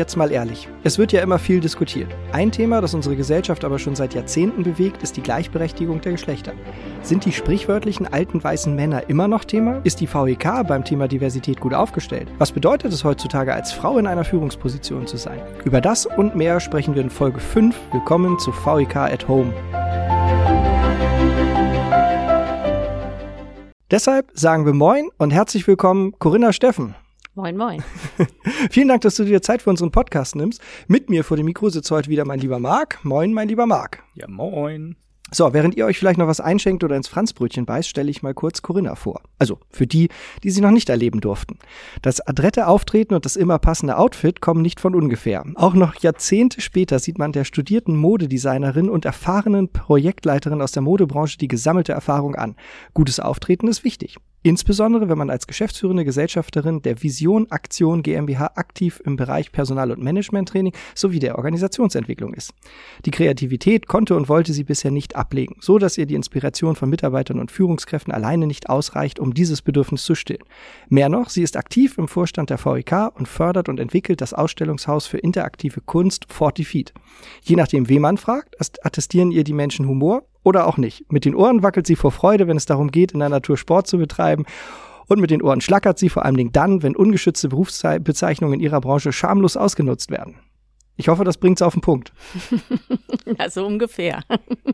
jetzt 0.00 0.16
mal 0.16 0.32
ehrlich. 0.32 0.66
Es 0.82 0.98
wird 0.98 1.12
ja 1.12 1.20
immer 1.20 1.38
viel 1.38 1.60
diskutiert. 1.60 2.08
Ein 2.32 2.50
Thema, 2.50 2.80
das 2.80 2.94
unsere 2.94 3.16
Gesellschaft 3.16 3.64
aber 3.64 3.78
schon 3.78 3.94
seit 3.94 4.14
Jahrzehnten 4.14 4.62
bewegt, 4.62 5.02
ist 5.02 5.16
die 5.18 5.22
Gleichberechtigung 5.22 6.00
der 6.00 6.12
Geschlechter. 6.12 6.54
Sind 7.02 7.26
die 7.26 7.32
sprichwörtlichen 7.32 8.06
alten 8.06 8.42
weißen 8.42 8.74
Männer 8.74 9.08
immer 9.10 9.28
noch 9.28 9.44
Thema? 9.44 9.80
Ist 9.84 10.00
die 10.00 10.12
VEK 10.12 10.66
beim 10.66 10.84
Thema 10.84 11.06
Diversität 11.06 11.60
gut 11.60 11.74
aufgestellt? 11.74 12.28
Was 12.38 12.50
bedeutet 12.50 12.92
es 12.94 13.04
heutzutage 13.04 13.52
als 13.52 13.72
Frau 13.72 13.98
in 13.98 14.06
einer 14.06 14.24
Führungsposition 14.24 15.06
zu 15.06 15.18
sein? 15.18 15.40
Über 15.64 15.82
das 15.82 16.06
und 16.06 16.34
mehr 16.34 16.60
sprechen 16.60 16.94
wir 16.94 17.02
in 17.02 17.10
Folge 17.10 17.38
5. 17.38 17.76
Willkommen 17.92 18.38
zu 18.38 18.52
VEK 18.52 18.96
at 18.96 19.28
Home. 19.28 19.52
Deshalb 23.90 24.30
sagen 24.32 24.64
wir 24.64 24.72
Moin 24.72 25.10
und 25.18 25.30
herzlich 25.30 25.66
willkommen, 25.66 26.14
Corinna 26.18 26.54
Steffen. 26.54 26.94
Moin, 27.34 27.56
moin. 27.56 27.82
Vielen 28.70 28.88
Dank, 28.88 29.02
dass 29.02 29.14
du 29.14 29.24
dir 29.24 29.40
Zeit 29.40 29.62
für 29.62 29.70
unseren 29.70 29.92
Podcast 29.92 30.34
nimmst. 30.34 30.60
Mit 30.88 31.08
mir 31.08 31.22
vor 31.22 31.36
dem 31.36 31.46
Mikro 31.46 31.68
sitzt 31.70 31.90
heute 31.92 32.10
wieder 32.10 32.24
mein 32.24 32.40
lieber 32.40 32.58
Marc. 32.58 32.98
Moin, 33.04 33.32
mein 33.32 33.46
lieber 33.46 33.66
Marc. 33.66 34.02
Ja, 34.14 34.26
moin. 34.28 34.96
So, 35.32 35.52
während 35.52 35.76
ihr 35.76 35.86
euch 35.86 35.96
vielleicht 35.96 36.18
noch 36.18 36.26
was 36.26 36.40
einschenkt 36.40 36.82
oder 36.82 36.96
ins 36.96 37.06
Franzbrötchen 37.06 37.66
beißt, 37.66 37.88
stelle 37.88 38.10
ich 38.10 38.24
mal 38.24 38.34
kurz 38.34 38.62
Corinna 38.62 38.96
vor. 38.96 39.22
Also 39.38 39.60
für 39.70 39.86
die, 39.86 40.08
die 40.42 40.50
sie 40.50 40.60
noch 40.60 40.72
nicht 40.72 40.88
erleben 40.88 41.20
durften. 41.20 41.60
Das 42.02 42.20
adrette 42.20 42.66
Auftreten 42.66 43.14
und 43.14 43.24
das 43.24 43.36
immer 43.36 43.60
passende 43.60 43.96
Outfit 43.96 44.40
kommen 44.40 44.60
nicht 44.60 44.80
von 44.80 44.96
ungefähr. 44.96 45.44
Auch 45.54 45.74
noch 45.74 45.94
Jahrzehnte 45.94 46.60
später 46.60 46.98
sieht 46.98 47.20
man 47.20 47.30
der 47.30 47.44
studierten 47.44 47.96
Modedesignerin 47.96 48.90
und 48.90 49.04
erfahrenen 49.04 49.68
Projektleiterin 49.68 50.60
aus 50.60 50.72
der 50.72 50.82
Modebranche 50.82 51.38
die 51.38 51.48
gesammelte 51.48 51.92
Erfahrung 51.92 52.34
an. 52.34 52.56
Gutes 52.92 53.20
Auftreten 53.20 53.68
ist 53.68 53.84
wichtig. 53.84 54.16
Insbesondere, 54.42 55.10
wenn 55.10 55.18
man 55.18 55.28
als 55.28 55.46
geschäftsführende 55.46 56.04
Gesellschafterin 56.04 56.80
der 56.80 57.02
Vision 57.02 57.50
Aktion 57.50 58.02
GmbH 58.02 58.52
aktiv 58.54 59.02
im 59.04 59.16
Bereich 59.16 59.52
Personal- 59.52 59.90
und 59.90 60.02
Managementtraining 60.02 60.72
sowie 60.94 61.18
der 61.18 61.36
Organisationsentwicklung 61.36 62.32
ist. 62.32 62.54
Die 63.04 63.10
Kreativität 63.10 63.86
konnte 63.86 64.16
und 64.16 64.30
wollte 64.30 64.54
sie 64.54 64.64
bisher 64.64 64.90
nicht 64.90 65.14
ablegen, 65.14 65.56
so 65.60 65.76
dass 65.78 65.98
ihr 65.98 66.06
die 66.06 66.14
Inspiration 66.14 66.74
von 66.74 66.88
Mitarbeitern 66.88 67.38
und 67.38 67.50
Führungskräften 67.50 68.14
alleine 68.14 68.46
nicht 68.46 68.70
ausreicht, 68.70 69.18
um 69.18 69.34
dieses 69.34 69.60
Bedürfnis 69.60 70.04
zu 70.04 70.14
stillen. 70.14 70.44
Mehr 70.88 71.10
noch, 71.10 71.28
sie 71.28 71.42
ist 71.42 71.58
aktiv 71.58 71.98
im 71.98 72.08
Vorstand 72.08 72.48
der 72.48 72.64
VEK 72.64 73.10
und 73.14 73.28
fördert 73.28 73.68
und 73.68 73.78
entwickelt 73.78 74.22
das 74.22 74.32
Ausstellungshaus 74.32 75.06
für 75.06 75.18
interaktive 75.18 75.82
Kunst 75.82 76.24
Fortifeed. 76.32 76.94
Je 77.42 77.56
nachdem, 77.56 77.90
wen 77.90 78.00
man 78.00 78.16
fragt, 78.16 78.56
attestieren 78.58 79.32
ihr 79.32 79.44
die 79.44 79.52
Menschen 79.52 79.86
Humor, 79.86 80.24
oder 80.42 80.66
auch 80.66 80.76
nicht. 80.76 81.10
Mit 81.12 81.24
den 81.24 81.34
Ohren 81.34 81.62
wackelt 81.62 81.86
sie 81.86 81.96
vor 81.96 82.12
Freude, 82.12 82.46
wenn 82.46 82.56
es 82.56 82.66
darum 82.66 82.90
geht, 82.90 83.12
in 83.12 83.20
der 83.20 83.28
Natur 83.28 83.56
Sport 83.56 83.86
zu 83.86 83.98
betreiben. 83.98 84.44
Und 85.06 85.20
mit 85.20 85.30
den 85.30 85.42
Ohren 85.42 85.60
schlackert 85.60 85.98
sie 85.98 86.08
vor 86.08 86.24
allem 86.24 86.52
dann, 86.52 86.82
wenn 86.82 86.94
ungeschützte 86.94 87.48
Berufsbezeichnungen 87.48 88.54
in 88.54 88.64
ihrer 88.64 88.80
Branche 88.80 89.12
schamlos 89.12 89.56
ausgenutzt 89.56 90.10
werden. 90.10 90.36
Ich 90.96 91.08
hoffe, 91.08 91.24
das 91.24 91.38
bringt's 91.38 91.62
auf 91.62 91.72
den 91.72 91.80
Punkt. 91.80 92.12
ja, 93.38 93.48
so 93.48 93.66
ungefähr. 93.66 94.22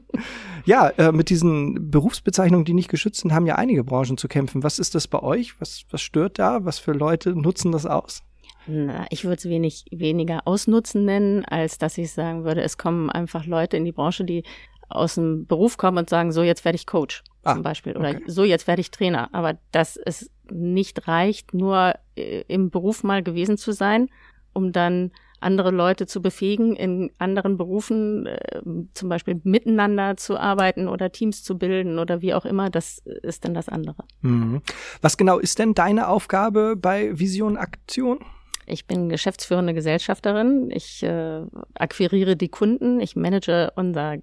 ja, 0.65 0.89
äh, 0.89 1.13
mit 1.13 1.31
diesen 1.31 1.91
Berufsbezeichnungen, 1.91 2.65
die 2.65 2.75
nicht 2.75 2.91
geschützt 2.91 3.21
sind, 3.21 3.33
haben 3.33 3.47
ja 3.47 3.55
einige 3.55 3.85
Branchen 3.85 4.19
zu 4.19 4.27
kämpfen. 4.27 4.65
Was 4.65 4.81
ist 4.81 4.97
das 4.97 5.07
bei 5.07 5.23
euch? 5.23 5.61
Was, 5.61 5.85
was 5.91 6.03
stört 6.03 6.41
da? 6.41 6.65
Was 6.65 6.81
für 6.81 6.93
Leute 6.93 7.31
nutzen 7.37 7.71
das 7.71 7.87
aus? 7.87 8.25
Na, 8.67 9.07
ich 9.11 9.25
würde 9.25 9.37
es 9.37 9.45
wenig, 9.45 9.85
weniger 9.93 10.43
ausnutzen 10.47 11.05
nennen, 11.05 11.45
als 11.45 11.79
dass 11.79 11.97
ich 11.97 12.11
sagen 12.11 12.45
würde, 12.45 12.63
es 12.63 12.77
kommen 12.77 13.09
einfach 13.09 13.47
Leute 13.47 13.77
in 13.77 13.85
die 13.85 13.93
Branche, 13.93 14.25
die 14.25 14.43
aus 14.89 15.15
dem 15.15 15.47
Beruf 15.47 15.77
kommen 15.77 15.99
und 15.99 16.11
sagen, 16.11 16.33
so 16.33 16.43
jetzt 16.43 16.65
werde 16.65 16.77
ich 16.77 16.87
Coach 16.87 17.23
ah, 17.45 17.55
zum 17.55 17.63
Beispiel 17.63 17.97
oder 17.97 18.11
okay. 18.11 18.23
so 18.27 18.45
jetzt 18.45 18.67
werde 18.67 18.81
ich 18.81 18.91
Trainer. 18.91 19.29
Aber 19.33 19.59
dass 19.73 19.97
es 19.97 20.31
nicht 20.51 21.09
reicht, 21.09 21.55
nur 21.55 21.95
äh, 22.17 22.43
im 22.49 22.71
Beruf 22.71 23.03
mal 23.03 23.23
gewesen 23.23 23.57
zu 23.59 23.73
sein, 23.73 24.09
um 24.53 24.73
dann 24.73 25.11
andere 25.41 25.71
Leute 25.71 26.07
zu 26.07 26.23
befähigen, 26.23 26.75
in 26.77 27.11
anderen 27.19 27.57
Berufen 27.57 28.27
äh, 28.27 28.61
zum 28.95 29.09
Beispiel 29.09 29.41
miteinander 29.45 30.17
zu 30.17 30.39
arbeiten 30.39 30.89
oder 30.89 31.13
Teams 31.13 31.43
zu 31.43 31.59
bilden 31.59 31.99
oder 31.99 32.23
wie 32.23 32.35
auch 32.35 32.45
immer, 32.45 32.71
das 32.71 32.99
ist 33.23 33.45
dann 33.45 33.55
das 33.55 33.69
andere. 33.69 34.05
Mhm. 34.23 34.63
Was 35.03 35.17
genau 35.17 35.39
ist 35.39 35.59
denn 35.59 35.75
deine 35.75 36.09
Aufgabe 36.09 36.75
bei 36.77 37.19
Vision 37.19 37.57
Aktion? 37.57 38.19
Ich 38.67 38.87
bin 38.87 39.09
geschäftsführende 39.09 39.75
Gesellschafterin. 39.75 40.71
Ich 40.73 41.03
äh, 41.03 41.43
akquiriere 41.75 42.35
die 42.37 42.49
Kunden. 42.49 43.01
Ich 43.01 43.15
manage 43.15 43.73
unser 43.77 44.17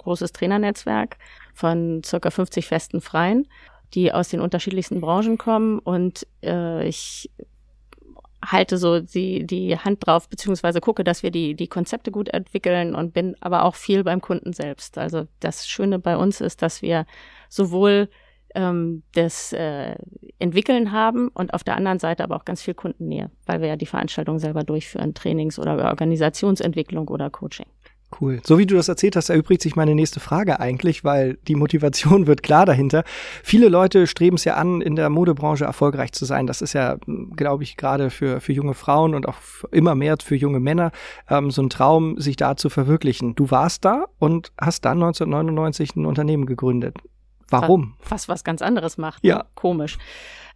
großes 0.00 0.32
Trainernetzwerk 0.32 1.16
von 1.54 2.02
circa 2.04 2.30
50 2.30 2.66
festen 2.66 3.00
Freien, 3.00 3.46
die 3.94 4.12
aus 4.12 4.28
den 4.28 4.40
unterschiedlichsten 4.40 5.00
Branchen 5.00 5.38
kommen 5.38 5.78
und 5.78 6.26
äh, 6.42 6.86
ich 6.86 7.30
halte 8.44 8.78
so 8.78 9.00
die, 9.00 9.46
die 9.46 9.76
Hand 9.76 10.06
drauf, 10.06 10.28
beziehungsweise 10.28 10.80
gucke, 10.80 11.04
dass 11.04 11.22
wir 11.22 11.30
die, 11.30 11.54
die 11.54 11.68
Konzepte 11.68 12.10
gut 12.10 12.28
entwickeln 12.28 12.94
und 12.94 13.12
bin 13.12 13.36
aber 13.40 13.64
auch 13.64 13.74
viel 13.74 14.02
beim 14.02 14.20
Kunden 14.20 14.52
selbst. 14.52 14.98
Also 14.98 15.26
das 15.40 15.68
Schöne 15.68 15.98
bei 15.98 16.16
uns 16.16 16.40
ist, 16.40 16.62
dass 16.62 16.82
wir 16.82 17.06
sowohl 17.48 18.08
ähm, 18.54 19.02
das 19.12 19.52
äh, 19.52 19.94
Entwickeln 20.38 20.92
haben 20.92 21.28
und 21.28 21.54
auf 21.54 21.64
der 21.64 21.76
anderen 21.76 21.98
Seite 21.98 22.24
aber 22.24 22.36
auch 22.36 22.44
ganz 22.44 22.62
viel 22.62 22.74
Kundennähe, 22.74 23.30
weil 23.46 23.60
wir 23.60 23.68
ja 23.68 23.76
die 23.76 23.86
Veranstaltung 23.86 24.38
selber 24.38 24.64
durchführen, 24.64 25.14
Trainings 25.14 25.58
oder 25.58 25.76
Organisationsentwicklung 25.88 27.08
oder 27.08 27.30
Coaching. 27.30 27.66
Cool. 28.18 28.40
So 28.44 28.58
wie 28.58 28.66
du 28.66 28.74
das 28.74 28.88
erzählt 28.88 29.14
hast, 29.14 29.30
erübrigt 29.30 29.62
sich 29.62 29.76
meine 29.76 29.94
nächste 29.94 30.20
Frage 30.20 30.58
eigentlich, 30.58 31.04
weil 31.04 31.38
die 31.46 31.54
Motivation 31.54 32.26
wird 32.26 32.42
klar 32.42 32.66
dahinter. 32.66 33.04
Viele 33.42 33.68
Leute 33.68 34.06
streben 34.06 34.36
es 34.36 34.44
ja 34.44 34.54
an, 34.54 34.80
in 34.80 34.96
der 34.96 35.10
Modebranche 35.10 35.64
erfolgreich 35.64 36.12
zu 36.12 36.24
sein. 36.24 36.46
Das 36.46 36.60
ist 36.60 36.72
ja, 36.72 36.96
glaube 37.36 37.62
ich, 37.62 37.76
gerade 37.76 38.10
für, 38.10 38.40
für 38.40 38.52
junge 38.52 38.74
Frauen 38.74 39.14
und 39.14 39.28
auch 39.28 39.36
immer 39.70 39.94
mehr 39.94 40.16
für 40.22 40.34
junge 40.34 40.60
Männer 40.60 40.90
ähm, 41.28 41.50
so 41.50 41.62
ein 41.62 41.70
Traum, 41.70 42.18
sich 42.20 42.36
da 42.36 42.56
zu 42.56 42.68
verwirklichen. 42.68 43.34
Du 43.34 43.50
warst 43.50 43.84
da 43.84 44.06
und 44.18 44.52
hast 44.60 44.84
dann 44.84 45.02
1999 45.02 45.96
ein 45.96 46.06
Unternehmen 46.06 46.46
gegründet. 46.46 46.96
Warum? 47.48 47.94
Fast 48.00 48.28
was 48.28 48.44
ganz 48.44 48.62
anderes 48.62 48.98
macht. 48.98 49.24
Ja. 49.24 49.38
Ne? 49.38 49.44
Komisch. 49.54 49.98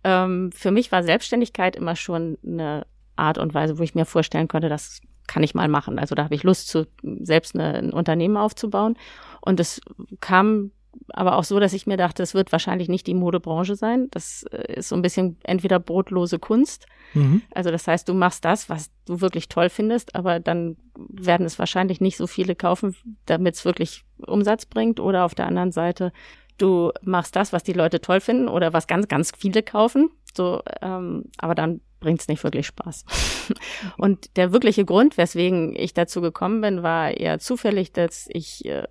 Ähm, 0.02 0.50
für 0.52 0.70
mich 0.70 0.92
war 0.92 1.02
Selbstständigkeit 1.02 1.76
immer 1.76 1.96
schon 1.96 2.38
eine 2.46 2.86
Art 3.16 3.38
und 3.38 3.54
Weise, 3.54 3.78
wo 3.78 3.82
ich 3.82 3.94
mir 3.94 4.04
vorstellen 4.04 4.48
konnte, 4.48 4.68
dass 4.68 5.00
kann 5.26 5.42
ich 5.42 5.54
mal 5.54 5.68
machen. 5.68 5.98
Also 5.98 6.14
da 6.14 6.24
habe 6.24 6.34
ich 6.34 6.42
Lust, 6.42 6.68
zu, 6.68 6.86
selbst 7.02 7.54
eine, 7.54 7.74
ein 7.74 7.92
Unternehmen 7.92 8.36
aufzubauen. 8.36 8.96
Und 9.40 9.60
es 9.60 9.80
kam 10.20 10.70
aber 11.08 11.36
auch 11.36 11.44
so, 11.44 11.58
dass 11.60 11.72
ich 11.72 11.86
mir 11.86 11.96
dachte, 11.96 12.22
es 12.22 12.34
wird 12.34 12.52
wahrscheinlich 12.52 12.88
nicht 12.88 13.06
die 13.06 13.14
Modebranche 13.14 13.76
sein. 13.76 14.08
Das 14.10 14.44
äh, 14.44 14.74
ist 14.74 14.88
so 14.88 14.96
ein 14.96 15.02
bisschen 15.02 15.36
entweder 15.42 15.78
brotlose 15.80 16.38
Kunst. 16.38 16.86
Mhm. 17.14 17.42
Also 17.54 17.70
das 17.70 17.86
heißt, 17.86 18.08
du 18.08 18.14
machst 18.14 18.44
das, 18.44 18.68
was 18.68 18.90
du 19.04 19.20
wirklich 19.20 19.48
toll 19.48 19.68
findest, 19.68 20.14
aber 20.14 20.40
dann 20.40 20.76
werden 20.96 21.46
es 21.46 21.58
wahrscheinlich 21.58 22.00
nicht 22.00 22.16
so 22.16 22.26
viele 22.26 22.54
kaufen, 22.54 22.94
damit 23.26 23.54
es 23.54 23.64
wirklich 23.64 24.04
Umsatz 24.18 24.66
bringt. 24.66 25.00
Oder 25.00 25.24
auf 25.24 25.34
der 25.34 25.46
anderen 25.46 25.72
Seite, 25.72 26.12
du 26.58 26.92
machst 27.02 27.36
das, 27.36 27.52
was 27.52 27.62
die 27.62 27.72
Leute 27.72 28.00
toll 28.00 28.20
finden 28.20 28.48
oder 28.48 28.72
was 28.72 28.86
ganz, 28.86 29.08
ganz 29.08 29.32
viele 29.36 29.62
kaufen. 29.62 30.10
So, 30.36 30.62
ähm, 30.82 31.24
aber 31.38 31.54
dann 31.54 31.80
bringt 32.04 32.20
es 32.20 32.28
nicht 32.28 32.44
wirklich 32.44 32.66
Spaß. 32.66 33.04
Und 33.96 34.36
der 34.36 34.52
wirkliche 34.52 34.84
Grund, 34.84 35.16
weswegen 35.16 35.74
ich 35.74 35.94
dazu 35.94 36.20
gekommen 36.20 36.60
bin, 36.60 36.82
war 36.82 37.16
eher 37.16 37.38
zufällig, 37.38 37.92
dass 37.92 38.28
ich 38.28 38.64
äh, 38.66 38.86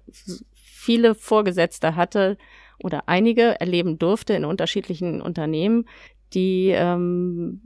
viele 0.63 1.13
Vorgesetzte 1.13 1.95
hatte 1.95 2.37
oder 2.79 3.03
einige 3.07 3.61
erleben 3.61 3.99
durfte 3.99 4.33
in 4.33 4.45
unterschiedlichen 4.45 5.21
Unternehmen, 5.21 5.87
die 6.33 6.69
ähm, 6.69 7.61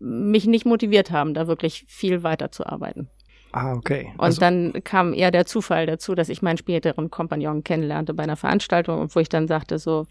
mich 0.00 0.46
nicht 0.46 0.66
motiviert 0.66 1.12
haben, 1.12 1.32
da 1.32 1.46
wirklich 1.46 1.84
viel 1.86 2.24
weiterzuarbeiten. 2.24 3.08
Ah, 3.52 3.72
okay. 3.74 4.12
Und 4.14 4.20
also, 4.24 4.40
dann 4.40 4.72
kam 4.84 5.14
eher 5.14 5.30
der 5.30 5.46
Zufall 5.46 5.86
dazu, 5.86 6.14
dass 6.14 6.28
ich 6.28 6.42
meinen 6.42 6.58
späteren 6.58 7.10
Kompagnon 7.10 7.64
kennenlernte 7.64 8.12
bei 8.14 8.24
einer 8.24 8.36
Veranstaltung 8.36 9.00
und 9.00 9.14
wo 9.14 9.20
ich 9.20 9.28
dann 9.28 9.46
sagte, 9.48 9.78
so, 9.78 10.06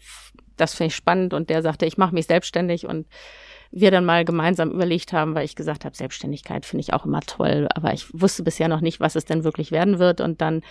das 0.56 0.74
finde 0.74 0.88
ich 0.88 0.96
spannend 0.96 1.34
und 1.34 1.50
der 1.50 1.62
sagte, 1.62 1.86
ich 1.86 1.98
mache 1.98 2.14
mich 2.14 2.26
selbstständig 2.26 2.86
und 2.86 3.06
wir 3.70 3.90
dann 3.90 4.04
mal 4.04 4.24
gemeinsam 4.24 4.70
überlegt 4.70 5.12
haben, 5.12 5.34
weil 5.34 5.44
ich 5.44 5.56
gesagt 5.56 5.84
habe, 5.84 5.96
Selbstständigkeit 5.96 6.64
finde 6.64 6.80
ich 6.80 6.94
auch 6.94 7.04
immer 7.04 7.20
toll, 7.20 7.68
aber 7.74 7.92
ich 7.92 8.06
wusste 8.12 8.42
bisher 8.42 8.68
noch 8.68 8.80
nicht, 8.80 9.00
was 9.00 9.14
es 9.14 9.24
denn 9.24 9.44
wirklich 9.44 9.70
werden 9.70 9.98
wird. 9.98 10.20
Und 10.20 10.40
dann 10.40 10.62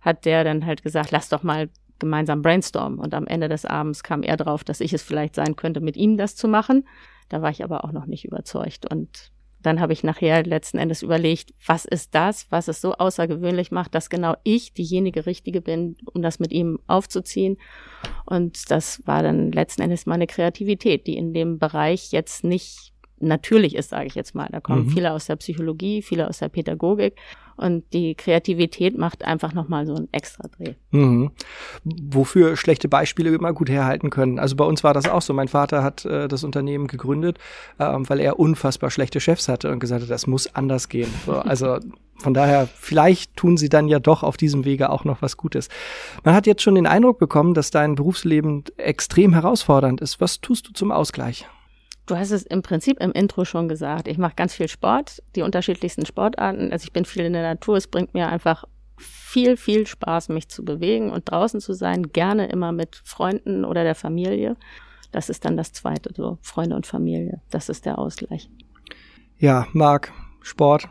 hat 0.00 0.24
der 0.24 0.44
dann 0.44 0.66
halt 0.66 0.82
gesagt, 0.82 1.10
lass 1.10 1.28
doch 1.28 1.42
mal 1.42 1.68
gemeinsam 1.98 2.42
brainstormen. 2.42 2.98
Und 2.98 3.14
am 3.14 3.26
Ende 3.26 3.48
des 3.48 3.64
Abends 3.64 4.02
kam 4.02 4.22
er 4.22 4.36
drauf, 4.36 4.64
dass 4.64 4.80
ich 4.80 4.92
es 4.92 5.02
vielleicht 5.02 5.34
sein 5.34 5.54
könnte, 5.54 5.80
mit 5.80 5.96
ihm 5.96 6.16
das 6.16 6.34
zu 6.34 6.48
machen. 6.48 6.88
Da 7.28 7.42
war 7.42 7.50
ich 7.50 7.62
aber 7.62 7.84
auch 7.84 7.92
noch 7.92 8.06
nicht 8.06 8.24
überzeugt. 8.24 8.90
Und 8.90 9.30
dann 9.62 9.80
habe 9.80 9.92
ich 9.92 10.02
nachher 10.02 10.44
letzten 10.44 10.78
Endes 10.78 11.02
überlegt, 11.02 11.52
was 11.66 11.84
ist 11.84 12.14
das, 12.14 12.50
was 12.50 12.68
es 12.68 12.80
so 12.80 12.94
außergewöhnlich 12.94 13.70
macht, 13.70 13.94
dass 13.94 14.10
genau 14.10 14.36
ich 14.42 14.72
diejenige 14.72 15.26
Richtige 15.26 15.60
bin, 15.60 15.96
um 16.12 16.22
das 16.22 16.38
mit 16.38 16.52
ihm 16.52 16.78
aufzuziehen. 16.86 17.58
Und 18.24 18.70
das 18.70 19.06
war 19.06 19.22
dann 19.22 19.52
letzten 19.52 19.82
Endes 19.82 20.06
meine 20.06 20.26
Kreativität, 20.26 21.06
die 21.06 21.16
in 21.16 21.32
dem 21.32 21.58
Bereich 21.58 22.12
jetzt 22.12 22.44
nicht 22.44 22.92
natürlich 23.20 23.76
ist, 23.76 23.90
sage 23.90 24.06
ich 24.06 24.14
jetzt 24.14 24.34
mal. 24.34 24.48
Da 24.50 24.60
kommen 24.60 24.86
mhm. 24.86 24.90
viele 24.90 25.12
aus 25.12 25.26
der 25.26 25.36
Psychologie, 25.36 26.02
viele 26.02 26.28
aus 26.28 26.38
der 26.38 26.48
Pädagogik 26.48 27.16
und 27.60 27.84
die 27.92 28.14
Kreativität 28.14 28.96
macht 28.96 29.22
einfach 29.22 29.52
nochmal 29.52 29.86
so 29.86 29.94
einen 29.94 30.08
extra 30.12 30.48
Dreh. 30.48 30.74
Mhm. 30.92 31.30
Wofür 31.84 32.56
schlechte 32.56 32.88
Beispiele 32.88 33.34
immer 33.34 33.52
gut 33.52 33.68
herhalten 33.68 34.08
können. 34.08 34.38
Also 34.38 34.56
bei 34.56 34.64
uns 34.64 34.82
war 34.82 34.94
das 34.94 35.06
auch 35.06 35.20
so. 35.20 35.34
Mein 35.34 35.48
Vater 35.48 35.82
hat 35.82 36.06
äh, 36.06 36.26
das 36.26 36.42
Unternehmen 36.42 36.86
gegründet, 36.86 37.38
äh, 37.78 37.84
weil 37.84 38.18
er 38.18 38.40
unfassbar 38.40 38.90
schlechte 38.90 39.20
Chefs 39.20 39.46
hatte 39.46 39.70
und 39.70 39.78
gesagt 39.78 40.02
hat, 40.02 40.10
das 40.10 40.26
muss 40.26 40.54
anders 40.54 40.88
gehen. 40.88 41.12
So, 41.26 41.34
also 41.34 41.78
von 42.16 42.32
daher, 42.32 42.66
vielleicht 42.66 43.36
tun 43.36 43.58
sie 43.58 43.68
dann 43.68 43.88
ja 43.88 43.98
doch 43.98 44.22
auf 44.22 44.38
diesem 44.38 44.64
Wege 44.64 44.88
auch 44.88 45.04
noch 45.04 45.20
was 45.20 45.36
Gutes. 45.36 45.68
Man 46.24 46.34
hat 46.34 46.46
jetzt 46.46 46.62
schon 46.62 46.76
den 46.76 46.86
Eindruck 46.86 47.18
bekommen, 47.18 47.52
dass 47.52 47.70
dein 47.70 47.94
Berufsleben 47.94 48.64
extrem 48.78 49.34
herausfordernd 49.34 50.00
ist. 50.00 50.18
Was 50.18 50.40
tust 50.40 50.66
du 50.68 50.72
zum 50.72 50.90
Ausgleich? 50.92 51.46
Du 52.06 52.16
hast 52.16 52.30
es 52.30 52.42
im 52.42 52.62
Prinzip 52.62 53.00
im 53.00 53.12
Intro 53.12 53.44
schon 53.44 53.68
gesagt. 53.68 54.08
Ich 54.08 54.18
mache 54.18 54.34
ganz 54.34 54.54
viel 54.54 54.68
Sport, 54.68 55.22
die 55.36 55.42
unterschiedlichsten 55.42 56.06
Sportarten. 56.06 56.72
Also 56.72 56.84
ich 56.84 56.92
bin 56.92 57.04
viel 57.04 57.24
in 57.24 57.32
der 57.32 57.42
Natur. 57.42 57.76
Es 57.76 57.86
bringt 57.86 58.14
mir 58.14 58.28
einfach 58.28 58.64
viel, 58.96 59.56
viel 59.56 59.86
Spaß, 59.86 60.28
mich 60.28 60.48
zu 60.48 60.64
bewegen 60.64 61.10
und 61.10 61.30
draußen 61.30 61.60
zu 61.60 61.72
sein. 61.72 62.12
Gerne 62.12 62.48
immer 62.48 62.72
mit 62.72 63.00
Freunden 63.04 63.64
oder 63.64 63.84
der 63.84 63.94
Familie. 63.94 64.56
Das 65.12 65.28
ist 65.28 65.44
dann 65.44 65.56
das 65.56 65.72
Zweite, 65.72 66.12
so 66.14 66.38
Freunde 66.42 66.76
und 66.76 66.86
Familie. 66.86 67.40
Das 67.50 67.68
ist 67.68 67.86
der 67.86 67.98
Ausgleich. 67.98 68.48
Ja, 69.38 69.66
Marc, 69.72 70.12
Sport, 70.42 70.88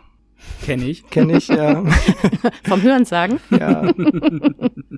Kenne 0.64 0.86
ich. 0.86 1.06
Kenne 1.10 1.38
ich, 1.38 1.48
ja. 1.48 1.84
Vom 2.64 2.82
Hören 2.82 3.06
sagen. 3.06 3.40
Ja. 3.50 3.92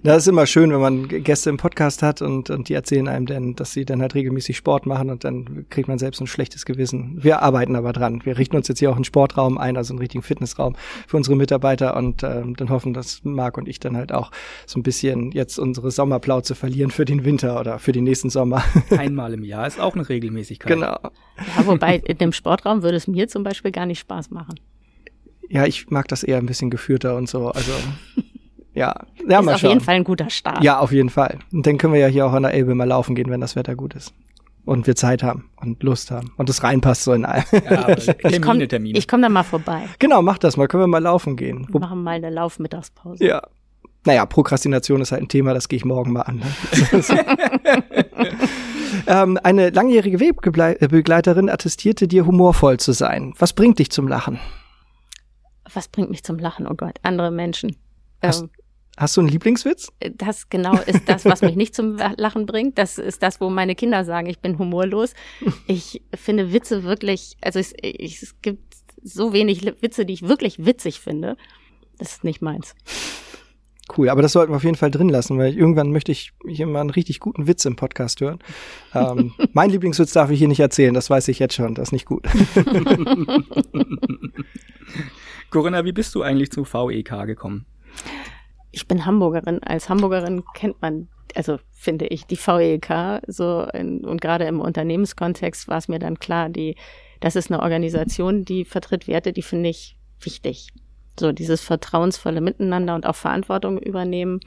Das 0.03 0.23
ist 0.23 0.27
immer 0.27 0.45
schön, 0.47 0.71
wenn 0.71 0.79
man 0.79 1.07
Gäste 1.07 1.49
im 1.49 1.57
Podcast 1.57 2.01
hat 2.01 2.21
und, 2.21 2.49
und 2.49 2.69
die 2.69 2.73
erzählen 2.73 3.07
einem 3.07 3.25
dann, 3.25 3.55
dass 3.55 3.71
sie 3.71 3.85
dann 3.85 4.01
halt 4.01 4.15
regelmäßig 4.15 4.57
Sport 4.57 4.85
machen 4.85 5.09
und 5.09 5.23
dann 5.23 5.65
kriegt 5.69 5.87
man 5.87 5.99
selbst 5.99 6.19
ein 6.21 6.27
schlechtes 6.27 6.65
Gewissen. 6.65 7.23
Wir 7.23 7.41
arbeiten 7.41 7.75
aber 7.75 7.93
dran. 7.93 8.21
Wir 8.23 8.37
richten 8.37 8.55
uns 8.55 8.67
jetzt 8.67 8.79
hier 8.79 8.91
auch 8.91 8.95
einen 8.95 9.03
Sportraum 9.03 9.57
ein, 9.57 9.77
also 9.77 9.93
einen 9.93 9.99
richtigen 9.99 10.23
Fitnessraum 10.23 10.75
für 11.07 11.17
unsere 11.17 11.35
Mitarbeiter 11.35 11.95
und 11.95 12.23
ähm, 12.23 12.55
dann 12.55 12.69
hoffen, 12.69 12.93
dass 12.93 13.21
Marc 13.23 13.57
und 13.57 13.67
ich 13.67 13.79
dann 13.79 13.95
halt 13.95 14.11
auch 14.11 14.31
so 14.65 14.79
ein 14.79 14.83
bisschen 14.83 15.31
jetzt 15.31 15.59
unsere 15.59 15.91
Sommerplauze 15.91 16.55
verlieren 16.55 16.91
für 16.91 17.05
den 17.05 17.23
Winter 17.23 17.59
oder 17.59 17.79
für 17.79 17.91
den 17.91 18.03
nächsten 18.03 18.29
Sommer. 18.29 18.63
Einmal 18.89 19.33
im 19.33 19.43
Jahr 19.43 19.67
ist 19.67 19.79
auch 19.79 19.95
eine 19.95 20.07
Regelmäßigkeit. 20.07 20.71
Genau. 20.71 20.97
Ja, 21.01 21.65
wobei 21.65 21.97
in 21.97 22.17
dem 22.17 22.33
Sportraum 22.33 22.83
würde 22.83 22.97
es 22.97 23.07
mir 23.07 23.27
zum 23.27 23.43
Beispiel 23.43 23.71
gar 23.71 23.85
nicht 23.85 23.99
Spaß 23.99 24.31
machen. 24.31 24.55
Ja, 25.51 25.65
ich 25.65 25.89
mag 25.89 26.07
das 26.07 26.23
eher 26.23 26.37
ein 26.37 26.45
bisschen 26.45 26.69
geführter 26.69 27.17
und 27.17 27.27
so. 27.27 27.49
Also 27.49 27.71
ja, 28.73 28.95
ja 29.27 29.39
ist 29.39 29.45
mal 29.45 29.53
auf 29.53 29.59
schauen. 29.59 29.71
jeden 29.71 29.81
Fall 29.81 29.95
ein 29.95 30.05
guter 30.05 30.29
Start. 30.29 30.63
Ja, 30.63 30.79
auf 30.79 30.93
jeden 30.93 31.09
Fall. 31.09 31.39
Und 31.51 31.67
dann 31.67 31.77
können 31.77 31.93
wir 31.93 31.99
ja 31.99 32.07
hier 32.07 32.25
auch 32.25 32.31
an 32.31 32.43
der 32.43 32.53
Elbe 32.53 32.73
mal 32.73 32.87
laufen 32.87 33.15
gehen, 33.15 33.29
wenn 33.29 33.41
das 33.41 33.57
Wetter 33.57 33.75
gut 33.75 33.93
ist. 33.93 34.13
Und 34.63 34.87
wir 34.87 34.95
Zeit 34.95 35.23
haben 35.23 35.49
und 35.57 35.83
Lust 35.83 36.11
haben. 36.11 36.31
Und 36.37 36.49
es 36.49 36.63
reinpasst 36.63 37.03
so 37.03 37.13
in 37.13 37.25
all. 37.25 37.43
Ja, 37.51 37.95
Termine, 37.95 38.15
ich 38.23 38.41
komme 38.41 38.67
Termine. 38.67 38.97
Ich 38.97 39.07
komm 39.07 39.21
dann 39.21 39.33
mal 39.33 39.43
vorbei. 39.43 39.83
Genau, 39.99 40.21
mach 40.21 40.37
das 40.37 40.55
mal. 40.55 40.67
Können 40.67 40.83
wir 40.83 40.87
mal 40.87 40.99
laufen 40.99 41.35
gehen. 41.35 41.67
Wir 41.69 41.79
machen 41.79 42.03
mal 42.03 42.11
eine 42.11 42.29
Laufmittagspause. 42.29 43.25
Ja. 43.25 43.41
Naja, 44.05 44.25
Prokrastination 44.25 45.01
ist 45.01 45.11
halt 45.11 45.23
ein 45.23 45.27
Thema, 45.27 45.53
das 45.53 45.67
gehe 45.67 45.77
ich 45.77 45.85
morgen 45.85 46.13
mal 46.13 46.21
an. 46.21 46.37
Ne? 46.37 46.45
ähm, 49.07 49.37
eine 49.43 49.71
langjährige 49.71 50.19
Webbegleiterin 50.19 51.49
attestierte 51.49 52.07
dir, 52.07 52.25
humorvoll 52.25 52.77
zu 52.77 52.93
sein. 52.93 53.33
Was 53.37 53.53
bringt 53.53 53.79
dich 53.79 53.91
zum 53.91 54.07
Lachen? 54.07 54.39
Was 55.73 55.87
bringt 55.87 56.09
mich 56.09 56.23
zum 56.23 56.37
Lachen? 56.39 56.67
Oh 56.67 56.75
Gott, 56.75 56.99
andere 57.03 57.31
Menschen. 57.31 57.75
Hast, 58.21 58.43
ähm, 58.43 58.49
hast 58.97 59.17
du 59.17 59.21
einen 59.21 59.29
Lieblingswitz? 59.29 59.91
Das 59.99 60.49
genau 60.49 60.75
ist 60.75 61.07
das, 61.07 61.25
was 61.25 61.41
mich 61.41 61.55
nicht 61.55 61.75
zum 61.75 61.97
Lachen 62.17 62.45
bringt. 62.45 62.77
Das 62.77 62.97
ist 62.97 63.23
das, 63.23 63.41
wo 63.41 63.49
meine 63.49 63.75
Kinder 63.75 64.05
sagen, 64.05 64.27
ich 64.27 64.39
bin 64.39 64.57
humorlos. 64.57 65.13
Ich 65.67 66.01
finde 66.13 66.53
Witze 66.53 66.83
wirklich, 66.83 67.37
also 67.41 67.59
es, 67.59 67.73
es 67.73 68.35
gibt 68.41 68.75
so 69.01 69.33
wenig 69.33 69.65
Witze, 69.81 70.05
die 70.05 70.13
ich 70.13 70.27
wirklich 70.27 70.65
witzig 70.65 70.99
finde. 70.99 71.37
Das 71.97 72.13
ist 72.13 72.23
nicht 72.23 72.41
meins. 72.41 72.75
Cool, 73.97 74.09
aber 74.09 74.21
das 74.21 74.31
sollten 74.31 74.51
wir 74.53 74.57
auf 74.57 74.63
jeden 74.63 74.77
Fall 74.77 74.91
drin 74.91 75.09
lassen, 75.09 75.37
weil 75.37 75.57
irgendwann 75.57 75.91
möchte 75.91 76.11
ich 76.11 76.31
hier 76.47 76.65
mal 76.65 76.81
einen 76.81 76.91
richtig 76.91 77.19
guten 77.19 77.47
Witz 77.47 77.65
im 77.65 77.75
Podcast 77.75 78.21
hören. 78.21 78.39
Ähm, 78.93 79.33
mein 79.53 79.69
Lieblingswitz 79.69 80.13
darf 80.13 80.29
ich 80.29 80.39
hier 80.39 80.47
nicht 80.47 80.59
erzählen, 80.59 80.93
das 80.93 81.09
weiß 81.09 81.27
ich 81.27 81.39
jetzt 81.39 81.55
schon, 81.55 81.75
das 81.75 81.89
ist 81.89 81.91
nicht 81.91 82.05
gut. 82.05 82.25
Corinna, 85.51 85.83
wie 85.83 85.91
bist 85.91 86.15
du 86.15 86.23
eigentlich 86.23 86.51
zu 86.51 86.63
VEK 86.63 87.27
gekommen? 87.27 87.65
Ich 88.71 88.87
bin 88.87 89.05
Hamburgerin. 89.05 89.61
Als 89.61 89.89
Hamburgerin 89.89 90.43
kennt 90.53 90.81
man, 90.81 91.09
also 91.35 91.59
finde 91.73 92.07
ich, 92.07 92.25
die 92.25 92.37
VEK 92.37 93.21
so 93.27 93.67
in, 93.73 94.05
und 94.05 94.21
gerade 94.21 94.45
im 94.45 94.61
Unternehmenskontext 94.61 95.67
war 95.67 95.77
es 95.77 95.89
mir 95.89 95.99
dann 95.99 96.19
klar, 96.19 96.49
die, 96.49 96.77
das 97.19 97.35
ist 97.35 97.51
eine 97.51 97.61
Organisation, 97.61 98.45
die 98.45 98.63
vertritt 98.63 99.07
Werte, 99.07 99.33
die 99.33 99.41
finde 99.41 99.69
ich 99.69 99.97
wichtig. 100.21 100.69
So 101.19 101.33
dieses 101.33 101.61
vertrauensvolle 101.61 102.39
Miteinander 102.39 102.95
und 102.95 103.05
auch 103.05 103.15
Verantwortung 103.15 103.77
übernehmen. 103.77 104.39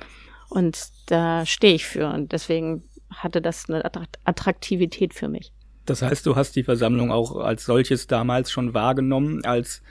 Und 0.48 0.78
da 1.06 1.44
stehe 1.44 1.74
ich 1.74 1.84
für. 1.84 2.08
Und 2.08 2.32
deswegen 2.32 2.82
hatte 3.10 3.42
das 3.42 3.68
eine 3.68 3.84
Attraktivität 3.84 5.12
für 5.12 5.28
mich. 5.28 5.52
Das 5.84 6.00
heißt, 6.00 6.24
du 6.24 6.34
hast 6.34 6.56
die 6.56 6.62
Versammlung 6.62 7.12
auch 7.12 7.36
als 7.36 7.66
solches 7.66 8.06
damals 8.06 8.50
schon 8.50 8.72
wahrgenommen, 8.72 9.44
als 9.44 9.82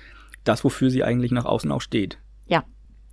das, 0.44 0.64
wofür 0.64 0.90
sie 0.90 1.04
eigentlich 1.04 1.32
nach 1.32 1.46
außen 1.46 1.72
auch 1.72 1.82
steht. 1.82 2.20
Ja. 2.48 2.64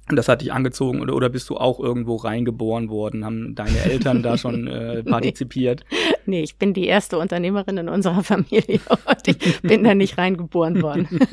Und 0.09 0.17
das 0.17 0.29
hat 0.29 0.43
dich 0.43 0.53
angezogen 0.53 1.01
oder, 1.01 1.15
oder 1.15 1.29
bist 1.29 1.49
du 1.51 1.57
auch 1.57 1.79
irgendwo 1.79 2.17
reingeboren 2.17 2.89
worden? 2.89 3.25
Haben 3.25 3.55
deine 3.55 3.79
Eltern 3.79 4.23
da 4.23 4.37
schon 4.37 4.67
äh, 4.67 5.05
partizipiert? 5.05 5.85
Nee, 6.27 6.43
ich 6.43 6.57
bin 6.57 6.75
die 6.75 6.87
erste 6.87 7.19
Unternehmerin 7.19 7.77
in 7.79 7.89
unserer 7.89 8.25
Familie 8.25 8.81
und 8.89 9.29
ich 9.29 9.63
bin 9.63 9.85
da 9.85 9.95
nicht 9.95 10.19
reingeboren 10.19 10.83
worden. 10.83 11.09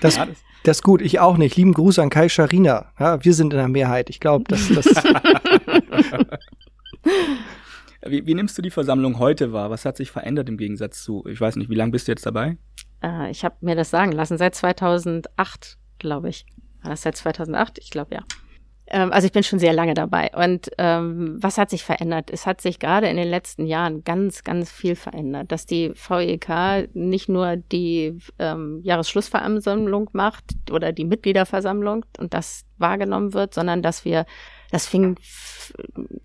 Das, 0.00 0.16
das 0.62 0.76
ist 0.76 0.82
gut, 0.84 1.02
ich 1.02 1.18
auch 1.18 1.38
nicht. 1.38 1.56
Lieben 1.56 1.72
Gruß 1.72 1.98
an 1.98 2.08
Kai 2.08 2.28
Scharina. 2.28 2.92
Ja, 3.00 3.24
wir 3.24 3.34
sind 3.34 3.52
in 3.52 3.58
der 3.58 3.66
Mehrheit. 3.66 4.10
Ich 4.10 4.20
glaube, 4.20 4.44
das, 4.46 4.68
das 4.68 4.86
wie, 8.06 8.26
wie 8.26 8.34
nimmst 8.34 8.56
du 8.56 8.62
die 8.62 8.70
Versammlung 8.70 9.18
heute 9.18 9.52
wahr? 9.52 9.70
Was 9.70 9.84
hat 9.84 9.96
sich 9.96 10.12
verändert 10.12 10.48
im 10.48 10.56
Gegensatz 10.56 11.02
zu, 11.02 11.24
ich 11.26 11.40
weiß 11.40 11.56
nicht, 11.56 11.68
wie 11.68 11.74
lange 11.74 11.90
bist 11.90 12.06
du 12.06 12.12
jetzt 12.12 12.26
dabei? 12.26 12.58
Äh, 13.02 13.30
ich 13.30 13.44
habe 13.44 13.56
mir 13.60 13.76
das 13.76 13.90
sagen 13.90 14.12
lassen, 14.12 14.38
seit 14.38 14.54
2008, 14.54 15.78
glaube 15.98 16.28
ich. 16.28 16.46
War 16.82 16.90
das 16.90 17.02
seit 17.02 17.16
2008? 17.16 17.78
Ich 17.78 17.90
glaube 17.90 18.14
ja. 18.14 18.22
Ähm, 18.90 19.12
also 19.12 19.26
ich 19.26 19.32
bin 19.32 19.42
schon 19.42 19.58
sehr 19.58 19.72
lange 19.72 19.94
dabei. 19.94 20.30
Und 20.34 20.70
ähm, 20.78 21.36
was 21.40 21.58
hat 21.58 21.70
sich 21.70 21.84
verändert? 21.84 22.30
Es 22.30 22.46
hat 22.46 22.60
sich 22.60 22.78
gerade 22.78 23.08
in 23.08 23.16
den 23.16 23.28
letzten 23.28 23.66
Jahren 23.66 24.04
ganz, 24.04 24.44
ganz 24.44 24.70
viel 24.70 24.96
verändert, 24.96 25.52
dass 25.52 25.66
die 25.66 25.92
VEK 25.94 26.94
nicht 26.94 27.28
nur 27.28 27.56
die 27.56 28.18
ähm, 28.38 28.80
Jahresschlussversammlung 28.82 30.10
macht 30.12 30.44
oder 30.70 30.92
die 30.92 31.04
Mitgliederversammlung 31.04 32.04
und 32.18 32.34
das 32.34 32.64
wahrgenommen 32.78 33.34
wird, 33.34 33.54
sondern 33.54 33.82
dass 33.82 34.04
wir 34.04 34.24
das 34.70 34.86
fing 34.86 35.16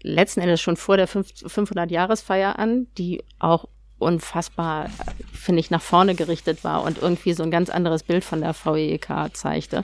letzten 0.02 0.42
Endes 0.42 0.62
schon 0.62 0.76
vor 0.76 0.98
der 0.98 1.08
500-Jahresfeier 1.08 2.60
an, 2.60 2.88
die 2.98 3.24
auch 3.40 3.68
unfassbar, 4.00 4.90
finde 5.34 5.60
ich, 5.60 5.72
nach 5.72 5.82
vorne 5.82 6.16
gerichtet 6.16 6.64
war 6.64 6.84
und 6.84 7.02
irgendwie 7.02 7.34
so 7.34 7.44
ein 7.44 7.52
ganz 7.52 7.70
anderes 7.70 8.04
Bild 8.04 8.24
von 8.24 8.42
der 8.42 8.54
VEK 8.54 9.34
zeigte. 9.34 9.84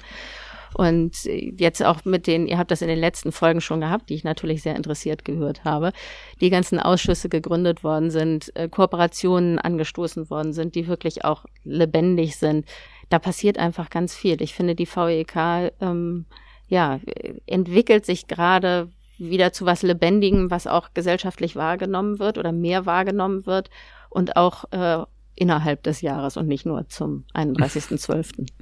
Und 0.73 1.25
jetzt 1.25 1.83
auch 1.83 2.05
mit 2.05 2.27
den, 2.27 2.47
ihr 2.47 2.57
habt 2.57 2.71
das 2.71 2.81
in 2.81 2.87
den 2.87 2.99
letzten 2.99 3.31
Folgen 3.31 3.61
schon 3.61 3.81
gehabt, 3.81 4.09
die 4.09 4.15
ich 4.15 4.23
natürlich 4.23 4.61
sehr 4.61 4.75
interessiert 4.75 5.25
gehört 5.25 5.63
habe, 5.63 5.93
die 6.41 6.49
ganzen 6.49 6.79
Ausschüsse 6.79 7.27
gegründet 7.27 7.83
worden 7.83 8.11
sind, 8.11 8.55
äh, 8.55 8.69
Kooperationen 8.69 9.57
angestoßen 9.57 10.29
worden 10.29 10.53
sind, 10.53 10.75
die 10.75 10.87
wirklich 10.87 11.25
auch 11.25 11.45
lebendig 11.63 12.37
sind. 12.37 12.67
Da 13.09 13.17
passiert 13.17 13.57
einfach 13.57 13.89
ganz 13.89 14.15
viel. 14.15 14.41
Ich 14.41 14.53
finde, 14.53 14.75
die 14.75 14.85
VEK 14.87 15.73
ähm, 15.81 16.25
ja, 16.67 16.99
entwickelt 17.47 18.05
sich 18.05 18.27
gerade 18.27 18.89
wieder 19.17 19.51
zu 19.51 19.65
was 19.65 19.81
Lebendigem, 19.81 20.51
was 20.51 20.67
auch 20.67 20.93
gesellschaftlich 20.93 21.55
wahrgenommen 21.55 22.19
wird 22.19 22.37
oder 22.37 22.51
mehr 22.51 22.85
wahrgenommen 22.85 23.45
wird 23.45 23.69
und 24.09 24.35
auch 24.35 24.65
äh, 24.71 25.05
innerhalb 25.35 25.83
des 25.83 26.01
Jahres 26.01 26.37
und 26.37 26.47
nicht 26.47 26.65
nur 26.65 26.87
zum 26.87 27.25
31.12. 27.33 28.47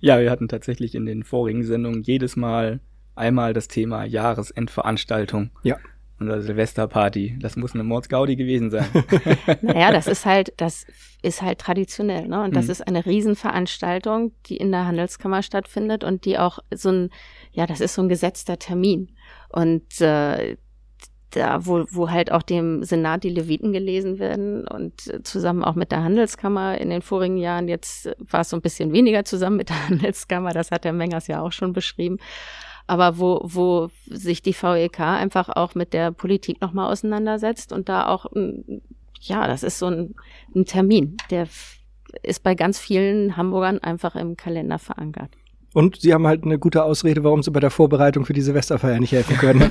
Ja, 0.00 0.20
wir 0.20 0.30
hatten 0.30 0.48
tatsächlich 0.48 0.94
in 0.94 1.06
den 1.06 1.24
vorigen 1.24 1.64
Sendungen 1.64 2.02
jedes 2.02 2.36
Mal 2.36 2.80
einmal 3.14 3.54
das 3.54 3.68
Thema 3.68 4.04
Jahresendveranstaltung. 4.04 5.50
Ja. 5.62 5.78
Oder 6.20 6.40
Silvesterparty. 6.40 7.38
Das 7.40 7.56
muss 7.56 7.74
eine 7.74 7.82
Mordsgaudi 7.82 8.36
gewesen 8.36 8.70
sein. 8.70 8.86
naja, 9.62 9.92
das 9.92 10.06
ist 10.06 10.24
halt, 10.24 10.52
das 10.58 10.86
ist 11.22 11.42
halt 11.42 11.58
traditionell, 11.58 12.28
ne? 12.28 12.42
Und 12.42 12.54
das 12.56 12.66
mhm. 12.66 12.70
ist 12.72 12.86
eine 12.86 13.04
Riesenveranstaltung, 13.04 14.32
die 14.46 14.56
in 14.56 14.70
der 14.70 14.86
Handelskammer 14.86 15.42
stattfindet 15.42 16.04
und 16.04 16.24
die 16.24 16.38
auch 16.38 16.58
so 16.72 16.90
ein, 16.90 17.10
ja, 17.52 17.66
das 17.66 17.80
ist 17.80 17.94
so 17.94 18.02
ein 18.02 18.08
gesetzter 18.08 18.58
Termin. 18.58 19.12
Und 19.48 20.00
äh, 20.00 20.56
da, 21.36 21.66
wo, 21.66 21.84
wo 21.90 22.10
halt 22.10 22.32
auch 22.32 22.42
dem 22.42 22.82
Senat 22.82 23.22
die 23.22 23.30
Leviten 23.30 23.72
gelesen 23.72 24.18
werden 24.18 24.66
und 24.66 25.06
äh, 25.08 25.22
zusammen 25.22 25.62
auch 25.62 25.74
mit 25.74 25.92
der 25.92 26.02
Handelskammer 26.02 26.78
in 26.78 26.90
den 26.90 27.02
vorigen 27.02 27.36
Jahren. 27.36 27.68
Jetzt 27.68 28.10
war 28.18 28.40
es 28.40 28.50
so 28.50 28.56
ein 28.56 28.62
bisschen 28.62 28.92
weniger 28.92 29.24
zusammen 29.24 29.58
mit 29.58 29.68
der 29.68 29.88
Handelskammer, 29.88 30.52
das 30.52 30.70
hat 30.70 30.84
der 30.84 30.92
Mengers 30.92 31.26
ja 31.26 31.42
auch 31.42 31.52
schon 31.52 31.72
beschrieben. 31.72 32.18
Aber 32.86 33.18
wo, 33.18 33.40
wo 33.42 33.90
sich 34.06 34.42
die 34.42 34.54
VEK 34.54 35.00
einfach 35.00 35.48
auch 35.48 35.74
mit 35.74 35.92
der 35.92 36.12
Politik 36.12 36.60
nochmal 36.60 36.90
auseinandersetzt 36.90 37.72
und 37.72 37.88
da 37.88 38.06
auch, 38.06 38.26
ja, 39.20 39.46
das 39.48 39.64
ist 39.64 39.78
so 39.78 39.86
ein, 39.86 40.14
ein 40.54 40.66
Termin, 40.66 41.16
der 41.30 41.48
ist 42.22 42.42
bei 42.44 42.54
ganz 42.54 42.78
vielen 42.78 43.36
Hamburgern 43.36 43.80
einfach 43.80 44.14
im 44.14 44.36
Kalender 44.36 44.78
verankert. 44.78 45.30
Und 45.76 46.00
sie 46.00 46.14
haben 46.14 46.26
halt 46.26 46.42
eine 46.42 46.58
gute 46.58 46.84
Ausrede, 46.84 47.22
warum 47.22 47.42
sie 47.42 47.50
bei 47.50 47.60
der 47.60 47.68
Vorbereitung 47.68 48.24
für 48.24 48.32
die 48.32 48.40
Silvesterfeier 48.40 48.98
nicht 48.98 49.12
helfen 49.12 49.36
können. 49.36 49.70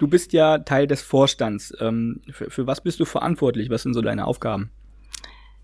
du 0.00 0.08
bist 0.08 0.32
ja 0.32 0.58
Teil 0.58 0.88
des 0.88 1.00
Vorstands. 1.02 1.72
Ähm, 1.78 2.22
für, 2.28 2.50
für 2.50 2.66
was 2.66 2.80
bist 2.80 2.98
du 2.98 3.04
verantwortlich? 3.04 3.70
Was 3.70 3.84
sind 3.84 3.94
so 3.94 4.02
deine 4.02 4.26
Aufgaben? 4.26 4.72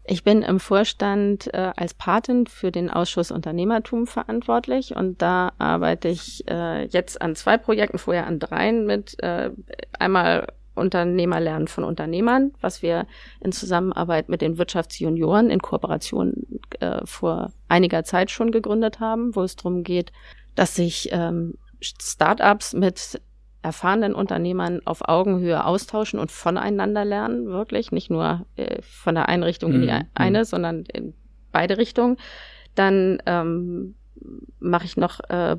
Ich 0.04 0.22
bin 0.22 0.42
im 0.42 0.60
Vorstand 0.60 1.52
äh, 1.52 1.72
als 1.74 1.92
Patin 1.92 2.46
für 2.46 2.70
den 2.70 2.88
Ausschuss 2.88 3.32
Unternehmertum 3.32 4.06
verantwortlich 4.06 4.94
und 4.94 5.20
da 5.20 5.50
arbeite 5.58 6.06
ich 6.06 6.48
äh, 6.48 6.84
jetzt 6.84 7.20
an 7.20 7.34
zwei 7.34 7.58
Projekten, 7.58 7.98
vorher 7.98 8.28
an 8.28 8.38
dreien 8.38 8.86
mit. 8.86 9.20
Äh, 9.24 9.50
einmal 9.98 10.46
Unternehmerlernen 10.74 11.68
von 11.68 11.84
Unternehmern, 11.84 12.52
was 12.60 12.82
wir 12.82 13.06
in 13.40 13.52
Zusammenarbeit 13.52 14.28
mit 14.28 14.40
den 14.40 14.58
Wirtschaftsjunioren 14.58 15.50
in 15.50 15.60
Kooperation 15.60 16.60
äh, 16.80 17.00
vor 17.04 17.52
einiger 17.68 18.04
Zeit 18.04 18.30
schon 18.30 18.50
gegründet 18.50 19.00
haben, 19.00 19.34
wo 19.34 19.42
es 19.42 19.56
darum 19.56 19.82
geht, 19.84 20.12
dass 20.54 20.74
sich 20.74 21.08
ähm, 21.12 21.54
Startups 21.80 22.72
mit 22.72 23.20
erfahrenen 23.62 24.14
Unternehmern 24.14 24.80
auf 24.84 25.06
Augenhöhe 25.06 25.64
austauschen 25.64 26.18
und 26.18 26.30
voneinander 26.30 27.04
lernen, 27.04 27.46
wirklich, 27.46 27.92
nicht 27.92 28.10
nur 28.10 28.46
äh, 28.56 28.80
von 28.80 29.14
der 29.14 29.28
Einrichtung 29.28 29.72
in 29.72 29.82
die 29.82 29.88
mhm. 29.88 30.06
eine, 30.14 30.44
sondern 30.44 30.84
in 30.84 31.14
beide 31.52 31.76
Richtungen. 31.76 32.16
Dann 32.74 33.18
ähm, 33.26 33.96
mache 34.58 34.84
ich 34.86 34.96
noch 34.96 35.20
äh, 35.28 35.56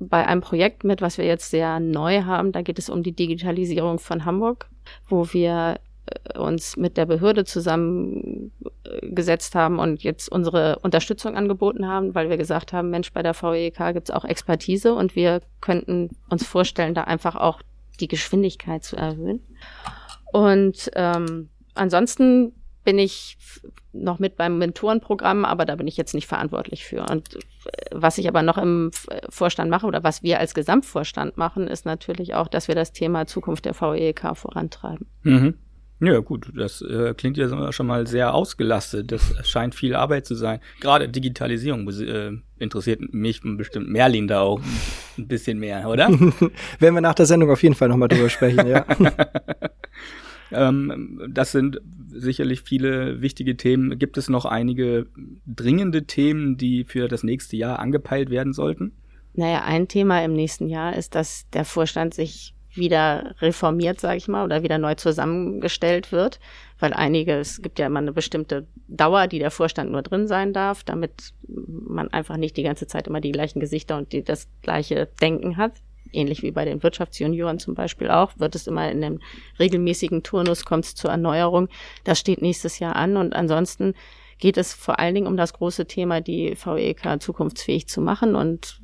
bei 0.00 0.26
einem 0.26 0.40
Projekt 0.40 0.82
mit, 0.84 1.02
was 1.02 1.18
wir 1.18 1.24
jetzt 1.24 1.50
sehr 1.50 1.80
neu 1.80 2.22
haben. 2.22 2.52
Da 2.52 2.62
geht 2.62 2.78
es 2.78 2.88
um 2.88 3.02
die 3.02 3.12
Digitalisierung 3.12 3.98
von 3.98 4.24
Hamburg, 4.24 4.68
wo 5.08 5.32
wir 5.32 5.80
äh, 6.06 6.38
uns 6.38 6.76
mit 6.76 6.96
der 6.96 7.06
Behörde 7.06 7.44
zusammengesetzt 7.44 9.54
haben 9.54 9.78
und 9.78 10.02
jetzt 10.02 10.30
unsere 10.30 10.78
Unterstützung 10.80 11.36
angeboten 11.36 11.86
haben, 11.86 12.14
weil 12.14 12.30
wir 12.30 12.36
gesagt 12.36 12.72
haben, 12.72 12.90
Mensch, 12.90 13.12
bei 13.12 13.22
der 13.22 13.34
VEK 13.34 13.94
gibt 13.94 14.08
es 14.08 14.14
auch 14.14 14.24
Expertise 14.24 14.94
und 14.94 15.16
wir 15.16 15.40
könnten 15.60 16.10
uns 16.30 16.46
vorstellen, 16.46 16.94
da 16.94 17.04
einfach 17.04 17.36
auch 17.36 17.60
die 18.00 18.08
Geschwindigkeit 18.08 18.84
zu 18.84 18.96
erhöhen. 18.96 19.42
Und 20.32 20.90
ähm, 20.94 21.48
ansonsten 21.74 22.52
bin 22.88 22.98
ich 22.98 23.36
noch 23.92 24.18
mit 24.18 24.38
beim 24.38 24.56
Mentorenprogramm, 24.56 25.44
aber 25.44 25.66
da 25.66 25.76
bin 25.76 25.86
ich 25.86 25.98
jetzt 25.98 26.14
nicht 26.14 26.26
verantwortlich 26.26 26.86
für. 26.86 27.04
Und 27.04 27.34
äh, 27.34 27.40
was 27.90 28.16
ich 28.16 28.26
aber 28.28 28.40
noch 28.40 28.56
im 28.56 28.92
Vorstand 29.28 29.70
mache 29.70 29.84
oder 29.86 30.02
was 30.02 30.22
wir 30.22 30.40
als 30.40 30.54
Gesamtvorstand 30.54 31.36
machen, 31.36 31.68
ist 31.68 31.84
natürlich 31.84 32.32
auch, 32.32 32.48
dass 32.48 32.66
wir 32.66 32.74
das 32.74 32.94
Thema 32.94 33.26
Zukunft 33.26 33.66
der 33.66 33.78
VEK 33.78 34.34
vorantreiben. 34.34 35.06
Mhm. 35.22 35.58
Ja, 36.00 36.20
gut, 36.20 36.50
das 36.56 36.80
äh, 36.80 37.12
klingt 37.12 37.36
ja 37.36 37.72
schon 37.72 37.86
mal 37.86 38.06
sehr 38.06 38.32
ausgelastet. 38.32 39.12
Das 39.12 39.34
scheint 39.46 39.74
viel 39.74 39.94
Arbeit 39.94 40.24
zu 40.24 40.34
sein. 40.34 40.60
Gerade 40.80 41.10
Digitalisierung 41.10 41.86
äh, 41.90 42.30
interessiert 42.58 43.12
mich 43.12 43.42
bestimmt 43.42 43.90
Merlin 43.90 44.28
da 44.28 44.40
auch 44.40 44.62
ein 45.18 45.28
bisschen 45.28 45.58
mehr, 45.58 45.86
oder? 45.90 46.08
Werden 46.78 46.94
wir 46.94 47.02
nach 47.02 47.16
der 47.16 47.26
Sendung 47.26 47.50
auf 47.50 47.62
jeden 47.62 47.74
Fall 47.74 47.88
nochmal 47.88 48.08
drüber 48.08 48.30
sprechen, 48.30 48.66
ja. 48.66 48.86
Ähm, 50.50 51.30
das 51.30 51.52
sind 51.52 51.80
sicherlich 52.10 52.62
viele 52.62 53.20
wichtige 53.20 53.56
Themen. 53.56 53.98
Gibt 53.98 54.18
es 54.18 54.28
noch 54.28 54.44
einige 54.44 55.06
dringende 55.46 56.04
Themen, 56.04 56.56
die 56.56 56.84
für 56.84 57.08
das 57.08 57.22
nächste 57.22 57.56
Jahr 57.56 57.78
angepeilt 57.78 58.30
werden 58.30 58.52
sollten? 58.52 58.92
Naja, 59.34 59.62
ein 59.64 59.88
Thema 59.88 60.24
im 60.24 60.32
nächsten 60.32 60.68
Jahr 60.68 60.96
ist, 60.96 61.14
dass 61.14 61.48
der 61.50 61.64
Vorstand 61.64 62.14
sich 62.14 62.54
wieder 62.74 63.34
reformiert, 63.40 64.00
sage 64.00 64.16
ich 64.16 64.28
mal, 64.28 64.44
oder 64.44 64.62
wieder 64.62 64.78
neu 64.78 64.94
zusammengestellt 64.94 66.12
wird, 66.12 66.38
weil 66.78 66.92
einige, 66.92 67.34
es 67.34 67.60
gibt 67.60 67.78
ja 67.78 67.86
immer 67.86 67.98
eine 67.98 68.12
bestimmte 68.12 68.66
Dauer, 68.86 69.26
die 69.26 69.38
der 69.38 69.50
Vorstand 69.50 69.90
nur 69.90 70.02
drin 70.02 70.28
sein 70.28 70.52
darf, 70.52 70.84
damit 70.84 71.34
man 71.46 72.08
einfach 72.08 72.36
nicht 72.36 72.56
die 72.56 72.62
ganze 72.62 72.86
Zeit 72.86 73.06
immer 73.06 73.20
die 73.20 73.32
gleichen 73.32 73.60
Gesichter 73.60 73.96
und 73.96 74.12
die, 74.12 74.22
das 74.22 74.48
gleiche 74.62 75.08
Denken 75.20 75.56
hat 75.56 75.72
ähnlich 76.12 76.42
wie 76.42 76.50
bei 76.50 76.64
den 76.64 76.82
Wirtschaftsjunioren 76.82 77.58
zum 77.58 77.74
Beispiel 77.74 78.10
auch, 78.10 78.32
wird 78.38 78.54
es 78.54 78.66
immer 78.66 78.90
in 78.90 79.04
einem 79.04 79.20
regelmäßigen 79.58 80.22
Turnus, 80.22 80.64
kommt 80.64 80.84
es 80.84 80.94
zur 80.94 81.10
Erneuerung. 81.10 81.68
Das 82.04 82.18
steht 82.18 82.42
nächstes 82.42 82.78
Jahr 82.78 82.96
an 82.96 83.16
und 83.16 83.34
ansonsten 83.34 83.94
geht 84.38 84.56
es 84.56 84.72
vor 84.72 84.98
allen 84.98 85.14
Dingen 85.14 85.26
um 85.26 85.36
das 85.36 85.52
große 85.52 85.86
Thema, 85.86 86.20
die 86.20 86.56
VEK 86.56 87.20
zukunftsfähig 87.20 87.88
zu 87.88 88.00
machen 88.00 88.34
und 88.34 88.80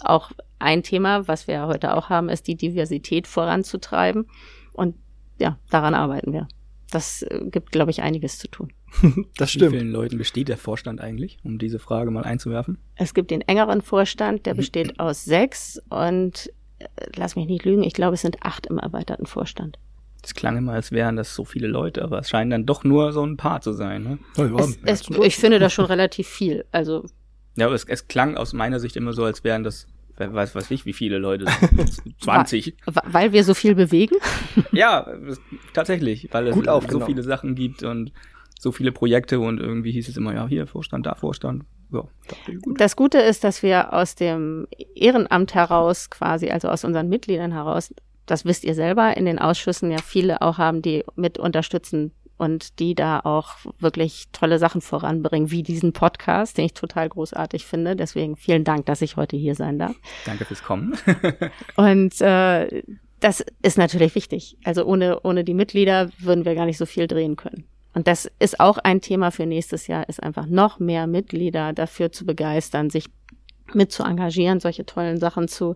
auch 0.00 0.32
ein 0.58 0.82
Thema, 0.82 1.28
was 1.28 1.46
wir 1.46 1.66
heute 1.66 1.94
auch 1.94 2.10
haben, 2.10 2.28
ist 2.28 2.46
die 2.46 2.56
Diversität 2.56 3.26
voranzutreiben 3.26 4.26
und 4.72 4.96
ja, 5.38 5.58
daran 5.70 5.94
arbeiten 5.94 6.32
wir. 6.32 6.48
Das 6.90 7.22
äh, 7.22 7.40
gibt, 7.50 7.70
glaube 7.70 7.90
ich, 7.90 8.02
einiges 8.02 8.38
zu 8.38 8.48
tun. 8.48 8.72
das 9.36 9.50
stimmt. 9.50 9.72
Wie 9.72 9.78
vielen 9.78 9.92
Leuten 9.92 10.18
besteht 10.18 10.48
der 10.48 10.56
Vorstand 10.56 11.00
eigentlich, 11.00 11.38
um 11.44 11.58
diese 11.58 11.78
Frage 11.78 12.10
mal 12.10 12.24
einzuwerfen? 12.24 12.78
Es 12.96 13.14
gibt 13.14 13.30
den 13.30 13.42
engeren 13.42 13.82
Vorstand, 13.82 14.46
der 14.46 14.54
besteht 14.54 14.98
aus 14.98 15.24
sechs 15.24 15.80
und 15.90 16.50
lass 17.16 17.36
mich 17.36 17.46
nicht 17.46 17.64
lügen, 17.64 17.82
ich 17.82 17.94
glaube, 17.94 18.14
es 18.14 18.22
sind 18.22 18.42
acht 18.42 18.66
im 18.66 18.78
erweiterten 18.78 19.26
Vorstand. 19.26 19.78
Es 20.22 20.34
klang 20.34 20.56
immer, 20.56 20.72
als 20.72 20.90
wären 20.90 21.16
das 21.16 21.34
so 21.34 21.44
viele 21.44 21.68
Leute, 21.68 22.02
aber 22.02 22.18
es 22.18 22.28
scheinen 22.28 22.50
dann 22.50 22.66
doch 22.66 22.84
nur 22.84 23.12
so 23.12 23.24
ein 23.24 23.36
paar 23.36 23.60
zu 23.60 23.72
sein. 23.72 24.02
Ne? 24.02 24.18
Es, 24.58 24.78
es, 24.84 25.10
ich 25.22 25.36
finde 25.36 25.58
das 25.58 25.72
schon 25.72 25.84
relativ 25.84 26.26
viel. 26.26 26.64
Also 26.72 27.06
ja, 27.56 27.66
aber 27.66 27.74
es, 27.74 27.84
es 27.84 28.08
klang 28.08 28.36
aus 28.36 28.52
meiner 28.52 28.80
Sicht 28.80 28.96
immer 28.96 29.12
so, 29.12 29.24
als 29.24 29.44
wären 29.44 29.64
das 29.64 29.86
wer 30.18 30.34
weiß 30.34 30.54
was 30.54 30.70
ich, 30.70 30.84
wie 30.84 30.92
viele 30.92 31.18
Leute, 31.18 31.46
20. 32.20 32.76
weil 33.04 33.32
wir 33.32 33.44
so 33.44 33.54
viel 33.54 33.74
bewegen? 33.74 34.16
ja, 34.72 35.06
tatsächlich, 35.72 36.28
weil 36.32 36.48
es 36.48 36.54
Gut 36.54 36.66
so 36.90 37.00
viele 37.00 37.22
Sachen 37.22 37.54
gibt 37.54 37.82
und 37.82 38.12
so 38.58 38.72
viele 38.72 38.92
Projekte 38.92 39.38
und 39.40 39.60
irgendwie 39.60 39.92
hieß 39.92 40.08
es 40.08 40.16
immer, 40.16 40.34
ja, 40.34 40.46
hier 40.48 40.66
Vorstand, 40.66 41.06
da 41.06 41.14
Vorstand, 41.14 41.64
ja, 41.90 42.04
gut. 42.62 42.80
Das 42.80 42.96
Gute 42.96 43.18
ist, 43.18 43.44
dass 43.44 43.62
wir 43.62 43.92
aus 43.92 44.14
dem 44.14 44.66
Ehrenamt 44.94 45.54
heraus 45.54 46.10
quasi, 46.10 46.50
also 46.50 46.68
aus 46.68 46.84
unseren 46.84 47.08
Mitgliedern 47.08 47.52
heraus, 47.52 47.94
das 48.26 48.44
wisst 48.44 48.64
ihr 48.64 48.74
selber, 48.74 49.16
in 49.16 49.24
den 49.24 49.38
Ausschüssen 49.38 49.90
ja 49.90 49.98
viele 49.98 50.42
auch 50.42 50.58
haben, 50.58 50.82
die 50.82 51.04
mit 51.16 51.38
unterstützen 51.38 52.12
und 52.36 52.78
die 52.78 52.94
da 52.94 53.20
auch 53.20 53.56
wirklich 53.80 54.28
tolle 54.32 54.58
Sachen 54.58 54.80
voranbringen, 54.80 55.50
wie 55.50 55.62
diesen 55.62 55.92
Podcast, 55.92 56.56
den 56.56 56.66
ich 56.66 56.74
total 56.74 57.08
großartig 57.08 57.66
finde. 57.66 57.96
Deswegen 57.96 58.36
vielen 58.36 58.64
Dank, 58.64 58.86
dass 58.86 59.02
ich 59.02 59.16
heute 59.16 59.36
hier 59.36 59.54
sein 59.54 59.78
darf. 59.78 59.96
Danke 60.24 60.44
fürs 60.44 60.62
Kommen. 60.62 60.96
und 61.76 62.20
äh, 62.20 62.82
das 63.20 63.44
ist 63.62 63.78
natürlich 63.78 64.14
wichtig. 64.14 64.56
Also 64.64 64.84
ohne, 64.84 65.20
ohne 65.22 65.42
die 65.42 65.54
Mitglieder 65.54 66.10
würden 66.18 66.44
wir 66.44 66.54
gar 66.54 66.66
nicht 66.66 66.78
so 66.78 66.86
viel 66.86 67.08
drehen 67.08 67.34
können. 67.36 67.64
Und 67.98 68.06
das 68.06 68.30
ist 68.38 68.60
auch 68.60 68.78
ein 68.78 69.00
Thema 69.00 69.32
für 69.32 69.44
nächstes 69.44 69.88
Jahr, 69.88 70.08
ist 70.08 70.22
einfach 70.22 70.46
noch 70.46 70.78
mehr 70.78 71.08
Mitglieder 71.08 71.72
dafür 71.72 72.12
zu 72.12 72.24
begeistern, 72.24 72.90
sich 72.90 73.06
mit 73.74 73.90
zu 73.90 74.04
engagieren, 74.04 74.60
solche 74.60 74.86
tollen 74.86 75.18
Sachen 75.18 75.48
zu 75.48 75.74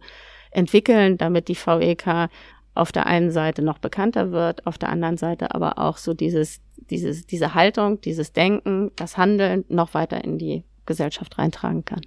entwickeln, 0.53 1.19
damit 1.19 1.49
die 1.49 1.57
VEK 1.57 2.29
auf 2.75 2.93
der 2.93 3.07
einen 3.07 3.33
Seite 3.33 3.63
noch 3.63 3.79
bekannter 3.79 4.31
wird, 4.31 4.69
auf 4.69 4.79
der 4.79 4.91
anderen 4.91 5.17
Seite 5.17 5.53
aber 5.53 5.79
auch 5.79 5.97
so 5.97 6.15
dieses, 6.15 6.61
dieses, 6.77 7.27
diese 7.27 7.55
Haltung, 7.55 8.01
dieses 8.01 8.33
Denken, 8.33 8.93
das 8.95 9.17
Handeln 9.17 9.65
noch 9.69 9.93
weiter 9.95 10.23
in 10.23 10.39
die 10.39 10.63
Gesellschaft 10.87 11.39
reintragen 11.39 11.85
kann. 11.85 12.03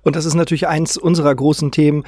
Und 0.00 0.16
das 0.16 0.24
ist 0.24 0.36
natürlich 0.36 0.68
eins 0.68 0.96
unserer 0.96 1.34
großen 1.34 1.70
Themen, 1.70 2.04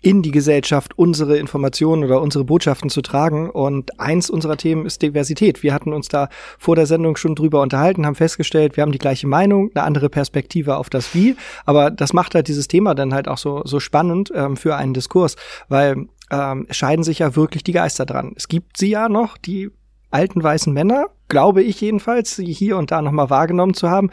in 0.00 0.22
die 0.22 0.30
Gesellschaft 0.30 0.98
unsere 0.98 1.36
Informationen 1.36 2.04
oder 2.04 2.20
unsere 2.20 2.44
Botschaften 2.44 2.90
zu 2.90 3.02
tragen. 3.02 3.50
Und 3.50 3.98
eins 4.00 4.30
unserer 4.30 4.56
Themen 4.56 4.86
ist 4.86 5.02
Diversität. 5.02 5.62
Wir 5.62 5.74
hatten 5.74 5.92
uns 5.92 6.08
da 6.08 6.28
vor 6.58 6.76
der 6.76 6.86
Sendung 6.86 7.16
schon 7.16 7.34
drüber 7.34 7.60
unterhalten, 7.60 8.06
haben 8.06 8.14
festgestellt, 8.14 8.76
wir 8.76 8.82
haben 8.82 8.92
die 8.92 8.98
gleiche 8.98 9.26
Meinung, 9.26 9.70
eine 9.74 9.84
andere 9.84 10.08
Perspektive 10.08 10.76
auf 10.76 10.90
das 10.90 11.14
Wie. 11.14 11.36
Aber 11.64 11.90
das 11.90 12.12
macht 12.12 12.34
halt 12.34 12.48
dieses 12.48 12.68
Thema 12.68 12.94
dann 12.94 13.14
halt 13.14 13.28
auch 13.28 13.38
so, 13.38 13.62
so 13.64 13.80
spannend 13.80 14.32
ähm, 14.34 14.56
für 14.56 14.76
einen 14.76 14.94
Diskurs, 14.94 15.36
weil 15.68 16.06
ähm, 16.30 16.66
scheiden 16.70 17.04
sich 17.04 17.20
ja 17.20 17.36
wirklich 17.36 17.64
die 17.64 17.72
Geister 17.72 18.06
dran. 18.06 18.32
Es 18.36 18.48
gibt 18.48 18.76
sie 18.76 18.90
ja 18.90 19.08
noch, 19.08 19.38
die 19.38 19.70
alten 20.10 20.42
weißen 20.42 20.72
Männer, 20.72 21.06
glaube 21.28 21.62
ich 21.62 21.80
jedenfalls, 21.80 22.36
sie 22.36 22.52
hier 22.52 22.76
und 22.76 22.90
da 22.90 23.02
nochmal 23.02 23.30
wahrgenommen 23.30 23.74
zu 23.74 23.90
haben, 23.90 24.10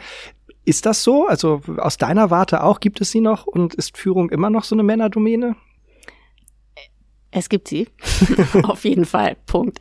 ist 0.64 0.86
das 0.86 1.02
so? 1.02 1.26
Also 1.26 1.60
aus 1.78 1.98
deiner 1.98 2.30
Warte 2.30 2.62
auch, 2.62 2.80
gibt 2.80 3.00
es 3.00 3.10
sie 3.10 3.20
noch 3.20 3.46
und 3.46 3.74
ist 3.74 3.96
Führung 3.96 4.30
immer 4.30 4.50
noch 4.50 4.64
so 4.64 4.74
eine 4.74 4.82
Männerdomäne? 4.82 5.56
Es 7.30 7.48
gibt 7.48 7.68
sie. 7.68 7.88
Auf 8.62 8.84
jeden 8.84 9.04
Fall. 9.04 9.36
Punkt. 9.46 9.78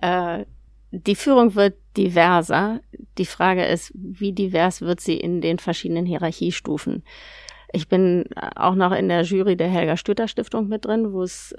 Äh, 0.00 0.44
die 0.90 1.16
Führung 1.16 1.54
wird 1.54 1.74
diverser. 1.96 2.80
Die 3.18 3.26
Frage 3.26 3.64
ist, 3.64 3.92
wie 3.94 4.32
divers 4.32 4.80
wird 4.80 5.00
sie 5.00 5.16
in 5.16 5.40
den 5.40 5.58
verschiedenen 5.58 6.06
Hierarchiestufen? 6.06 7.02
Ich 7.72 7.88
bin 7.88 8.24
auch 8.54 8.74
noch 8.74 8.92
in 8.92 9.08
der 9.08 9.22
Jury 9.22 9.56
der 9.56 9.68
Helga 9.68 9.96
Stütter 9.96 10.28
Stiftung 10.28 10.68
mit 10.68 10.84
drin, 10.84 11.12
wo 11.12 11.22
es 11.22 11.54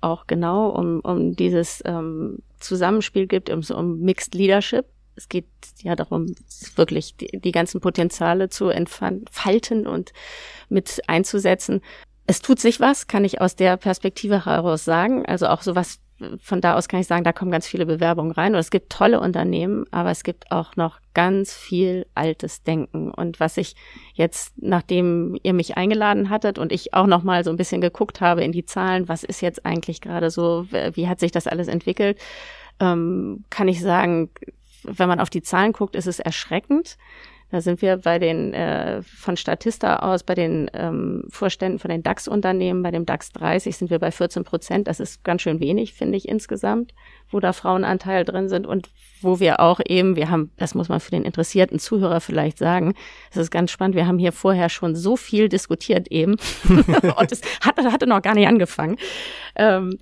auch 0.00 0.26
genau 0.26 0.68
um, 0.68 1.00
um 1.00 1.34
dieses 1.34 1.82
ähm, 1.84 2.38
Zusammenspiel 2.60 3.26
gibt, 3.26 3.50
um, 3.50 3.62
um 3.74 4.00
Mixed 4.00 4.34
Leadership 4.34 4.86
es 5.16 5.28
geht 5.28 5.46
ja 5.82 5.96
darum, 5.96 6.34
wirklich 6.76 7.16
die, 7.16 7.40
die 7.40 7.52
ganzen 7.52 7.80
Potenziale 7.80 8.48
zu 8.48 8.68
entfalten 8.68 9.86
und 9.86 10.12
mit 10.68 11.02
einzusetzen. 11.06 11.80
Es 12.26 12.40
tut 12.40 12.58
sich 12.58 12.80
was, 12.80 13.06
kann 13.06 13.24
ich 13.24 13.40
aus 13.40 13.54
der 13.56 13.76
Perspektive 13.76 14.46
heraus 14.46 14.84
sagen. 14.84 15.26
Also 15.26 15.46
auch 15.46 15.62
sowas 15.62 16.00
von 16.40 16.60
da 16.60 16.76
aus 16.76 16.88
kann 16.88 17.00
ich 17.00 17.06
sagen, 17.06 17.24
da 17.24 17.32
kommen 17.32 17.50
ganz 17.50 17.66
viele 17.66 17.86
Bewerbungen 17.86 18.32
rein. 18.32 18.54
Und 18.54 18.60
es 18.60 18.70
gibt 18.70 18.90
tolle 18.90 19.20
Unternehmen, 19.20 19.84
aber 19.90 20.10
es 20.10 20.22
gibt 20.22 20.50
auch 20.50 20.76
noch 20.76 21.00
ganz 21.12 21.52
viel 21.52 22.06
altes 22.14 22.62
Denken. 22.62 23.10
Und 23.10 23.40
was 23.40 23.56
ich 23.56 23.74
jetzt, 24.14 24.52
nachdem 24.56 25.36
ihr 25.42 25.52
mich 25.52 25.76
eingeladen 25.76 26.30
hattet 26.30 26.58
und 26.58 26.72
ich 26.72 26.94
auch 26.94 27.06
noch 27.06 27.24
mal 27.24 27.44
so 27.44 27.50
ein 27.50 27.56
bisschen 27.56 27.80
geguckt 27.80 28.20
habe 28.20 28.44
in 28.44 28.52
die 28.52 28.64
Zahlen, 28.64 29.08
was 29.08 29.24
ist 29.24 29.40
jetzt 29.40 29.66
eigentlich 29.66 30.00
gerade 30.00 30.30
so, 30.30 30.66
wie 30.70 31.08
hat 31.08 31.20
sich 31.20 31.32
das 31.32 31.46
alles 31.46 31.68
entwickelt, 31.68 32.18
ähm, 32.80 33.44
kann 33.50 33.68
ich 33.68 33.80
sagen, 33.80 34.30
wenn 34.84 35.08
man 35.08 35.20
auf 35.20 35.30
die 35.30 35.42
Zahlen 35.42 35.72
guckt, 35.72 35.96
ist 35.96 36.06
es 36.06 36.20
erschreckend. 36.20 36.96
Da 37.54 37.60
sind 37.60 37.82
wir 37.82 37.98
bei 37.98 38.18
den 38.18 38.52
äh, 38.52 39.02
von 39.02 39.36
Statista 39.36 40.00
aus, 40.00 40.24
bei 40.24 40.34
den 40.34 40.68
ähm, 40.74 41.24
Vorständen 41.28 41.78
von 41.78 41.88
den 41.88 42.02
DAX-Unternehmen, 42.02 42.82
bei 42.82 42.90
dem 42.90 43.06
DAX 43.06 43.30
30 43.30 43.76
sind 43.76 43.90
wir 43.90 44.00
bei 44.00 44.10
14 44.10 44.42
Prozent. 44.42 44.88
Das 44.88 44.98
ist 44.98 45.22
ganz 45.22 45.42
schön 45.42 45.60
wenig, 45.60 45.94
finde 45.94 46.16
ich 46.16 46.28
insgesamt, 46.28 46.94
wo 47.30 47.38
da 47.38 47.52
Frauenanteil 47.52 48.24
drin 48.24 48.48
sind 48.48 48.66
und 48.66 48.88
wo 49.20 49.38
wir 49.38 49.60
auch 49.60 49.78
eben, 49.86 50.16
wir 50.16 50.30
haben, 50.30 50.50
das 50.56 50.74
muss 50.74 50.88
man 50.88 50.98
für 50.98 51.12
den 51.12 51.24
interessierten 51.24 51.78
Zuhörer 51.78 52.20
vielleicht 52.20 52.58
sagen, 52.58 52.94
es 53.30 53.36
ist 53.36 53.52
ganz 53.52 53.70
spannend, 53.70 53.94
wir 53.94 54.08
haben 54.08 54.18
hier 54.18 54.32
vorher 54.32 54.68
schon 54.68 54.96
so 54.96 55.16
viel 55.16 55.48
diskutiert 55.48 56.08
eben 56.08 56.32
und 56.68 57.30
es 57.30 57.40
hatte, 57.60 57.92
hatte 57.92 58.08
noch 58.08 58.22
gar 58.22 58.34
nicht 58.34 58.48
angefangen. 58.48 58.96
Ähm, 59.54 59.98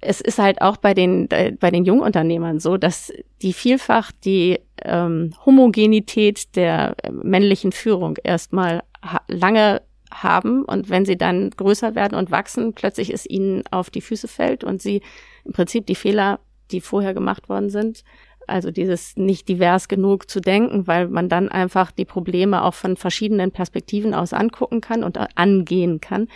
es 0.00 0.20
ist 0.20 0.38
halt 0.38 0.60
auch 0.60 0.76
bei 0.76 0.94
den, 0.94 1.30
äh, 1.30 1.52
bei 1.58 1.70
den 1.70 1.84
Jungunternehmern 1.84 2.60
so, 2.60 2.76
dass 2.76 3.12
die 3.42 3.52
vielfach 3.52 4.12
die 4.12 4.60
ähm, 4.82 5.32
Homogenität 5.44 6.54
der 6.56 6.94
äh, 7.02 7.10
männlichen 7.10 7.72
Führung 7.72 8.16
erstmal 8.22 8.82
ha 9.02 9.20
lange 9.28 9.82
haben 10.10 10.64
und 10.64 10.88
wenn 10.88 11.04
sie 11.04 11.18
dann 11.18 11.50
größer 11.50 11.94
werden 11.94 12.16
und 12.16 12.30
wachsen, 12.30 12.72
plötzlich 12.72 13.12
es 13.12 13.28
ihnen 13.28 13.62
auf 13.70 13.90
die 13.90 14.00
Füße 14.00 14.26
fällt 14.26 14.64
und 14.64 14.80
sie 14.80 15.02
im 15.44 15.52
Prinzip 15.52 15.86
die 15.86 15.94
Fehler, 15.94 16.40
die 16.70 16.80
vorher 16.80 17.12
gemacht 17.12 17.48
worden 17.48 17.68
sind, 17.68 18.04
also 18.46 18.70
dieses 18.70 19.16
nicht 19.16 19.48
divers 19.48 19.88
genug 19.88 20.30
zu 20.30 20.40
denken, 20.40 20.86
weil 20.86 21.08
man 21.08 21.28
dann 21.28 21.50
einfach 21.50 21.90
die 21.90 22.06
Probleme 22.06 22.64
auch 22.64 22.74
von 22.74 22.96
verschiedenen 22.96 23.50
Perspektiven 23.50 24.14
aus 24.14 24.32
angucken 24.32 24.80
kann 24.80 25.04
und 25.04 25.18
angehen 25.36 26.00
kann, 26.00 26.28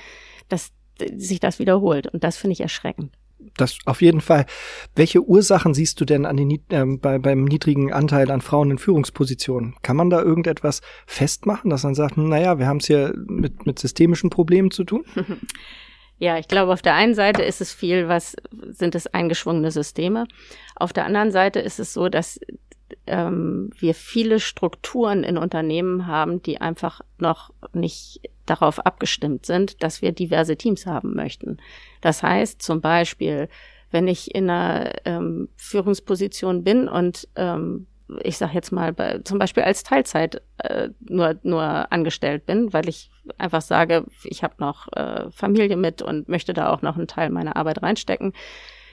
dass 0.49 0.73
sich 1.17 1.41
das 1.41 1.59
wiederholt. 1.59 2.09
Und 2.09 2.25
das 2.25 2.37
finde 2.37 2.53
ich 2.53 2.61
erschreckend 2.61 3.13
das 3.57 3.79
auf 3.85 4.03
jeden 4.03 4.21
Fall. 4.21 4.47
Welche 4.95 5.23
Ursachen 5.23 5.75
siehst 5.75 6.01
du 6.01 6.05
denn 6.05 6.27
an 6.27 6.37
den, 6.37 6.51
äh, 6.51 6.85
bei, 6.85 7.19
beim 7.19 7.45
niedrigen 7.45 7.93
Anteil 7.93 8.31
an 8.31 8.41
Frauen 8.41 8.71
in 8.71 8.79
Führungspositionen? 8.79 9.75
Kann 9.83 9.97
man 9.97 10.11
da 10.11 10.23
irgendetwas 10.23 10.81
festmachen, 11.07 11.71
dass 11.71 11.85
man 11.85 11.95
sagt, 11.95 12.17
naja, 12.17 12.59
wir 12.59 12.67
haben 12.67 12.79
es 12.79 12.87
hier 12.87 13.15
mit, 13.27 13.67
mit 13.67 13.79
systemischen 13.79 14.31
Problemen 14.31 14.71
zu 14.71 14.85
tun? 14.85 15.05
Ja, 16.19 16.39
ich 16.39 16.47
glaube, 16.47 16.73
auf 16.73 16.83
der 16.83 16.95
einen 16.95 17.17
Seite 17.17 17.43
ist 17.43 17.61
es 17.61 17.73
viel, 17.73 18.07
was 18.07 18.37
sind 18.53 18.95
es 18.95 19.09
eingeschwungene 19.09 19.73
Systeme. 19.73 20.29
Auf 20.77 20.93
der 20.93 21.05
anderen 21.05 21.33
Seite 21.33 21.59
ist 21.59 21.81
es 21.81 21.93
so, 21.93 22.09
dass 22.09 22.39
ähm, 23.09 23.71
wir 23.77 23.93
viele 23.95 24.39
Strukturen 24.39 25.25
in 25.25 25.37
Unternehmen 25.37 26.07
haben, 26.07 26.41
die 26.41 26.61
einfach 26.61 27.01
noch 27.19 27.51
nicht 27.73 28.21
darauf 28.47 28.85
abgestimmt 28.85 29.47
sind, 29.47 29.83
dass 29.83 30.03
wir 30.03 30.13
diverse 30.13 30.57
Teams 30.57 30.87
haben 30.87 31.15
möchten. 31.15 31.59
Das 32.01 32.23
heißt 32.23 32.63
zum 32.63 32.81
Beispiel, 32.81 33.49
wenn 33.91 34.09
ich 34.09 34.35
in 34.35 34.51
einer 34.51 34.93
ähm, 35.05 35.49
Führungsposition 35.57 36.65
bin 36.65 36.89
und 36.89 37.29
ähm, 37.37 37.87
ich 38.23 38.37
sage 38.37 38.55
jetzt 38.55 38.73
mal, 38.73 38.93
bei, 38.93 39.21
zum 39.25 39.39
Beispiel 39.39 39.63
als 39.63 39.85
Teilzeit 39.85 40.43
äh, 40.59 40.89
nur, 41.01 41.39
nur 41.43 41.91
angestellt 41.93 42.47
bin, 42.47 42.73
weil 42.73 42.89
ich 42.89 43.11
einfach 43.39 43.63
sage, 43.63 44.07
ich 44.25 44.43
habe 44.43 44.55
noch 44.59 44.89
äh, 44.93 45.31
Familie 45.31 45.77
mit 45.77 46.03
und 46.03 46.29
möchte 46.29 46.53
da 46.53 46.73
auch 46.73 46.83
noch 46.83 46.97
einen 46.97 47.07
Teil 47.07 47.31
meiner 47.31 47.55
Arbeit 47.57 47.81
reinstecken, 47.83 48.33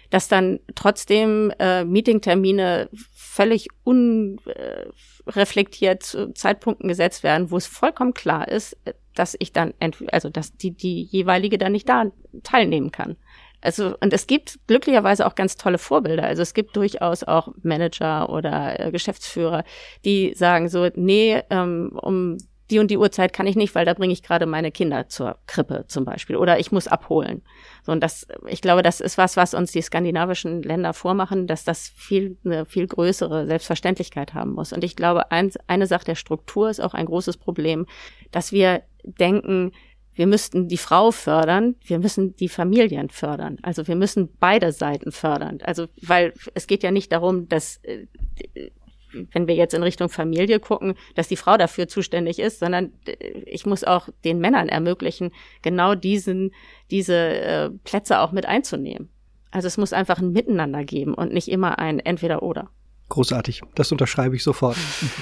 dass 0.10 0.28
dann 0.28 0.60
trotzdem 0.76 1.52
äh, 1.60 1.84
Meetingtermine 1.84 2.90
völlig 3.14 3.68
unreflektiert 3.84 6.04
zu 6.04 6.34
Zeitpunkten 6.34 6.88
gesetzt 6.88 7.24
werden, 7.24 7.52
wo 7.52 7.58
es 7.58 7.68
vollkommen 7.68 8.14
klar 8.14 8.48
ist, 8.48 8.78
dass 9.16 9.36
ich 9.40 9.54
dann, 9.54 9.74
also 10.12 10.30
dass 10.30 10.56
die, 10.56 10.72
die 10.72 11.04
jeweilige 11.04 11.58
dann 11.58 11.72
nicht 11.72 11.90
da 11.90 12.06
teilnehmen 12.44 12.92
kann. 12.92 13.18
Also, 13.62 13.96
und 14.00 14.14
es 14.14 14.26
gibt 14.28 14.60
glücklicherweise 14.68 15.26
auch 15.26 15.36
ganz 15.36 15.58
tolle 15.58 15.78
Vorbilder. 15.78 16.24
Also 16.24 16.42
es 16.42 16.54
gibt 16.54 16.76
durchaus 16.78 17.24
auch 17.24 17.50
Manager 17.62 18.30
oder 18.30 18.80
äh, 18.80 18.92
Geschäftsführer, 18.92 19.66
die 20.06 20.34
sagen 20.36 20.70
so, 20.70 20.88
nee, 20.96 21.42
ähm, 21.50 21.92
um 22.02 22.38
die 22.70 22.80
und 22.80 22.92
die 22.92 22.98
Uhrzeit 22.98 23.34
kann 23.34 23.48
ich 23.48 23.56
nicht, 23.56 23.74
weil 23.74 23.86
da 23.86 23.94
bringe 23.94 24.14
ich 24.14 24.22
gerade 24.22 24.46
meine 24.46 24.72
Kinder 24.72 25.10
zur 25.10 25.40
Krippe 25.48 25.86
zum 25.88 26.06
Beispiel 26.06 26.36
oder 26.36 26.60
ich 26.60 26.72
muss 26.72 26.88
abholen. 26.88 27.42
So 27.84 27.92
und 27.92 28.02
das, 28.02 28.28
ich 28.48 28.62
glaube, 28.62 28.84
das 28.84 29.00
ist 29.00 29.18
was, 29.18 29.38
was 29.38 29.54
uns 29.54 29.72
die 29.72 29.82
skandinavischen 29.82 30.62
Länder 30.62 30.94
vormachen, 30.94 31.48
dass 31.48 31.64
das 31.64 31.88
viel 31.88 32.38
eine 32.46 32.66
viel 32.66 32.88
größere 32.88 33.48
Selbstverständlichkeit 33.48 34.34
haben 34.34 34.52
muss. 34.52 34.72
Und 34.72 34.84
ich 34.84 34.96
glaube, 34.96 35.32
eins, 35.32 35.58
eine 35.68 35.88
Sache 35.88 36.06
der 36.06 36.16
Struktur 36.16 36.70
ist 36.70 36.80
auch 36.80 36.94
ein 36.94 37.08
großes 37.08 37.38
Problem, 37.38 37.88
dass 38.32 38.52
wir 38.52 38.84
denken, 39.04 39.72
wir 40.14 40.28
müssten 40.28 40.68
die 40.68 40.78
Frau 40.78 41.12
fördern, 41.12 41.76
wir 41.86 42.00
müssen 42.00 42.36
die 42.36 42.50
Familien 42.50 43.10
fördern. 43.10 43.58
Also 43.62 43.88
wir 43.88 43.96
müssen 43.96 44.30
beide 44.40 44.72
Seiten 44.72 45.12
fördern. 45.12 45.60
Also 45.64 45.88
weil 46.02 46.34
es 46.54 46.68
geht 46.68 46.84
ja 46.84 46.92
nicht 46.92 47.12
darum, 47.12 47.48
dass 47.48 47.78
äh, 47.84 48.08
wenn 49.32 49.48
wir 49.48 49.56
jetzt 49.56 49.74
in 49.74 49.84
Richtung 49.84 50.10
Familie 50.10 50.60
gucken, 50.60 50.96
dass 51.16 51.28
die 51.28 51.36
Frau 51.36 51.58
dafür 51.58 51.88
zuständig 51.88 52.40
ist, 52.40 52.60
sondern 52.60 52.92
äh, 53.06 53.14
ich 53.46 53.66
muss 53.66 53.84
auch 53.84 54.10
den 54.24 54.40
Männern 54.40 54.70
ermöglichen, 54.70 55.32
genau 55.62 55.96
diesen, 55.96 56.52
diese 56.92 57.16
äh, 57.16 57.70
Plätze 57.84 58.20
auch 58.20 58.32
mit 58.32 58.46
einzunehmen. 58.46 59.10
Also 59.52 59.68
es 59.68 59.78
muss 59.78 59.94
einfach 59.94 60.20
ein 60.20 60.32
Miteinander 60.32 60.84
geben 60.84 61.14
und 61.14 61.34
nicht 61.34 61.48
immer 61.48 61.80
ein 61.80 62.00
Entweder-Oder. 62.00 62.70
Großartig, 63.10 63.64
das 63.74 63.92
unterschreibe 63.92 64.36
ich 64.36 64.44
sofort. 64.44 64.78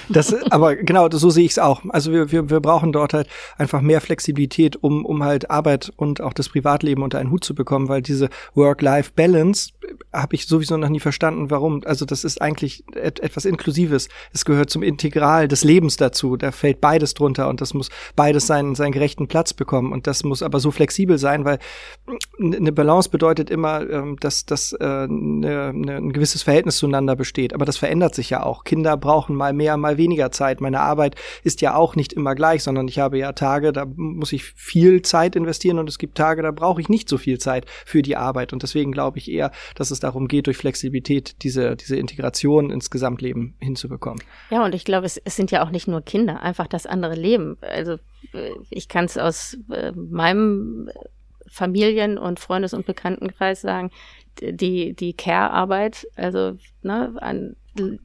Das, 0.10 0.34
aber 0.52 0.76
genau, 0.76 1.10
so 1.10 1.30
sehe 1.30 1.46
ich 1.46 1.52
es 1.52 1.60
auch. 1.60 1.82
Also 1.90 2.12
wir, 2.12 2.32
wir, 2.32 2.50
wir 2.50 2.60
brauchen 2.60 2.92
dort 2.92 3.14
halt 3.14 3.28
einfach 3.58 3.80
mehr 3.80 4.02
Flexibilität, 4.02 4.76
um, 4.84 5.06
um 5.06 5.24
halt 5.24 5.50
Arbeit 5.50 5.92
und 5.96 6.20
auch 6.20 6.34
das 6.34 6.50
Privatleben 6.50 7.02
unter 7.02 7.20
einen 7.20 7.32
Hut 7.32 7.46
zu 7.46 7.56
bekommen, 7.56 7.88
weil 7.88 8.02
diese 8.02 8.30
Work-Life-Balance 8.56 9.72
habe 10.14 10.36
ich 10.36 10.48
sowieso 10.48 10.76
noch 10.78 10.90
nie 10.90 11.00
verstanden, 11.00 11.50
warum. 11.50 11.82
Also 11.86 12.06
das 12.06 12.24
ist 12.24 12.42
eigentlich 12.42 12.84
et 12.94 13.20
etwas 13.20 13.46
Inklusives. 13.46 14.10
Es 14.34 14.46
gehört 14.46 14.70
zum 14.70 14.84
Integral 14.84 15.48
des 15.48 15.64
Lebens 15.64 15.96
dazu. 15.98 16.38
Da 16.38 16.52
fällt 16.52 16.82
beides 16.82 17.14
drunter 17.14 17.48
und 17.50 17.62
das 17.62 17.74
muss 17.74 17.90
beides 18.16 18.48
seinen, 18.48 18.76
seinen 18.76 18.92
gerechten 18.92 19.28
Platz 19.28 19.54
bekommen. 19.54 19.92
Und 19.92 20.08
das 20.08 20.24
muss 20.24 20.44
aber 20.44 20.60
so 20.60 20.72
flexibel 20.72 21.18
sein, 21.18 21.46
weil 21.46 21.60
eine 22.40 22.72
Balance 22.72 23.10
bedeutet 23.10 23.50
immer, 23.50 23.90
ähm, 23.90 24.18
dass, 24.20 24.46
dass 24.46 24.74
äh, 24.74 24.84
eine, 24.84 25.74
eine, 25.74 25.98
ein 25.98 26.14
gewisses 26.14 26.44
Verhältnis 26.44 26.78
zueinander 26.78 27.16
besteht. 27.16 27.54
Aber 27.54 27.66
das 27.66 27.77
das 27.78 27.80
verändert 27.80 28.16
sich 28.16 28.32
ja 28.32 28.42
auch. 28.42 28.64
Kinder 28.64 28.98
brauchen 28.98 29.36
mal 29.36 29.54
mehr, 29.54 29.78
mal 29.78 29.98
weniger 29.98 30.32
Zeit. 30.32 30.62
Meine 30.62 30.80
Arbeit 30.80 31.16
ist 31.44 31.62
ja 31.62 31.76
auch 31.76 31.96
nicht 31.96 32.12
immer 32.12 32.34
gleich, 32.34 32.64
sondern 32.64 32.88
ich 32.88 32.98
habe 32.98 33.20
ja 33.20 33.34
Tage, 33.34 33.72
da 33.72 33.86
muss 33.96 34.34
ich 34.34 34.44
viel 34.44 35.04
Zeit 35.04 35.36
investieren 35.36 35.78
und 35.78 35.88
es 35.88 36.00
gibt 36.00 36.18
Tage, 36.18 36.42
da 36.42 36.50
brauche 36.50 36.82
ich 36.82 36.90
nicht 36.90 37.08
so 37.08 37.20
viel 37.20 37.38
Zeit 37.38 37.66
für 37.86 38.02
die 38.02 38.16
Arbeit. 38.16 38.52
Und 38.52 38.64
deswegen 38.64 38.92
glaube 38.92 39.20
ich 39.20 39.30
eher, 39.30 39.52
dass 39.76 39.92
es 39.92 40.00
darum 40.00 40.28
geht, 40.28 40.48
durch 40.48 40.58
Flexibilität 40.58 41.44
diese, 41.44 41.76
diese 41.76 41.98
Integration 41.98 42.72
ins 42.72 42.90
Gesamtleben 42.90 43.56
hinzubekommen. 43.60 44.24
Ja, 44.50 44.66
und 44.66 44.74
ich 44.74 44.84
glaube, 44.84 45.06
es, 45.06 45.18
es 45.18 45.36
sind 45.36 45.52
ja 45.52 45.64
auch 45.64 45.70
nicht 45.70 45.88
nur 45.88 46.02
Kinder, 46.02 46.42
einfach 46.42 46.66
das 46.66 46.88
andere 46.88 47.14
Leben. 47.14 47.58
Also 47.62 47.94
äh, 48.34 48.52
ich 48.72 48.90
kann 48.90 49.06
es 49.06 49.20
aus 49.20 49.56
äh, 49.72 49.92
meinem 49.92 50.90
Familien- 51.48 52.18
und 52.18 52.40
Freundes- 52.40 52.74
und 52.74 52.88
Bekanntenkreis 52.88 53.62
sagen, 53.62 53.92
die, 54.42 54.94
die 54.94 55.14
Care-Arbeit, 55.14 56.08
also 56.16 56.58
ne, 56.82 57.16
an, 57.18 57.56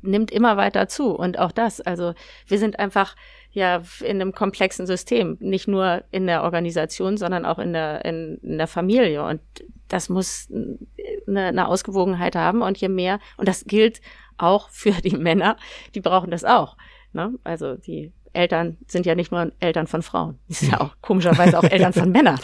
nimmt 0.02 0.30
immer 0.30 0.56
weiter 0.56 0.88
zu. 0.88 1.11
Und 1.11 1.38
auch 1.38 1.52
das, 1.52 1.80
also 1.80 2.14
wir 2.46 2.58
sind 2.58 2.78
einfach 2.78 3.16
ja 3.50 3.82
in 4.00 4.20
einem 4.20 4.32
komplexen 4.32 4.87
System, 4.87 5.37
nicht 5.40 5.68
nur 5.68 6.04
in 6.11 6.26
der 6.26 6.42
Organisation, 6.42 7.16
sondern 7.16 7.44
auch 7.44 7.58
in 7.58 7.72
der, 7.72 8.04
in, 8.04 8.38
in 8.42 8.58
der 8.58 8.66
Familie. 8.66 9.24
Und 9.24 9.40
das 9.88 10.08
muss 10.08 10.48
eine, 10.50 11.46
eine 11.46 11.68
Ausgewogenheit 11.68 12.37
haben. 12.37 12.62
Und 12.62 12.78
je 12.78 12.88
mehr, 12.88 13.18
und 13.37 13.48
das 13.48 13.64
gilt 13.64 14.00
auch 14.38 14.70
für 14.70 14.92
die 14.92 15.16
Männer, 15.16 15.56
die 15.94 16.00
brauchen 16.00 16.30
das 16.30 16.44
auch. 16.44 16.76
Ne? 17.12 17.35
Also 17.44 17.76
die 17.76 18.12
Eltern 18.33 18.79
sind 18.87 19.07
ja 19.07 19.14
nicht 19.14 19.31
nur 19.31 19.53
Eltern 19.61 19.87
von 19.87 20.03
Frauen, 20.03 20.38
die 20.49 20.55
sind 20.55 20.73
ja 20.73 20.81
auch 20.81 20.95
komischerweise 21.01 21.59
auch 21.59 21.64
Eltern 21.64 21.92
von 21.92 22.11
Männern. 22.12 22.38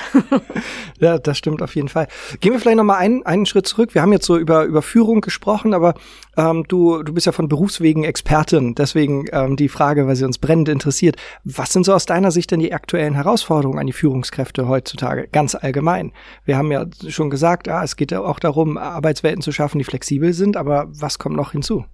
ja, 1.00 1.18
das 1.18 1.38
stimmt 1.38 1.62
auf 1.62 1.74
jeden 1.74 1.88
Fall. 1.88 2.08
Gehen 2.40 2.52
wir 2.52 2.60
vielleicht 2.60 2.76
noch 2.76 2.84
mal 2.84 2.96
einen, 2.96 3.24
einen 3.24 3.46
Schritt 3.46 3.66
zurück. 3.66 3.94
Wir 3.94 4.02
haben 4.02 4.12
jetzt 4.12 4.26
so 4.26 4.36
über 4.36 4.64
über 4.64 4.82
Führung 4.82 5.20
gesprochen, 5.20 5.74
aber 5.74 5.94
ähm, 6.36 6.64
du 6.68 7.02
du 7.02 7.12
bist 7.12 7.26
ja 7.26 7.32
von 7.32 7.48
Berufswegen 7.48 8.04
Expertin, 8.04 8.74
deswegen 8.74 9.26
ähm, 9.32 9.56
die 9.56 9.68
Frage, 9.68 10.06
weil 10.06 10.16
sie 10.16 10.24
uns 10.24 10.38
brennend 10.38 10.68
interessiert: 10.68 11.16
Was 11.44 11.72
sind 11.72 11.84
so 11.84 11.94
aus 11.94 12.06
deiner 12.06 12.30
Sicht 12.30 12.50
denn 12.50 12.60
die 12.60 12.72
aktuellen 12.72 13.14
Herausforderungen 13.14 13.78
an 13.78 13.86
die 13.86 13.92
Führungskräfte 13.92 14.68
heutzutage, 14.68 15.28
ganz 15.28 15.54
allgemein? 15.54 16.12
Wir 16.44 16.56
haben 16.56 16.70
ja 16.70 16.86
schon 17.08 17.30
gesagt, 17.30 17.68
ah, 17.68 17.82
es 17.82 17.96
geht 17.96 18.10
ja 18.10 18.20
auch 18.20 18.38
darum, 18.38 18.76
Arbeitswelten 18.76 19.42
zu 19.42 19.52
schaffen, 19.52 19.78
die 19.78 19.84
flexibel 19.84 20.32
sind, 20.32 20.56
aber 20.56 20.86
was 20.88 21.18
kommt 21.18 21.36
noch 21.36 21.52
hinzu? 21.52 21.84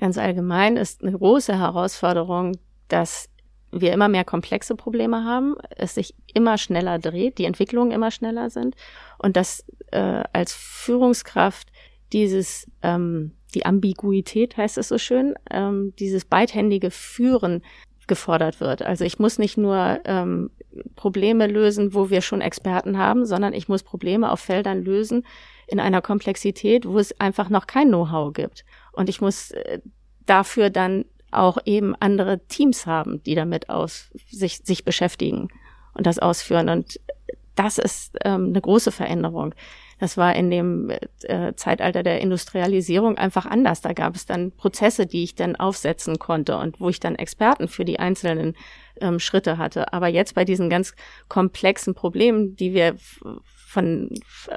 Ganz 0.00 0.16
allgemein 0.16 0.76
ist 0.76 1.02
eine 1.02 1.12
große 1.12 1.58
Herausforderung 1.58 2.56
dass 2.92 3.28
wir 3.72 3.92
immer 3.92 4.08
mehr 4.08 4.24
komplexe 4.24 4.74
Probleme 4.74 5.24
haben, 5.24 5.54
es 5.76 5.94
sich 5.94 6.14
immer 6.34 6.58
schneller 6.58 6.98
dreht, 6.98 7.38
die 7.38 7.44
Entwicklungen 7.44 7.92
immer 7.92 8.10
schneller 8.10 8.50
sind 8.50 8.74
und 9.18 9.36
dass 9.36 9.64
äh, 9.92 10.24
als 10.32 10.52
Führungskraft 10.52 11.68
dieses, 12.12 12.66
ähm, 12.82 13.32
die 13.54 13.66
Ambiguität 13.66 14.56
heißt 14.56 14.78
es 14.78 14.88
so 14.88 14.98
schön, 14.98 15.34
ähm, 15.50 15.94
dieses 15.98 16.24
beidhändige 16.24 16.90
Führen 16.90 17.62
gefordert 18.06 18.60
wird. 18.60 18.82
Also 18.82 19.04
ich 19.04 19.20
muss 19.20 19.38
nicht 19.38 19.56
nur 19.56 20.00
ähm, 20.04 20.50
Probleme 20.96 21.46
lösen, 21.46 21.94
wo 21.94 22.10
wir 22.10 22.22
schon 22.22 22.40
Experten 22.40 22.98
haben, 22.98 23.24
sondern 23.24 23.52
ich 23.52 23.68
muss 23.68 23.84
Probleme 23.84 24.32
auf 24.32 24.40
Feldern 24.40 24.82
lösen 24.82 25.24
in 25.68 25.78
einer 25.78 26.02
Komplexität, 26.02 26.86
wo 26.86 26.98
es 26.98 27.18
einfach 27.20 27.48
noch 27.48 27.68
kein 27.68 27.88
Know-how 27.88 28.32
gibt. 28.32 28.64
Und 28.92 29.08
ich 29.08 29.20
muss 29.20 29.52
äh, 29.52 29.78
dafür 30.26 30.70
dann 30.70 31.04
auch 31.32 31.58
eben 31.64 31.94
andere 32.00 32.40
Teams 32.46 32.86
haben, 32.86 33.22
die 33.24 33.34
damit 33.34 33.70
aus, 33.70 34.10
sich, 34.30 34.58
sich 34.64 34.84
beschäftigen 34.84 35.48
und 35.94 36.06
das 36.06 36.18
ausführen. 36.18 36.68
Und 36.68 37.00
das 37.54 37.78
ist 37.78 38.16
ähm, 38.24 38.48
eine 38.48 38.60
große 38.60 38.92
Veränderung. 38.92 39.54
Das 39.98 40.16
war 40.16 40.34
in 40.34 40.50
dem 40.50 40.90
äh, 41.22 41.52
Zeitalter 41.56 42.02
der 42.02 42.22
Industrialisierung 42.22 43.18
einfach 43.18 43.44
anders. 43.44 43.82
Da 43.82 43.92
gab 43.92 44.16
es 44.16 44.24
dann 44.24 44.50
Prozesse, 44.52 45.06
die 45.06 45.22
ich 45.22 45.34
dann 45.34 45.56
aufsetzen 45.56 46.18
konnte 46.18 46.56
und 46.56 46.80
wo 46.80 46.88
ich 46.88 47.00
dann 47.00 47.16
Experten 47.16 47.68
für 47.68 47.84
die 47.84 47.98
einzelnen 47.98 48.56
ähm, 49.00 49.18
Schritte 49.18 49.58
hatte. 49.58 49.92
Aber 49.92 50.08
jetzt 50.08 50.34
bei 50.34 50.46
diesen 50.46 50.70
ganz 50.70 50.94
komplexen 51.28 51.94
Problemen, 51.94 52.56
die 52.56 52.72
wir 52.72 52.96
von 53.70 54.10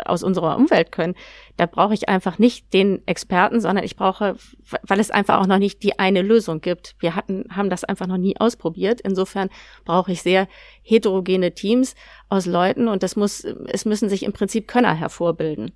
aus 0.06 0.23
unserer 0.23 0.58
Umwelt 0.58 0.91
können, 0.91 1.13
da 1.56 1.67
brauche 1.67 1.93
ich 1.93 2.10
einfach 2.10 2.39
nicht 2.39 2.73
den 2.73 3.08
Experten, 3.08 3.62
sondern 3.62 3.86
ich 3.86 3.95
brauche, 3.95 4.36
weil 4.82 4.99
es 4.99 5.12
einfach 5.12 5.39
auch 5.39 5.45
noch 5.45 5.60
nicht 5.60 5.84
die 5.84 5.99
eine 5.99 6.23
Lösung 6.23 6.62
gibt. 6.62 6.95
Wir 6.97 7.15
hatten, 7.15 7.45
haben 7.56 7.69
das 7.69 7.84
einfach 7.84 8.08
noch 8.08 8.17
nie 8.17 8.36
ausprobiert. 8.38 9.02
Insofern 9.02 9.49
brauche 9.86 10.12
ich 10.12 10.23
sehr 10.23 10.47
heterogene 10.82 11.54
Teams 11.54 11.93
aus 12.28 12.47
Leuten 12.47 12.88
und 12.88 13.04
das 13.04 13.15
muss, 13.15 13.43
es 13.43 13.86
müssen 13.86 14.10
sich 14.10 14.23
im 14.23 14.34
Prinzip 14.34 14.67
Könner 14.67 14.95
hervorbilden. 14.95 15.73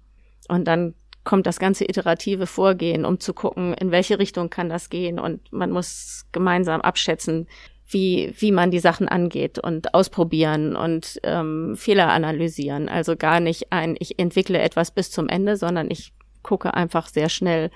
Und 0.48 0.66
dann 0.66 0.96
kommt 1.24 1.46
das 1.46 1.60
ganze 1.60 1.84
iterative 1.84 2.48
Vorgehen, 2.48 3.06
um 3.06 3.20
zu 3.20 3.34
gucken, 3.34 3.76
in 3.76 3.92
welche 3.92 4.18
Richtung 4.18 4.50
kann 4.50 4.70
das 4.70 4.90
gehen 4.90 5.20
und 5.20 5.52
man 5.52 5.70
muss 5.72 6.26
gemeinsam 6.32 6.82
abschätzen, 6.82 7.48
wie, 7.90 8.34
wie 8.38 8.52
man 8.52 8.72
die 8.72 8.80
Sachen 8.80 9.08
angeht 9.08 9.60
und 9.60 9.94
ausprobieren 9.94 10.76
und 10.76 11.20
ähm, 11.24 11.76
Fehler 11.78 12.10
analysieren. 12.10 12.90
Also 12.90 13.16
gar 13.16 13.40
nicht 13.40 13.72
ein, 13.72 13.96
ich 14.00 14.20
entwickle 14.20 14.60
etwas 14.60 14.92
bis 14.92 15.10
zum 15.10 15.30
Ende, 15.30 15.56
sondern 15.56 15.90
ich 15.90 16.14
gucke 16.44 16.74
einfach 16.74 17.08
sehr 17.08 17.30
schnell, 17.30 17.72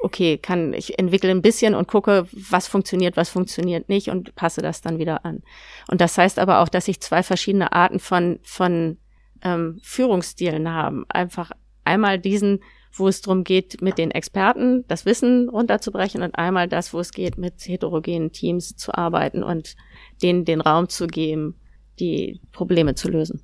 okay, 0.00 0.38
kann, 0.38 0.72
ich 0.72 0.98
entwickle 0.98 1.30
ein 1.30 1.42
bisschen 1.42 1.74
und 1.74 1.88
gucke, 1.88 2.26
was 2.32 2.68
funktioniert, 2.68 3.16
was 3.16 3.28
funktioniert 3.28 3.88
nicht 3.88 4.08
und 4.08 4.34
passe 4.36 4.62
das 4.62 4.82
dann 4.82 4.98
wieder 4.98 5.24
an. 5.24 5.42
Und 5.88 6.00
das 6.00 6.16
heißt 6.16 6.38
aber 6.38 6.60
auch, 6.60 6.68
dass 6.68 6.88
ich 6.88 7.00
zwei 7.00 7.22
verschiedene 7.22 7.72
Arten 7.72 7.98
von, 7.98 8.38
von 8.42 8.98
ähm, 9.42 9.80
Führungsstilen 9.82 10.70
haben. 10.70 11.06
Einfach 11.08 11.50
einmal 11.84 12.18
diesen, 12.18 12.60
wo 12.98 13.08
es 13.08 13.20
darum 13.20 13.44
geht, 13.44 13.82
mit 13.82 13.98
den 13.98 14.10
Experten 14.10 14.84
das 14.88 15.04
Wissen 15.04 15.48
runterzubrechen 15.48 16.22
und 16.22 16.36
einmal 16.38 16.68
das, 16.68 16.92
wo 16.92 17.00
es 17.00 17.12
geht, 17.12 17.38
mit 17.38 17.54
heterogenen 17.66 18.32
Teams 18.32 18.76
zu 18.76 18.94
arbeiten 18.94 19.42
und 19.42 19.76
denen 20.22 20.44
den 20.44 20.60
Raum 20.60 20.88
zu 20.88 21.06
geben, 21.06 21.56
die 21.98 22.40
Probleme 22.52 22.94
zu 22.94 23.08
lösen. 23.08 23.42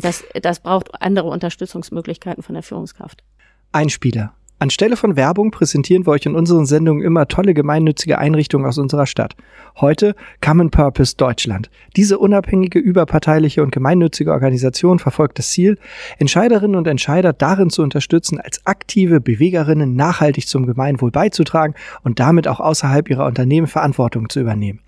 Das, 0.00 0.24
das 0.42 0.60
braucht 0.60 0.90
andere 1.00 1.28
Unterstützungsmöglichkeiten 1.28 2.42
von 2.42 2.54
der 2.54 2.62
Führungskraft. 2.62 3.24
Einspieler. 3.72 4.34
Anstelle 4.60 4.96
von 4.96 5.16
Werbung 5.16 5.50
präsentieren 5.50 6.06
wir 6.06 6.12
euch 6.12 6.26
in 6.26 6.36
unseren 6.36 6.64
Sendungen 6.64 7.02
immer 7.02 7.26
tolle 7.26 7.54
gemeinnützige 7.54 8.18
Einrichtungen 8.18 8.66
aus 8.66 8.78
unserer 8.78 9.06
Stadt. 9.06 9.34
Heute 9.80 10.14
Common 10.40 10.70
Purpose 10.70 11.16
Deutschland. 11.16 11.70
Diese 11.96 12.18
unabhängige, 12.18 12.78
überparteiliche 12.78 13.62
und 13.64 13.72
gemeinnützige 13.72 14.30
Organisation 14.30 15.00
verfolgt 15.00 15.40
das 15.40 15.50
Ziel, 15.50 15.76
Entscheiderinnen 16.18 16.76
und 16.76 16.86
Entscheider 16.86 17.32
darin 17.32 17.68
zu 17.68 17.82
unterstützen, 17.82 18.40
als 18.40 18.64
aktive 18.64 19.20
Bewegerinnen 19.20 19.96
nachhaltig 19.96 20.46
zum 20.46 20.66
Gemeinwohl 20.66 21.10
beizutragen 21.10 21.74
und 22.04 22.20
damit 22.20 22.46
auch 22.46 22.60
außerhalb 22.60 23.10
ihrer 23.10 23.26
Unternehmen 23.26 23.66
Verantwortung 23.66 24.28
zu 24.28 24.40
übernehmen. 24.40 24.80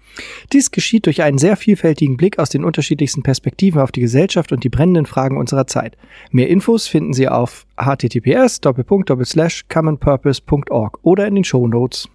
Dies 0.52 0.70
geschieht 0.70 1.07
durch 1.07 1.22
einen 1.22 1.38
sehr 1.38 1.57
vielfältigen 1.57 2.16
Blick 2.16 2.38
aus 2.38 2.48
den 2.50 2.64
unterschiedlichsten 2.64 3.24
Perspektiven 3.24 3.81
auf 3.81 3.92
die 3.92 4.00
Gesellschaft 4.00 4.52
und 4.52 4.62
die 4.62 4.68
brennenden 4.70 5.07
Fragen 5.07 5.37
unserer 5.37 5.66
Zeit. 5.66 5.96
Mehr 6.31 6.48
Infos 6.48 6.87
finden 6.87 7.12
Sie 7.12 7.29
auf 7.29 7.65
https 7.76 8.60
commonpurpose.org 9.68 10.98
oder 11.02 11.26
in 11.26 11.34
den 11.34 11.44
Show 11.44 11.66
Notes. 11.66 12.08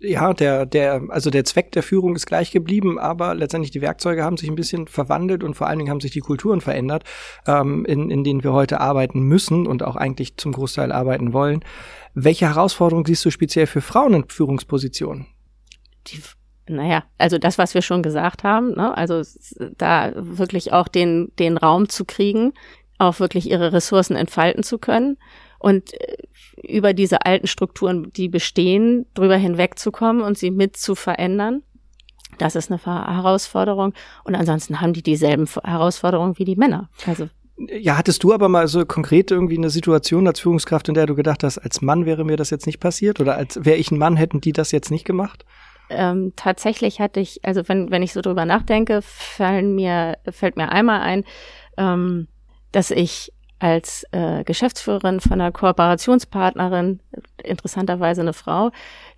Ja, 0.00 0.34
der, 0.34 0.66
der, 0.66 1.02
also 1.08 1.30
der 1.30 1.44
Zweck 1.44 1.72
der 1.72 1.82
Führung 1.82 2.14
ist 2.16 2.26
gleich 2.26 2.50
geblieben, 2.50 2.98
aber 2.98 3.34
letztendlich 3.34 3.70
die 3.70 3.80
Werkzeuge 3.80 4.24
haben 4.24 4.36
sich 4.36 4.50
ein 4.50 4.56
bisschen 4.56 4.86
verwandelt 4.86 5.42
und 5.44 5.54
vor 5.54 5.68
allen 5.68 5.78
Dingen 5.78 5.90
haben 5.90 6.00
sich 6.00 6.10
die 6.10 6.20
Kulturen 6.20 6.60
verändert, 6.60 7.04
ähm, 7.46 7.84
in, 7.86 8.10
in 8.10 8.24
denen 8.24 8.42
wir 8.42 8.52
heute 8.52 8.80
arbeiten 8.80 9.20
müssen 9.22 9.66
und 9.66 9.82
auch 9.82 9.96
eigentlich 9.96 10.36
zum 10.36 10.52
Großteil 10.52 10.92
arbeiten 10.92 11.32
wollen. 11.32 11.64
Welche 12.12 12.46
Herausforderungen 12.48 13.06
siehst 13.06 13.24
du 13.24 13.30
speziell 13.30 13.66
für 13.66 13.80
Frauen 13.80 14.14
in 14.14 14.28
Führungspositionen? 14.28 15.26
Die 16.08 16.20
naja, 16.66 17.04
also 17.18 17.36
das, 17.36 17.58
was 17.58 17.74
wir 17.74 17.82
schon 17.82 18.02
gesagt 18.02 18.42
haben, 18.42 18.74
ne? 18.74 18.96
also 18.96 19.22
da 19.76 20.12
wirklich 20.16 20.72
auch 20.72 20.88
den, 20.88 21.30
den 21.38 21.58
Raum 21.58 21.90
zu 21.90 22.06
kriegen, 22.06 22.54
auch 22.98 23.20
wirklich 23.20 23.50
ihre 23.50 23.72
Ressourcen 23.72 24.16
entfalten 24.16 24.62
zu 24.62 24.78
können 24.78 25.16
und 25.58 25.94
äh, 25.94 26.16
über 26.62 26.92
diese 26.92 27.26
alten 27.26 27.46
Strukturen, 27.46 28.12
die 28.12 28.28
bestehen, 28.28 29.06
drüber 29.14 29.36
hinwegzukommen 29.36 30.22
und 30.22 30.38
sie 30.38 30.50
mit 30.50 30.76
zu 30.76 30.94
verändern. 30.94 31.62
Das 32.38 32.56
ist 32.56 32.70
eine 32.70 32.84
Herausforderung. 32.84 33.92
Und 34.24 34.34
ansonsten 34.34 34.80
haben 34.80 34.92
die 34.92 35.02
dieselben 35.02 35.46
Herausforderungen 35.46 36.38
wie 36.38 36.44
die 36.44 36.56
Männer. 36.56 36.88
Also 37.06 37.28
ja, 37.56 37.96
hattest 37.96 38.24
du 38.24 38.32
aber 38.32 38.48
mal 38.48 38.66
so 38.66 38.84
konkret 38.84 39.30
irgendwie 39.30 39.56
eine 39.56 39.70
Situation 39.70 40.26
als 40.26 40.40
Führungskraft, 40.40 40.88
in 40.88 40.94
der 40.94 41.06
du 41.06 41.14
gedacht 41.14 41.44
hast, 41.44 41.58
als 41.58 41.82
Mann 41.82 42.04
wäre 42.04 42.24
mir 42.24 42.36
das 42.36 42.50
jetzt 42.50 42.66
nicht 42.66 42.80
passiert 42.80 43.20
oder 43.20 43.36
als 43.36 43.64
wäre 43.64 43.76
ich 43.76 43.92
ein 43.92 43.98
Mann, 43.98 44.16
hätten 44.16 44.40
die 44.40 44.52
das 44.52 44.72
jetzt 44.72 44.90
nicht 44.90 45.04
gemacht? 45.04 45.44
ähm, 45.90 46.32
tatsächlich 46.36 47.00
hatte 47.00 47.20
ich, 47.20 47.44
also 47.44 47.68
wenn, 47.68 47.90
wenn 47.90 48.02
ich 48.02 48.12
so 48.12 48.20
drüber 48.20 48.44
nachdenke, 48.44 49.00
fallen 49.02 49.74
mir, 49.74 50.18
fällt 50.30 50.56
mir 50.56 50.70
einmal 50.70 51.00
ein, 51.00 51.24
ähm, 51.76 52.28
dass 52.74 52.90
ich 52.90 53.32
als 53.60 54.04
äh, 54.10 54.44
Geschäftsführerin 54.44 55.20
von 55.20 55.32
einer 55.32 55.52
Kooperationspartnerin, 55.52 57.00
interessanterweise 57.42 58.20
eine 58.20 58.32
Frau, 58.32 58.70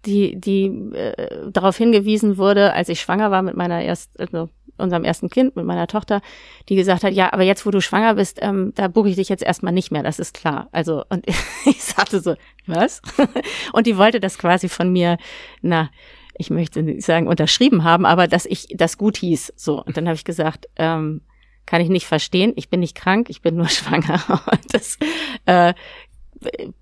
die, 0.04 0.38
die 0.38 0.66
äh, 0.94 1.50
darauf 1.50 1.76
hingewiesen 1.76 2.36
wurde, 2.36 2.72
als 2.72 2.88
ich 2.88 3.00
schwanger 3.00 3.30
war 3.30 3.42
mit 3.42 3.56
meiner 3.56 3.82
erst, 3.82 4.20
also 4.20 4.48
unserem 4.78 5.04
ersten 5.04 5.30
Kind, 5.30 5.56
mit 5.56 5.64
meiner 5.64 5.86
Tochter, 5.86 6.20
die 6.68 6.76
gesagt 6.76 7.02
hat, 7.02 7.14
ja, 7.14 7.32
aber 7.32 7.42
jetzt, 7.42 7.64
wo 7.64 7.70
du 7.70 7.80
schwanger 7.80 8.14
bist, 8.14 8.38
ähm, 8.42 8.72
da 8.74 8.88
buche 8.88 9.08
ich 9.08 9.16
dich 9.16 9.30
jetzt 9.30 9.42
erstmal 9.42 9.72
nicht 9.72 9.90
mehr, 9.90 10.02
das 10.02 10.18
ist 10.18 10.34
klar. 10.34 10.68
Also, 10.70 11.02
und 11.08 11.26
ich 11.64 11.82
sagte 11.82 12.20
so, 12.20 12.36
was? 12.66 13.00
und 13.72 13.86
die 13.86 13.96
wollte 13.96 14.20
das 14.20 14.38
quasi 14.38 14.68
von 14.68 14.92
mir, 14.92 15.16
na, 15.62 15.90
ich 16.34 16.50
möchte 16.50 16.82
nicht 16.82 17.02
sagen 17.02 17.26
unterschrieben 17.26 17.84
haben, 17.84 18.04
aber 18.04 18.28
dass 18.28 18.44
ich 18.44 18.68
das 18.76 18.98
gut 18.98 19.16
hieß. 19.16 19.54
So. 19.56 19.82
Und 19.82 19.96
dann 19.96 20.06
habe 20.06 20.16
ich 20.16 20.24
gesagt, 20.24 20.68
ähm, 20.76 21.22
kann 21.66 21.80
ich 21.80 21.88
nicht 21.88 22.06
verstehen. 22.06 22.52
Ich 22.56 22.70
bin 22.70 22.80
nicht 22.80 22.96
krank, 22.96 23.28
ich 23.28 23.42
bin 23.42 23.56
nur 23.56 23.68
schwanger. 23.68 24.22
Und 24.50 24.74
das 24.74 24.98
äh, 25.46 25.74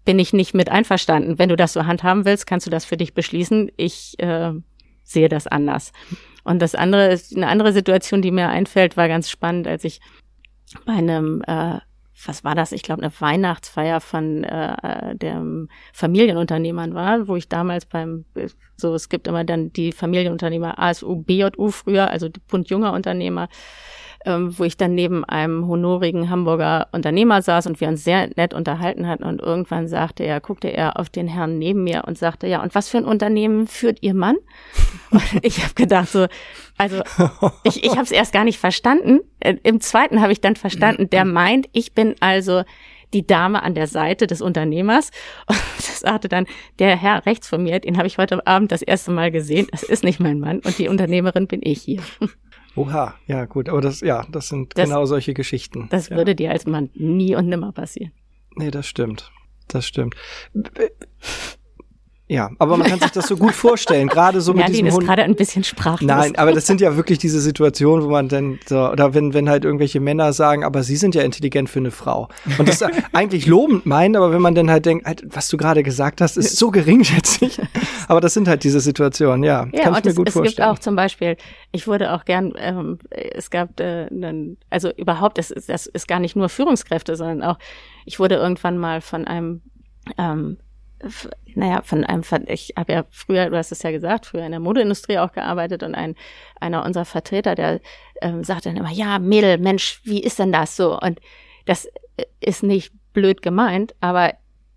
bin 0.04 0.18
ich 0.18 0.32
nicht 0.32 0.54
mit 0.54 0.70
einverstanden. 0.70 1.38
Wenn 1.38 1.48
du 1.48 1.56
das 1.56 1.72
so 1.72 1.86
handhaben 1.86 2.24
willst, 2.24 2.46
kannst 2.46 2.66
du 2.66 2.70
das 2.70 2.84
für 2.84 2.96
dich 2.96 3.14
beschließen. 3.14 3.70
Ich 3.76 4.18
äh, 4.18 4.52
sehe 5.02 5.28
das 5.28 5.46
anders. 5.46 5.92
Und 6.44 6.60
das 6.60 6.74
andere 6.74 7.12
ist 7.12 7.34
eine 7.34 7.48
andere 7.48 7.72
Situation, 7.72 8.20
die 8.22 8.30
mir 8.30 8.48
einfällt, 8.48 8.96
war 8.96 9.08
ganz 9.08 9.30
spannend, 9.30 9.66
als 9.66 9.84
ich 9.84 10.00
bei 10.84 10.92
einem 10.92 11.42
äh, 11.46 11.78
was 12.26 12.44
war 12.44 12.54
das? 12.54 12.72
Ich 12.72 12.82
glaube, 12.82 13.02
eine 13.02 13.12
Weihnachtsfeier 13.20 14.00
von 14.00 14.44
äh, 14.44 15.16
dem 15.16 15.68
Familienunternehmern 15.92 16.94
war, 16.94 17.28
wo 17.28 17.36
ich 17.36 17.48
damals 17.48 17.86
beim, 17.86 18.24
so 18.76 18.94
es 18.94 19.08
gibt 19.08 19.26
immer 19.26 19.44
dann 19.44 19.72
die 19.72 19.92
Familienunternehmer 19.92 20.78
ASU, 20.78 21.16
BJU 21.16 21.70
früher, 21.70 22.10
also 22.10 22.28
Bund 22.48 22.70
junger 22.70 22.92
Unternehmer, 22.92 23.48
ähm, 24.24 24.58
wo 24.58 24.64
ich 24.64 24.76
dann 24.76 24.94
neben 24.94 25.24
einem 25.24 25.66
honorigen 25.66 26.30
Hamburger 26.30 26.88
Unternehmer 26.92 27.42
saß 27.42 27.66
und 27.66 27.80
wir 27.80 27.88
uns 27.88 28.04
sehr 28.04 28.28
nett 28.36 28.54
unterhalten 28.54 29.06
hatten 29.06 29.24
und 29.24 29.40
irgendwann 29.40 29.88
sagte 29.88 30.24
er, 30.24 30.40
guckte 30.40 30.68
er 30.68 30.98
auf 30.98 31.10
den 31.10 31.28
Herrn 31.28 31.58
neben 31.58 31.84
mir 31.84 32.04
und 32.06 32.18
sagte, 32.18 32.46
ja, 32.46 32.62
und 32.62 32.74
was 32.74 32.88
für 32.88 32.98
ein 32.98 33.04
Unternehmen 33.04 33.66
führt 33.66 33.98
Ihr 34.02 34.14
Mann? 34.14 34.36
Und 35.10 35.22
ich 35.42 35.62
habe 35.62 35.74
gedacht 35.74 36.08
so, 36.08 36.26
also 36.76 37.02
ich, 37.62 37.84
ich 37.84 37.92
habe 37.92 38.02
es 38.02 38.10
erst 38.10 38.32
gar 38.32 38.42
nicht 38.42 38.58
verstanden. 38.58 39.20
Äh, 39.38 39.56
Im 39.62 39.80
zweiten 39.80 40.20
habe 40.20 40.32
ich 40.32 40.40
dann 40.40 40.56
verstanden, 40.56 41.08
der 41.08 41.24
meint, 41.24 41.68
ich 41.72 41.92
bin 41.92 42.16
also 42.18 42.64
die 43.12 43.26
Dame 43.26 43.62
an 43.62 43.74
der 43.74 43.86
Seite 43.86 44.26
des 44.26 44.42
Unternehmers. 44.42 45.10
Und 45.46 45.58
das 45.78 46.00
sagte 46.00 46.28
dann, 46.28 46.46
der 46.78 46.96
Herr 46.96 47.24
rechts 47.26 47.48
von 47.48 47.62
mir, 47.62 47.78
den 47.78 47.96
habe 47.96 48.06
ich 48.06 48.18
heute 48.18 48.46
Abend 48.46 48.72
das 48.72 48.82
erste 48.82 49.12
Mal 49.12 49.30
gesehen. 49.30 49.68
Das 49.70 49.82
ist 49.82 50.04
nicht 50.04 50.20
mein 50.20 50.40
Mann 50.40 50.58
und 50.60 50.78
die 50.78 50.88
Unternehmerin 50.88 51.46
bin 51.46 51.60
ich 51.62 51.82
hier. 51.82 52.02
Oha, 52.76 53.14
ja 53.26 53.44
gut, 53.44 53.68
aber 53.68 53.80
das, 53.80 54.00
ja, 54.00 54.26
das 54.30 54.48
sind 54.48 54.76
das, 54.76 54.84
genau 54.88 55.04
solche 55.06 55.34
Geschichten. 55.34 55.88
Das 55.90 56.08
ja. 56.08 56.16
würde 56.16 56.34
dir 56.34 56.50
als 56.50 56.66
Mann 56.66 56.90
nie 56.94 57.36
und 57.36 57.48
nimmer 57.48 57.72
passieren. 57.72 58.12
Nee, 58.56 58.70
das 58.70 58.86
stimmt. 58.86 59.30
Das 59.68 59.86
stimmt. 59.86 60.14
Ja, 62.34 62.50
aber 62.58 62.76
man 62.76 62.88
kann 62.88 62.98
sich 62.98 63.12
das 63.12 63.28
so 63.28 63.36
gut 63.36 63.52
vorstellen, 63.52 64.08
gerade 64.08 64.40
so 64.40 64.52
mit 64.54 64.66
diesem 64.68 64.86
ist 64.86 64.94
Hund. 64.94 65.06
gerade 65.06 65.22
ein 65.22 65.36
bisschen 65.36 65.62
sprachlos. 65.62 66.08
Nein, 66.08 66.34
aber 66.36 66.52
das 66.52 66.66
sind 66.66 66.80
ja 66.80 66.96
wirklich 66.96 67.18
diese 67.18 67.40
Situationen, 67.40 68.04
wo 68.04 68.10
man 68.10 68.28
dann 68.28 68.58
so, 68.66 68.90
oder 68.90 69.14
wenn, 69.14 69.34
wenn 69.34 69.48
halt 69.48 69.64
irgendwelche 69.64 70.00
Männer 70.00 70.32
sagen, 70.32 70.64
aber 70.64 70.82
sie 70.82 70.96
sind 70.96 71.14
ja 71.14 71.22
intelligent 71.22 71.70
für 71.70 71.78
eine 71.78 71.92
Frau. 71.92 72.28
Und 72.58 72.68
das 72.68 72.82
eigentlich 73.12 73.46
lobend 73.46 73.86
meinen, 73.86 74.16
aber 74.16 74.32
wenn 74.32 74.42
man 74.42 74.56
dann 74.56 74.68
halt 74.68 74.84
denkt, 74.84 75.06
halt, 75.06 75.22
was 75.28 75.46
du 75.46 75.56
gerade 75.56 75.84
gesagt 75.84 76.20
hast, 76.20 76.36
ist 76.36 76.56
so 76.56 76.72
geringschätzig. 76.72 77.60
Aber 78.08 78.20
das 78.20 78.34
sind 78.34 78.48
halt 78.48 78.64
diese 78.64 78.80
Situationen, 78.80 79.44
ja. 79.44 79.66
ja 79.72 79.84
kann 79.84 79.94
ich 79.94 80.04
mir 80.04 80.10
es, 80.10 80.16
gut 80.16 80.28
es 80.28 80.34
vorstellen. 80.34 80.46
Es 80.46 80.56
gibt 80.56 80.68
auch 80.68 80.78
zum 80.78 80.94
Beispiel, 80.94 81.36
ich 81.72 81.86
wurde 81.86 82.12
auch 82.12 82.26
gern, 82.26 82.52
ähm, 82.58 82.98
es 83.10 83.48
gab 83.48 83.80
äh, 83.80 84.08
einen, 84.10 84.58
also 84.68 84.90
überhaupt, 84.92 85.38
das 85.38 85.50
ist, 85.50 85.70
das 85.70 85.86
ist 85.86 86.06
gar 86.06 86.18
nicht 86.18 86.36
nur 86.36 86.50
Führungskräfte, 86.50 87.16
sondern 87.16 87.42
auch, 87.42 87.58
ich 88.04 88.18
wurde 88.18 88.34
irgendwann 88.34 88.76
mal 88.76 89.00
von 89.00 89.26
einem 89.26 89.62
ähm, 90.18 90.58
naja, 91.56 91.82
von 91.82 92.04
einem, 92.04 92.22
ich 92.46 92.74
habe 92.76 92.92
ja 92.92 93.04
früher, 93.10 93.50
du 93.50 93.56
hast 93.56 93.72
es 93.72 93.82
ja 93.82 93.90
gesagt, 93.90 94.26
früher 94.26 94.44
in 94.44 94.50
der 94.50 94.60
Modeindustrie 94.60 95.18
auch 95.18 95.32
gearbeitet 95.32 95.82
und 95.82 95.94
ein, 95.94 96.14
einer 96.60 96.84
unserer 96.84 97.04
Vertreter, 97.04 97.54
der 97.54 97.80
ähm, 98.22 98.44
sagt 98.44 98.66
dann 98.66 98.76
immer, 98.76 98.90
ja, 98.90 99.18
Mädel, 99.18 99.58
Mensch, 99.58 100.00
wie 100.04 100.22
ist 100.22 100.38
denn 100.38 100.52
das 100.52 100.76
so? 100.76 100.98
Und 100.98 101.20
das 101.66 101.88
ist 102.40 102.62
nicht 102.62 102.92
blöd 103.12 103.42
gemeint, 103.42 103.94
aber 104.00 104.34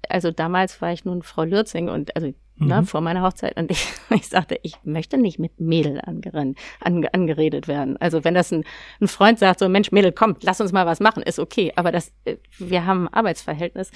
also 0.10 0.32
damals 0.32 0.82
war 0.82 0.94
ich 0.94 1.06
nun 1.06 1.22
Frau 1.22 1.44
Lürzing 1.44 1.90
und 1.90 2.16
also 2.16 2.34
mhm. 2.58 2.68
ne, 2.68 2.84
vor 2.86 3.02
meiner 3.02 3.24
Hochzeit. 3.24 3.58
Und 3.58 3.72
ich, 3.72 3.88
ich 4.10 4.28
sagte, 4.28 4.60
ich 4.64 4.76
möchte 4.84 5.18
nicht 5.18 5.40
mit 5.40 5.60
Mädel 5.60 6.02
angerannt, 6.02 6.58
ange, 6.80 7.14
angeredet 7.14 7.68
werden. 7.68 7.98
Also 7.98 8.24
wenn 8.24 8.34
das 8.34 8.52
ein, 8.52 8.64
ein 9.02 9.08
Freund 9.08 9.40
sagt, 9.40 9.60
so 9.60 9.70
Mensch, 9.70 9.92
Mädel, 9.92 10.12
komm, 10.12 10.36
lass 10.42 10.62
uns 10.62 10.72
mal 10.72 10.86
was 10.86 11.00
machen, 11.00 11.24
ist 11.24 11.40
okay. 11.40 11.74
Aber 11.76 11.92
das, 11.92 12.12
äh, 12.26 12.38
wir 12.58 12.86
haben 12.86 13.08
ein 13.08 13.14
Arbeitsverhältnis. 13.14 13.92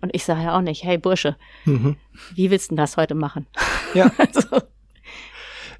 Und 0.00 0.14
ich 0.14 0.24
sage 0.24 0.42
ja 0.42 0.56
auch 0.56 0.62
nicht, 0.62 0.84
hey 0.84 0.98
Bursche, 0.98 1.36
mhm. 1.64 1.96
wie 2.34 2.50
willst 2.50 2.70
du 2.70 2.74
denn 2.74 2.78
das 2.78 2.96
heute 2.96 3.14
machen? 3.14 3.46
Ja. 3.94 4.10
also, 4.18 4.62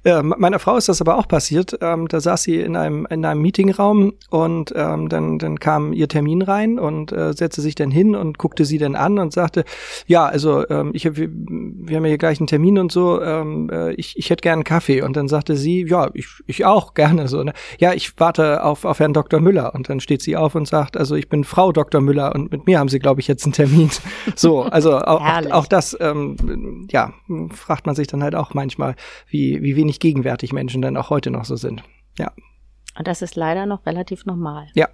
ja, 0.03 0.21
meiner 0.23 0.59
Frau 0.59 0.77
ist 0.77 0.89
das 0.89 1.01
aber 1.01 1.17
auch 1.17 1.27
passiert. 1.27 1.77
Ähm, 1.81 2.07
da 2.07 2.19
saß 2.19 2.43
sie 2.43 2.59
in 2.59 2.75
einem, 2.75 3.07
in 3.09 3.25
einem 3.25 3.41
Meetingraum 3.41 4.13
und 4.29 4.73
ähm, 4.75 5.09
dann, 5.09 5.39
dann 5.39 5.59
kam 5.59 5.93
ihr 5.93 6.07
Termin 6.07 6.41
rein 6.41 6.79
und 6.79 7.11
äh, 7.11 7.33
setzte 7.33 7.61
sich 7.61 7.75
dann 7.75 7.91
hin 7.91 8.15
und 8.15 8.37
guckte 8.37 8.65
sie 8.65 8.77
dann 8.77 8.95
an 8.95 9.19
und 9.19 9.33
sagte, 9.33 9.65
ja, 10.05 10.25
also 10.25 10.67
ähm, 10.69 10.91
ich 10.93 11.05
hab, 11.05 11.17
wir, 11.17 11.29
wir 11.31 11.97
haben 11.97 12.05
ja 12.05 12.09
hier 12.09 12.17
gleich 12.17 12.39
einen 12.39 12.47
Termin 12.47 12.77
und 12.77 12.91
so, 12.91 13.21
ähm, 13.21 13.69
äh, 13.71 13.93
ich, 13.93 14.17
ich 14.17 14.29
hätte 14.29 14.41
gern 14.41 14.55
einen 14.55 14.63
Kaffee. 14.63 15.01
Und 15.01 15.15
dann 15.17 15.27
sagte 15.27 15.55
sie, 15.55 15.85
ja, 15.87 16.09
ich, 16.13 16.27
ich 16.45 16.65
auch 16.65 16.93
gerne 16.93 17.27
so. 17.27 17.43
Ne? 17.43 17.53
Ja, 17.79 17.93
ich 17.93 18.19
warte 18.19 18.63
auf, 18.63 18.85
auf 18.85 18.99
Herrn 18.99 19.13
Dr. 19.13 19.39
Müller. 19.39 19.73
Und 19.73 19.89
dann 19.89 19.99
steht 19.99 20.21
sie 20.21 20.35
auf 20.35 20.55
und 20.55 20.67
sagt, 20.67 20.97
also 20.97 21.15
ich 21.15 21.29
bin 21.29 21.43
Frau 21.43 21.71
Dr. 21.71 22.01
Müller 22.01 22.33
und 22.35 22.51
mit 22.51 22.67
mir 22.67 22.79
haben 22.79 22.89
sie, 22.89 22.99
glaube 22.99 23.21
ich, 23.21 23.27
jetzt 23.27 23.45
einen 23.45 23.53
Termin. 23.53 23.89
so, 24.35 24.63
also 24.63 24.97
auch, 24.97 25.21
auch 25.51 25.67
das, 25.67 25.97
ähm, 25.99 26.87
ja, 26.91 27.13
fragt 27.51 27.85
man 27.85 27.95
sich 27.95 28.07
dann 28.07 28.23
halt 28.23 28.35
auch 28.35 28.53
manchmal, 28.53 28.95
wie, 29.29 29.61
wie 29.61 29.75
wenig 29.75 29.86
wenig 29.87 30.01
gegenwärtig 30.01 30.51
Menschen 30.51 30.81
dann 30.81 30.97
auch 30.97 31.09
heute 31.09 31.31
noch 31.31 31.45
so 31.45 31.55
sind. 31.55 31.81
Ja. 32.19 32.33
Und 32.97 33.07
das 33.07 33.21
ist 33.21 33.37
leider 33.37 33.65
noch 33.65 33.85
relativ 33.85 34.25
normal. 34.25 34.67
Ja, 34.73 34.89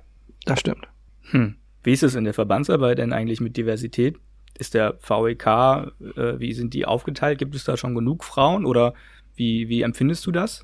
das 0.45 0.59
stimmt. 0.59 0.87
Hm. 1.31 1.55
Wie 1.81 1.93
ist 1.93 2.03
es 2.03 2.13
in 2.13 2.25
der 2.25 2.35
Verbandsarbeit 2.35 2.99
denn 2.99 3.11
eigentlich 3.11 3.41
mit 3.41 3.57
Diversität? 3.57 4.17
Ist 4.55 4.75
der 4.75 4.99
VEK, 5.01 5.47
äh, 5.47 6.39
wie 6.39 6.53
sind 6.53 6.75
die 6.75 6.85
aufgeteilt? 6.85 7.39
Gibt 7.39 7.55
es 7.55 7.63
da 7.63 7.75
schon 7.75 7.95
genug 7.95 8.23
Frauen 8.23 8.65
oder 8.65 8.93
wie, 9.35 9.67
wie 9.67 9.81
empfindest 9.81 10.27
du 10.27 10.31
das? 10.31 10.63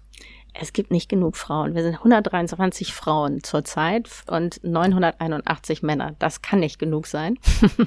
Es 0.53 0.73
gibt 0.73 0.91
nicht 0.91 1.09
genug 1.09 1.35
Frauen. 1.35 1.73
Wir 1.73 1.81
sind 1.81 1.95
123 1.95 2.93
Frauen 2.93 3.43
zurzeit 3.43 4.09
und 4.27 4.63
981 4.63 5.81
Männer. 5.81 6.15
Das 6.19 6.43
kann 6.43 6.59
nicht 6.59 6.77
genug 6.77 7.07
sein. 7.07 7.39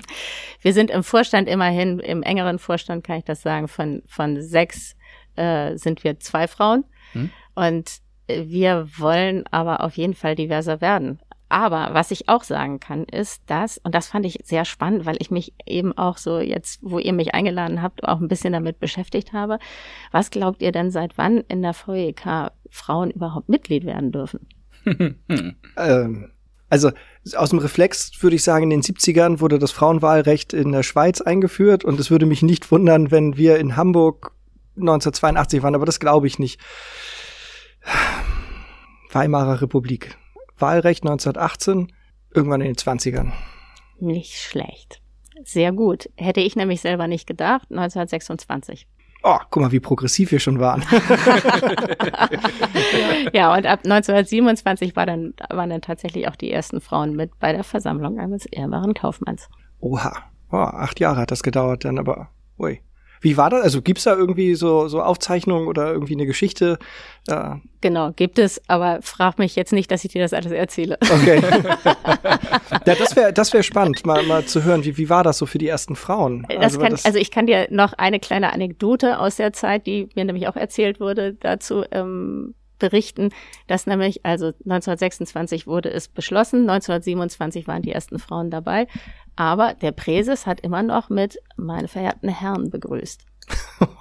wir 0.61 0.73
sind 0.73 0.91
im 0.91 1.05
Vorstand 1.05 1.49
immerhin, 1.49 2.01
im 2.01 2.23
engeren 2.25 2.59
Vorstand 2.59 3.05
kann 3.05 3.19
ich 3.19 3.25
das 3.25 3.43
sagen, 3.43 3.69
von, 3.69 4.03
von 4.07 4.43
sechs 4.43 4.97
äh, 5.37 5.77
sind 5.77 6.05
wir 6.05 6.21
zwei 6.21 6.49
Frauen. 6.49 6.85
Hm. 7.13 7.31
Und 7.55 7.99
wir 8.27 8.89
wollen 8.97 9.45
aber 9.51 9.83
auf 9.83 9.97
jeden 9.97 10.15
Fall 10.15 10.35
diverser 10.35 10.81
werden. 10.81 11.21
Aber 11.53 11.91
was 11.93 12.11
ich 12.11 12.31
auch 12.31 12.45
sagen 12.45 12.81
kann, 12.81 13.05
ist 13.05 13.43
dass, 13.47 13.77
und 13.77 13.95
das 13.95 14.07
fand 14.07 14.25
ich 14.25 14.39
sehr 14.43 14.65
spannend, 14.65 15.05
weil 15.05 15.17
ich 15.19 15.31
mich 15.31 15.53
eben 15.67 15.97
auch 15.99 16.17
so 16.17 16.41
jetzt, 16.41 16.79
wo 16.81 16.99
ihr 16.99 17.13
mich 17.13 17.35
eingeladen 17.35 17.83
habt, 17.83 18.05
auch 18.05 18.23
ein 18.23 18.29
bisschen 18.29 18.55
damit 18.55 18.81
beschäftigt 18.81 19.35
habe. 19.35 19.59
Was 20.13 20.31
glaubt 20.31 20.63
ihr 20.63 20.73
denn, 20.73 20.91
seit 20.91 21.19
wann 21.19 21.45
in 21.49 21.61
der 21.61 21.75
VEK 21.75 22.53
Frauen 22.71 23.11
überhaupt 23.11 23.51
Mitglied 23.51 23.85
werden 23.85 24.13
dürfen? 24.13 24.49
ähm, 25.77 26.31
also 26.71 26.91
aus 27.37 27.51
dem 27.51 27.59
Reflex 27.59 28.11
würde 28.23 28.37
ich 28.37 28.45
sagen, 28.45 28.65
in 28.65 28.71
den 28.71 28.83
70ern 28.83 29.41
wurde 29.41 29.59
das 29.59 29.73
Frauenwahlrecht 29.73 30.55
in 30.55 30.73
der 30.73 30.83
Schweiz 30.83 31.21
eingeführt 31.21 31.85
und 31.85 32.01
es 32.01 32.11
würde 32.11 32.25
mich 32.25 32.41
nicht 32.41 32.73
wundern, 32.73 33.11
wenn 33.11 33.37
wir 33.37 33.59
in 33.59 33.77
Hamburg 33.77 34.33
1982 34.77 35.63
waren, 35.63 35.75
aber 35.75 35.87
das 35.87 36.01
glaube 36.01 36.27
ich 36.27 36.39
nicht. 36.39 36.61
Weimarer 39.11 39.61
Republik. 39.61 40.17
Wahlrecht 40.59 41.03
1918, 41.03 41.93
irgendwann 42.35 42.61
in 42.61 42.69
den 42.69 42.77
20ern. 42.77 43.33
Nicht 43.99 44.35
schlecht. 44.35 45.01
Sehr 45.45 45.73
gut. 45.73 46.09
Hätte 46.17 46.41
ich 46.41 46.57
nämlich 46.57 46.81
selber 46.81 47.07
nicht 47.09 47.27
gedacht, 47.27 47.71
1926. 47.71 48.87
Oh, 49.25 49.39
guck 49.51 49.63
mal, 49.63 49.71
wie 49.71 49.79
progressiv 49.79 50.33
wir 50.33 50.41
schon 50.41 50.59
waren. 50.59 50.83
ja, 53.33 53.55
und 53.55 53.67
ab 53.67 53.81
1927 53.85 54.97
war 54.97 55.07
dann, 55.07 55.35
waren 55.49 55.71
dann 55.71 55.81
tatsächlich 55.81 56.27
auch 56.27 56.35
die 56.35 56.51
ersten 56.51 56.81
Frauen 56.81 57.15
mit 57.15 57.39
bei 57.39 57.53
der 57.53 57.63
Versammlung 57.63 58.19
eines 58.19 58.47
ehrbaren 58.47 58.95
Kaufmanns. 58.95 59.49
Oha. 59.79 60.25
Oh, 60.51 60.57
acht 60.57 60.99
Jahre 61.01 61.21
hat 61.21 61.31
das 61.31 61.45
gedauert 61.45 61.85
dann, 61.85 61.99
aber 61.99 62.31
ui. 62.59 62.81
Wie 63.23 63.37
war 63.37 63.51
das? 63.51 63.63
Also 63.63 63.81
gibt's 63.81 64.05
da 64.05 64.15
irgendwie 64.15 64.55
so, 64.55 64.89
so 64.89 65.01
Aufzeichnungen 65.01 65.69
oder 65.69 65.93
irgendwie 65.93 66.15
eine 66.15 66.27
Geschichte? 66.27 66.79
Ja. 67.29 67.61
Genau, 67.81 68.11
gibt 68.13 68.39
es, 68.39 68.61
aber 68.69 68.99
frag 69.01 69.39
mich 69.39 69.55
jetzt 69.55 69.73
nicht, 69.73 69.91
dass 69.91 70.05
ich 70.05 70.13
dir 70.13 70.21
das 70.21 70.33
alles 70.33 70.51
erzähle. 70.51 70.99
Okay. 71.01 71.41
ja, 72.87 72.95
das 72.95 73.15
wäre 73.15 73.33
das 73.33 73.53
wär 73.53 73.63
spannend, 73.63 74.05
mal, 74.05 74.25
mal 74.25 74.45
zu 74.45 74.65
hören, 74.65 74.85
wie, 74.85 74.99
wie 74.99 75.09
war 75.09 75.23
das 75.23 75.39
so 75.39 75.47
für 75.47 75.59
die 75.59 75.69
ersten 75.69 75.95
Frauen? 75.95 76.47
Also, 76.59 76.81
kann, 76.81 76.97
also 77.05 77.19
ich 77.19 77.31
kann 77.31 77.47
dir 77.47 77.69
noch 77.71 77.93
eine 77.93 78.19
kleine 78.19 78.53
Anekdote 78.53 79.19
aus 79.21 79.37
der 79.37 79.53
Zeit, 79.53 79.87
die 79.87 80.09
mir 80.17 80.25
nämlich 80.25 80.49
auch 80.49 80.57
erzählt 80.57 80.99
wurde, 80.99 81.35
dazu 81.35 81.85
ähm, 81.93 82.55
berichten, 82.83 83.31
dass 83.69 83.87
nämlich, 83.87 84.27
also 84.27 84.47
1926 84.47 85.67
wurde 85.69 85.91
es 85.91 86.09
beschlossen, 86.09 86.69
1927 86.69 87.69
waren 87.69 87.83
die 87.83 87.93
ersten 87.93 88.19
Frauen 88.19 88.51
dabei, 88.51 88.89
aber 89.37 89.75
der 89.75 89.93
Präses 89.93 90.47
hat 90.47 90.61
immer 90.61 90.83
noch 90.83 91.09
mit 91.09 91.39
meine 91.57 91.87
verehrten 91.87 92.29
Herren 92.29 92.71
begrüßt. 92.71 93.25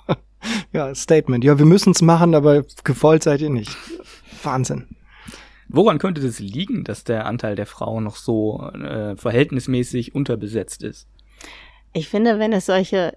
ja, 0.73 0.95
Statement. 0.95 1.43
Ja, 1.43 1.59
wir 1.59 1.65
müssen 1.65 1.91
es 1.91 2.01
machen, 2.01 2.33
aber 2.33 2.63
gewollt 2.83 3.23
seid 3.23 3.41
ihr 3.41 3.51
nicht. 3.51 3.77
Wahnsinn. 4.43 4.87
Woran 5.69 5.99
könnte 5.99 6.21
es 6.21 6.37
das 6.37 6.39
liegen, 6.39 6.83
dass 6.83 7.03
der 7.03 7.27
Anteil 7.27 7.55
der 7.55 7.67
Frauen 7.67 8.03
noch 8.03 8.15
so 8.15 8.61
äh, 8.73 9.15
verhältnismäßig 9.15 10.15
unterbesetzt 10.15 10.83
ist? 10.83 11.07
Ich 11.93 12.09
finde, 12.09 12.39
wenn 12.39 12.51
es 12.51 12.65
solche 12.65 13.15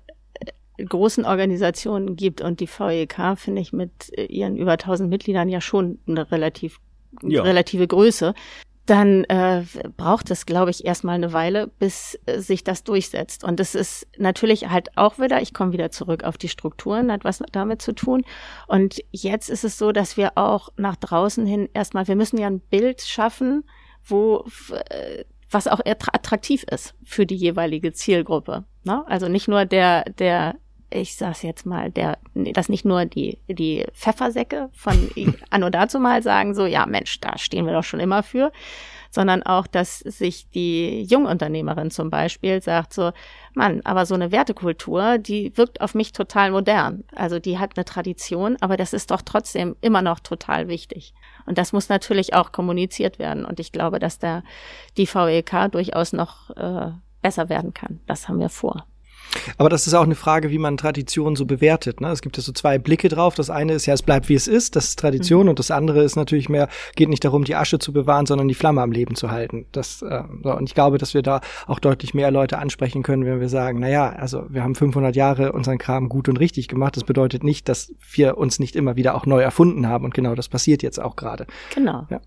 großen 0.79 1.25
Organisationen 1.25 2.17
gibt 2.17 2.41
und 2.41 2.61
die 2.61 2.69
VEK 2.69 3.37
finde 3.37 3.61
ich 3.61 3.73
mit 3.73 4.11
ihren 4.17 4.57
über 4.57 4.73
1000 4.73 5.09
Mitgliedern 5.09 5.49
ja 5.49 5.61
schon 5.61 5.99
eine 6.07 6.31
relativ 6.31 6.81
ja. 7.23 7.43
relative 7.43 7.87
Größe, 7.87 8.35
dann 8.87 9.25
äh, 9.25 9.65
braucht 9.97 10.31
es, 10.31 10.45
glaube 10.45 10.71
ich, 10.71 10.85
erstmal 10.85 11.15
eine 11.15 11.33
Weile, 11.33 11.69
bis 11.69 12.19
äh, 12.27 12.41
sich 12.41 12.65
das 12.65 12.85
durchsetzt. 12.85 13.43
Und 13.43 13.59
es 13.59 13.75
ist 13.75 14.07
natürlich 14.19 14.69
halt 14.69 14.97
auch 14.97 15.19
wieder, 15.19 15.41
ich 15.41 15.55
komme 15.55 15.73
wieder 15.73 15.91
zurück 15.91 16.23
auf 16.23 16.37
die 16.37 16.51
Strukturen, 16.51 17.11
hat 17.11 17.25
was 17.25 17.43
damit 17.53 17.81
zu 17.81 17.95
tun. 17.95 18.25
Und 18.67 19.03
jetzt 19.11 19.49
ist 19.49 19.65
es 19.65 19.79
so, 19.79 19.93
dass 19.93 20.19
wir 20.19 20.37
auch 20.37 20.69
nach 20.77 20.97
draußen 20.97 21.47
hin 21.47 21.71
erstmal, 21.73 22.09
wir 22.09 22.17
müssen 22.17 22.39
ja 22.39 22.47
ein 22.47 22.61
Bild 22.61 23.01
schaffen, 23.01 23.65
wo 24.07 24.45
äh, 24.91 25.25
was 25.51 25.67
auch 25.67 25.81
attraktiv 25.87 26.65
ist 26.65 26.95
für 27.05 27.25
die 27.25 27.37
jeweilige 27.37 27.93
Zielgruppe. 27.93 28.65
Ne? 28.83 29.03
Also 29.07 29.29
nicht 29.29 29.49
nur 29.49 29.65
der, 29.65 30.05
der 30.19 30.57
ich 30.95 31.17
sag's 31.17 31.43
jetzt 31.43 31.67
mal, 31.67 31.91
der, 31.91 32.19
dass 32.35 32.69
nicht 32.69 32.85
nur 32.85 33.05
die, 33.05 33.39
die 33.49 33.85
Pfeffersäcke 33.93 34.71
von 34.73 35.11
Anno 35.51 35.71
dazu 35.71 35.99
mal 35.99 36.23
sagen, 36.23 36.55
so, 36.55 36.67
ja 36.67 36.87
Mensch, 36.87 37.21
da 37.21 37.37
stehen 37.37 37.67
wir 37.67 37.73
doch 37.73 37.85
schon 37.85 38.01
immer 38.01 38.23
für, 38.23 38.53
sondern 39.11 39.43
auch, 39.43 39.67
dass 39.67 39.99
sich 40.01 40.49
die 40.51 41.03
Jungunternehmerin 41.03 41.91
zum 41.91 42.11
Beispiel 42.11 42.63
sagt 42.63 42.93
so, 42.93 43.13
Mann, 43.55 43.81
aber 43.85 44.07
so 44.07 44.15
eine 44.15 44.33
Wertekultur, 44.33 45.19
die 45.19 45.57
wirkt 45.57 45.81
auf 45.81 45.95
mich 45.95 46.13
total 46.13 46.51
modern. 46.51 47.05
Also 47.15 47.39
die 47.39 47.59
hat 47.59 47.77
eine 47.77 47.85
Tradition, 47.85 48.57
aber 48.61 48.77
das 48.77 48.93
ist 48.93 49.11
doch 49.11 49.23
trotzdem 49.23 49.77
immer 49.81 50.03
noch 50.03 50.21
total 50.21 50.69
wichtig. 50.69 51.15
Und 51.47 51.59
das 51.59 51.73
muss 51.73 51.89
natürlich 51.89 52.35
auch 52.35 52.53
kommuniziert 52.53 53.19
werden. 53.19 53.45
Und 53.45 53.61
ich 53.61 53.73
glaube, 53.73 53.99
dass 53.99 54.19
da 54.19 54.43
die 54.97 55.07
VEK 55.07 55.71
durchaus 55.71 56.13
noch 56.13 56.51
äh, 56.51 56.93
besser 57.23 57.49
werden 57.49 57.73
kann. 57.75 58.01
Das 58.07 58.29
haben 58.29 58.41
wir 58.41 58.49
vor. 58.49 58.87
Aber 59.59 59.69
das 59.69 59.87
ist 59.87 59.95
auch 59.95 60.05
eine 60.05 60.15
Frage, 60.15 60.51
wie 60.51 60.59
man 60.59 60.77
Tradition 60.77 61.37
so 61.37 61.47
bewertet. 61.47 62.01
Ne? 62.01 62.09
Es 62.09 62.23
gibt 62.23 62.37
ja 62.37 62.43
so 62.43 62.53
zwei 62.53 62.79
Blicke 62.79 63.09
drauf. 63.09 63.35
Das 63.35 63.51
eine 63.51 63.75
ist 63.75 63.87
ja, 63.87 63.95
es 63.95 64.03
bleibt 64.03 64.29
wie 64.29 64.35
es 64.35 64.49
ist, 64.49 64.77
das 64.77 64.87
ist 64.87 64.99
Tradition. 64.99 65.45
Mhm. 65.45 65.51
Und 65.51 65.59
das 65.59 65.71
andere 65.71 66.03
ist 66.03 66.17
natürlich 66.17 66.49
mehr, 66.49 66.69
geht 66.97 67.09
nicht 67.09 67.25
darum, 67.25 67.45
die 67.45 67.55
Asche 67.55 67.79
zu 67.79 67.93
bewahren, 67.93 68.27
sondern 68.27 68.49
die 68.49 68.55
Flamme 68.55 68.83
am 68.83 68.93
Leben 68.93 69.15
zu 69.15 69.31
halten. 69.31 69.67
Das, 69.73 70.03
äh, 70.03 70.23
so. 70.43 70.55
Und 70.55 70.69
ich 70.69 70.75
glaube, 70.75 70.99
dass 70.99 71.15
wir 71.15 71.23
da 71.23 71.41
auch 71.67 71.79
deutlich 71.79 72.15
mehr 72.15 72.31
Leute 72.31 72.59
ansprechen 72.59 73.03
können, 73.03 73.25
wenn 73.25 73.41
wir 73.41 73.49
sagen, 73.49 73.79
na 73.81 73.89
ja, 73.89 74.11
also 74.11 74.45
wir 74.49 74.63
haben 74.63 74.75
500 74.75 75.17
Jahre 75.17 75.53
unseren 75.53 75.79
Kram 75.79 76.09
gut 76.09 76.29
und 76.29 76.39
richtig 76.39 76.69
gemacht. 76.69 76.97
Das 76.97 77.05
bedeutet 77.05 77.45
nicht, 77.45 77.69
dass 77.69 77.93
wir 78.13 78.39
uns 78.39 78.59
nicht 78.59 78.77
immer 78.77 78.97
wieder 78.97 79.15
auch 79.15 79.27
neu 79.27 79.41
erfunden 79.41 79.89
haben. 79.89 80.05
Und 80.05 80.15
genau 80.15 80.35
das 80.35 80.49
passiert 80.49 80.83
jetzt 80.83 81.01
auch 81.01 81.17
gerade. 81.17 81.47
Genau. 81.75 82.07
Ja. 82.11 82.21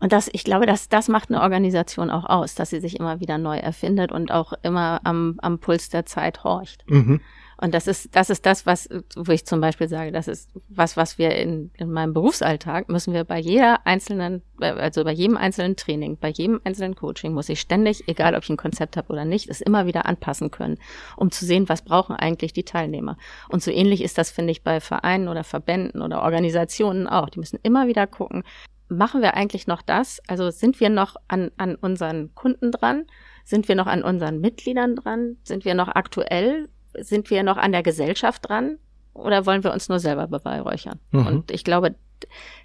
Und 0.00 0.12
das, 0.12 0.28
ich 0.32 0.44
glaube, 0.44 0.66
dass 0.66 0.88
das 0.88 1.08
macht 1.08 1.30
eine 1.30 1.42
Organisation 1.42 2.10
auch 2.10 2.24
aus, 2.24 2.54
dass 2.54 2.70
sie 2.70 2.80
sich 2.80 2.98
immer 2.98 3.20
wieder 3.20 3.38
neu 3.38 3.58
erfindet 3.58 4.12
und 4.12 4.32
auch 4.32 4.54
immer 4.62 5.00
am, 5.04 5.38
am 5.42 5.58
Puls 5.58 5.90
der 5.90 6.06
Zeit 6.06 6.42
horcht. 6.42 6.84
Mhm. 6.88 7.20
Und 7.62 7.74
das 7.74 7.86
ist, 7.86 8.16
das 8.16 8.30
ist 8.30 8.46
das, 8.46 8.64
was, 8.64 8.88
wo 9.16 9.32
ich 9.32 9.44
zum 9.44 9.60
Beispiel 9.60 9.86
sage, 9.86 10.12
das 10.12 10.28
ist 10.28 10.48
was, 10.70 10.96
was 10.96 11.18
wir 11.18 11.34
in, 11.34 11.70
in 11.76 11.92
meinem 11.92 12.14
Berufsalltag 12.14 12.88
müssen 12.88 13.12
wir 13.12 13.24
bei 13.24 13.38
jeder 13.38 13.86
einzelnen, 13.86 14.42
also 14.58 15.04
bei 15.04 15.12
jedem 15.12 15.36
einzelnen 15.36 15.76
Training, 15.76 16.16
bei 16.16 16.30
jedem 16.30 16.62
einzelnen 16.64 16.94
Coaching 16.94 17.34
muss 17.34 17.50
ich 17.50 17.60
ständig, 17.60 18.08
egal 18.08 18.34
ob 18.34 18.44
ich 18.44 18.48
ein 18.48 18.56
Konzept 18.56 18.96
habe 18.96 19.12
oder 19.12 19.26
nicht, 19.26 19.50
es 19.50 19.60
immer 19.60 19.84
wieder 19.84 20.06
anpassen 20.06 20.50
können, 20.50 20.78
um 21.16 21.30
zu 21.30 21.44
sehen, 21.44 21.68
was 21.68 21.82
brauchen 21.82 22.16
eigentlich 22.16 22.54
die 22.54 22.64
Teilnehmer. 22.64 23.18
Und 23.50 23.62
so 23.62 23.70
ähnlich 23.70 24.02
ist 24.02 24.16
das, 24.16 24.30
finde 24.30 24.52
ich, 24.52 24.62
bei 24.62 24.80
Vereinen 24.80 25.28
oder 25.28 25.44
Verbänden 25.44 26.00
oder 26.00 26.22
Organisationen 26.22 27.06
auch. 27.06 27.28
Die 27.28 27.40
müssen 27.40 27.58
immer 27.62 27.86
wieder 27.86 28.06
gucken, 28.06 28.42
machen 28.90 29.22
wir 29.22 29.34
eigentlich 29.34 29.66
noch 29.66 29.82
das? 29.82 30.20
Also 30.26 30.50
sind 30.50 30.80
wir 30.80 30.90
noch 30.90 31.16
an, 31.28 31.50
an 31.56 31.76
unseren 31.76 32.34
Kunden 32.34 32.72
dran? 32.72 33.06
Sind 33.44 33.68
wir 33.68 33.74
noch 33.74 33.86
an 33.86 34.02
unseren 34.02 34.40
Mitgliedern 34.40 34.96
dran? 34.96 35.36
Sind 35.42 35.64
wir 35.64 35.74
noch 35.74 35.88
aktuell? 35.88 36.68
Sind 36.98 37.30
wir 37.30 37.42
noch 37.42 37.56
an 37.56 37.72
der 37.72 37.82
Gesellschaft 37.82 38.48
dran? 38.48 38.78
Oder 39.14 39.46
wollen 39.46 39.64
wir 39.64 39.72
uns 39.72 39.88
nur 39.88 39.98
selber 39.98 40.26
beweihräuchern? 40.26 40.98
Mhm. 41.10 41.26
Und 41.26 41.50
ich 41.50 41.64
glaube, 41.64 41.94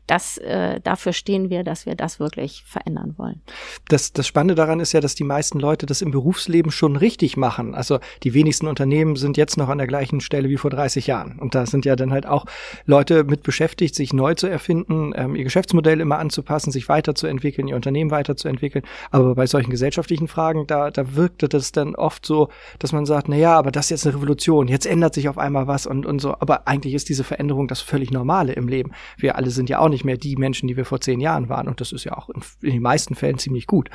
das, 0.08 0.38
äh, 0.38 0.80
dafür 0.82 1.14
stehen 1.14 1.50
wir, 1.50 1.64
dass 1.64 1.86
wir 1.86 1.96
das 1.96 2.20
wirklich 2.20 2.64
verändern 2.66 3.16
wollen. 3.18 3.42
Das, 3.88 4.14
das 4.14 4.28
Spannende 4.28 4.56
daran 4.56 4.80
ist 4.80 4.94
ja, 4.94 5.02
dass 5.02 5.16
die 5.16 5.24
meisten 5.24 5.60
Leute 5.60 5.86
das 5.86 6.02
im 6.02 6.12
Berufsleben 6.12 6.72
schon 6.72 6.96
richtig 6.96 7.38
machen. 7.38 7.74
Also 7.74 8.00
die 8.24 8.34
wenigsten 8.34 8.68
Unternehmen 8.68 9.16
sind 9.16 9.38
jetzt 9.38 9.58
noch 9.58 9.70
an 9.70 9.80
der 9.80 9.88
gleichen 9.88 10.22
Stelle 10.22 10.50
wie 10.50 10.58
vor 10.58 10.70
30 10.70 11.08
Jahren. 11.08 11.40
Und 11.40 11.56
da 11.56 11.66
sind 11.66 11.86
ja 11.86 11.96
dann 11.96 12.12
halt 12.12 12.28
auch 12.28 12.46
Leute 12.86 13.24
mit 13.24 13.42
beschäftigt, 13.42 13.96
sich 13.96 14.14
neu 14.14 14.36
zu 14.36 14.48
erfinden, 14.48 15.12
ähm, 15.16 15.36
ihr 15.36 15.44
Geschäftsmodell 15.44 16.00
immer 16.00 16.20
anzupassen, 16.20 16.72
sich 16.72 16.88
weiterzuentwickeln, 16.88 17.68
ihr 17.68 17.76
Unternehmen 17.76 18.12
weiterzuentwickeln. 18.12 18.86
Aber 19.10 19.34
bei 19.34 19.48
solchen 19.48 19.72
gesellschaftlichen 19.72 20.28
Fragen, 20.28 20.68
da, 20.68 20.92
da 20.92 21.16
wirkte 21.16 21.50
das 21.50 21.72
dann 21.72 21.96
oft 21.96 22.26
so, 22.26 22.50
dass 22.78 22.92
man 22.92 23.08
sagt, 23.08 23.28
na 23.28 23.38
ja, 23.38 23.58
aber 23.58 23.72
das 23.72 23.86
ist 23.86 23.90
jetzt 23.90 24.08
eine 24.08 24.16
Revolution, 24.16 24.68
jetzt 24.68 24.86
ändert 24.86 25.16
sich 25.16 25.30
auf 25.30 25.40
einmal 25.40 25.66
was 25.66 25.88
und, 25.88 26.06
und 26.06 26.20
so. 26.20 26.36
Aber 26.40 26.68
eigentlich 26.68 26.94
ist 26.94 27.10
diese 27.10 27.24
Veränderung 27.24 27.68
das 27.68 27.82
völlig 27.82 28.12
Normale 28.12 28.54
im 28.54 28.68
Leben. 28.68 28.92
Wir 29.18 29.36
alle 29.36 29.45
sind 29.52 29.70
ja 29.70 29.80
auch 29.80 29.90
nicht 29.90 30.06
mehr 30.06 30.18
die 30.18 30.36
Menschen, 30.36 30.68
die 30.68 30.78
wir 30.78 30.86
vor 30.86 31.02
zehn 31.02 31.20
Jahren 31.20 31.50
waren. 31.50 31.68
Und 31.68 31.82
das 31.82 31.92
ist 31.92 32.04
ja 32.04 32.18
auch 32.18 32.30
in, 32.30 32.42
in 32.62 32.74
den 32.74 32.82
meisten 32.82 33.16
Fällen 33.16 33.38
ziemlich 33.38 33.68
gut. 33.68 33.90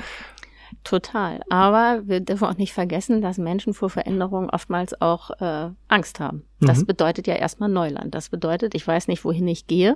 Total. 0.83 1.41
Aber 1.49 2.01
wir 2.07 2.21
dürfen 2.21 2.47
auch 2.47 2.57
nicht 2.57 2.73
vergessen, 2.73 3.21
dass 3.21 3.37
Menschen 3.37 3.73
vor 3.73 3.89
Veränderungen 3.89 4.49
oftmals 4.49 4.99
auch 5.01 5.31
äh, 5.41 5.69
Angst 5.87 6.19
haben. 6.19 6.45
Das 6.59 6.81
mhm. 6.81 6.85
bedeutet 6.85 7.27
ja 7.27 7.35
erstmal 7.35 7.69
Neuland. 7.69 8.15
Das 8.15 8.29
bedeutet, 8.29 8.73
ich 8.75 8.87
weiß 8.87 9.07
nicht, 9.07 9.25
wohin 9.25 9.47
ich 9.47 9.67
gehe. 9.67 9.95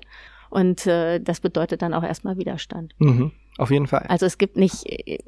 Und 0.50 0.86
äh, 0.88 1.20
das 1.20 1.40
bedeutet 1.40 1.82
dann 1.82 1.94
auch 1.94 2.04
erstmal 2.04 2.38
Widerstand. 2.38 2.94
Mhm. 3.00 3.32
Auf 3.58 3.72
jeden 3.72 3.88
Fall. 3.88 4.06
Also 4.10 4.26
es 4.26 4.38
gibt 4.38 4.58
nicht, 4.58 4.84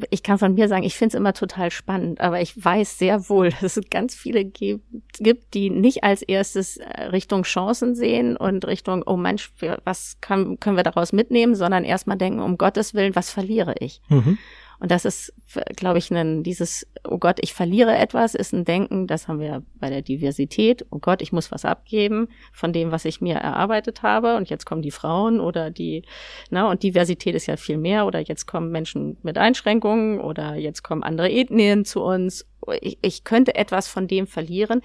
ich 0.09 0.21
kann 0.21 0.37
von 0.37 0.53
mir 0.53 0.67
sagen, 0.67 0.83
ich 0.83 0.95
finde 0.95 1.15
es 1.15 1.19
immer 1.19 1.31
total 1.31 1.71
spannend, 1.71 2.19
aber 2.19 2.41
ich 2.41 2.61
weiß 2.61 2.97
sehr 2.97 3.29
wohl, 3.29 3.49
dass 3.61 3.77
es 3.77 3.89
ganz 3.89 4.15
viele 4.15 4.43
gibt, 4.43 5.53
die 5.53 5.69
nicht 5.69 6.03
als 6.03 6.23
erstes 6.23 6.77
äh, 6.77 7.03
Richtung 7.03 7.43
Chancen 7.43 7.95
sehen 7.95 8.35
und 8.35 8.65
Richtung, 8.67 9.03
oh 9.05 9.15
Mensch, 9.15 9.51
was 9.85 10.17
kann, 10.19 10.59
können 10.59 10.75
wir 10.75 10.83
daraus 10.83 11.13
mitnehmen, 11.13 11.55
sondern 11.55 11.85
erstmal 11.85 12.17
denken, 12.17 12.41
um 12.41 12.57
Gottes 12.57 12.93
Willen, 12.93 13.15
was 13.15 13.31
verliere 13.31 13.75
ich? 13.79 14.01
Mhm. 14.09 14.37
Und 14.79 14.91
das 14.91 15.05
ist, 15.05 15.33
glaube 15.75 15.97
ich, 15.97 16.11
ein, 16.11 16.43
dieses, 16.43 16.85
oh 17.03 17.17
Gott, 17.17 17.39
ich 17.41 17.53
verliere 17.53 17.97
etwas, 17.97 18.35
ist 18.35 18.53
ein 18.53 18.63
Denken, 18.63 19.07
das 19.07 19.27
haben 19.27 19.39
wir 19.39 19.63
bei 19.75 19.89
der 19.89 20.01
Diversität, 20.03 20.85
oh 20.91 20.99
Gott, 20.99 21.21
ich 21.21 21.31
muss 21.31 21.51
was 21.51 21.65
abgeben 21.65 22.27
von 22.51 22.73
dem, 22.73 22.91
was 22.91 23.05
ich 23.05 23.19
mir 23.19 23.35
erarbeitet 23.35 24.03
habe 24.03 24.35
und 24.35 24.49
jetzt 24.49 24.65
kommen 24.65 24.83
die 24.83 24.91
Frauen 24.91 25.39
oder 25.39 25.71
die, 25.71 26.03
na, 26.51 26.69
und 26.69 26.83
Diversität 26.83 27.33
ist 27.33 27.47
ja 27.47 27.57
viel 27.57 27.77
mehr 27.77 28.05
oder 28.05 28.19
jetzt 28.19 28.45
kommen 28.45 28.71
Menschen 28.71 29.17
mit 29.23 29.37
Einschränkungen 29.37 30.21
oder 30.21 30.55
jetzt 30.55 30.83
kommen 30.83 31.03
andere 31.03 31.31
Ethnien 31.31 31.83
zu 31.83 32.03
uns. 32.03 32.45
Ich, 32.81 32.99
ich 33.01 33.23
könnte 33.23 33.55
etwas 33.55 33.87
von 33.87 34.07
dem 34.07 34.27
verlieren. 34.27 34.81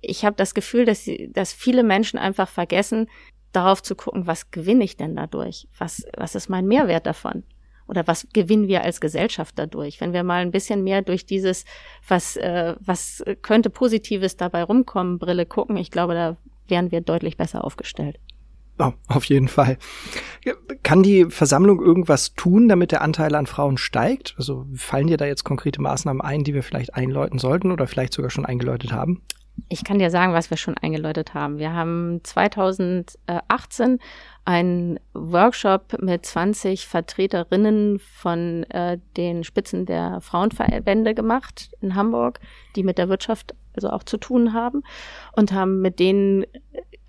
Ich 0.00 0.24
habe 0.24 0.36
das 0.36 0.54
Gefühl, 0.54 0.86
dass, 0.86 1.08
dass 1.30 1.52
viele 1.52 1.82
Menschen 1.82 2.18
einfach 2.18 2.48
vergessen, 2.48 3.08
darauf 3.52 3.82
zu 3.82 3.94
gucken, 3.94 4.26
was 4.26 4.50
gewinne 4.50 4.84
ich 4.84 4.96
denn 4.96 5.16
dadurch? 5.16 5.68
Was, 5.78 6.06
was 6.16 6.34
ist 6.34 6.48
mein 6.48 6.66
Mehrwert 6.66 7.06
davon? 7.06 7.44
Oder 7.88 8.06
was 8.06 8.28
gewinnen 8.32 8.68
wir 8.68 8.82
als 8.82 9.00
Gesellschaft 9.00 9.58
dadurch? 9.58 10.00
Wenn 10.00 10.12
wir 10.12 10.22
mal 10.22 10.42
ein 10.42 10.50
bisschen 10.50 10.84
mehr 10.84 11.02
durch 11.02 11.26
dieses, 11.26 11.64
was, 12.06 12.36
äh, 12.36 12.76
was 12.80 13.24
könnte 13.42 13.70
Positives 13.70 14.36
dabei 14.36 14.62
rumkommen, 14.62 15.18
Brille 15.18 15.46
gucken, 15.46 15.76
ich 15.76 15.90
glaube, 15.90 16.14
da 16.14 16.36
wären 16.68 16.92
wir 16.92 17.00
deutlich 17.00 17.36
besser 17.36 17.64
aufgestellt. 17.64 18.18
Oh, 18.78 18.92
auf 19.08 19.24
jeden 19.24 19.48
Fall. 19.48 19.76
Kann 20.84 21.02
die 21.02 21.24
Versammlung 21.24 21.82
irgendwas 21.82 22.34
tun, 22.34 22.68
damit 22.68 22.92
der 22.92 23.02
Anteil 23.02 23.34
an 23.34 23.46
Frauen 23.46 23.76
steigt? 23.76 24.34
Also 24.38 24.66
fallen 24.74 25.08
dir 25.08 25.16
da 25.16 25.26
jetzt 25.26 25.42
konkrete 25.42 25.82
Maßnahmen 25.82 26.22
ein, 26.22 26.44
die 26.44 26.54
wir 26.54 26.62
vielleicht 26.62 26.94
einläuten 26.94 27.40
sollten 27.40 27.72
oder 27.72 27.88
vielleicht 27.88 28.12
sogar 28.12 28.30
schon 28.30 28.46
eingeläutet 28.46 28.92
haben? 28.92 29.22
Ich 29.68 29.84
kann 29.84 29.98
dir 29.98 30.10
sagen, 30.10 30.32
was 30.32 30.50
wir 30.50 30.56
schon 30.56 30.76
eingeläutet 30.76 31.34
haben. 31.34 31.58
Wir 31.58 31.72
haben 31.72 32.20
2018 32.22 33.98
einen 34.44 34.98
Workshop 35.12 36.00
mit 36.00 36.24
20 36.24 36.86
Vertreterinnen 36.86 37.98
von 37.98 38.64
äh, 38.70 38.98
den 39.16 39.44
Spitzen 39.44 39.84
der 39.84 40.20
Frauenverbände 40.20 41.14
gemacht 41.14 41.70
in 41.80 41.94
Hamburg, 41.94 42.40
die 42.76 42.82
mit 42.82 42.98
der 42.98 43.08
Wirtschaft 43.08 43.54
also 43.74 43.90
auch 43.90 44.04
zu 44.04 44.16
tun 44.16 44.54
haben 44.54 44.82
und 45.32 45.52
haben 45.52 45.82
mit 45.82 45.98
denen 45.98 46.44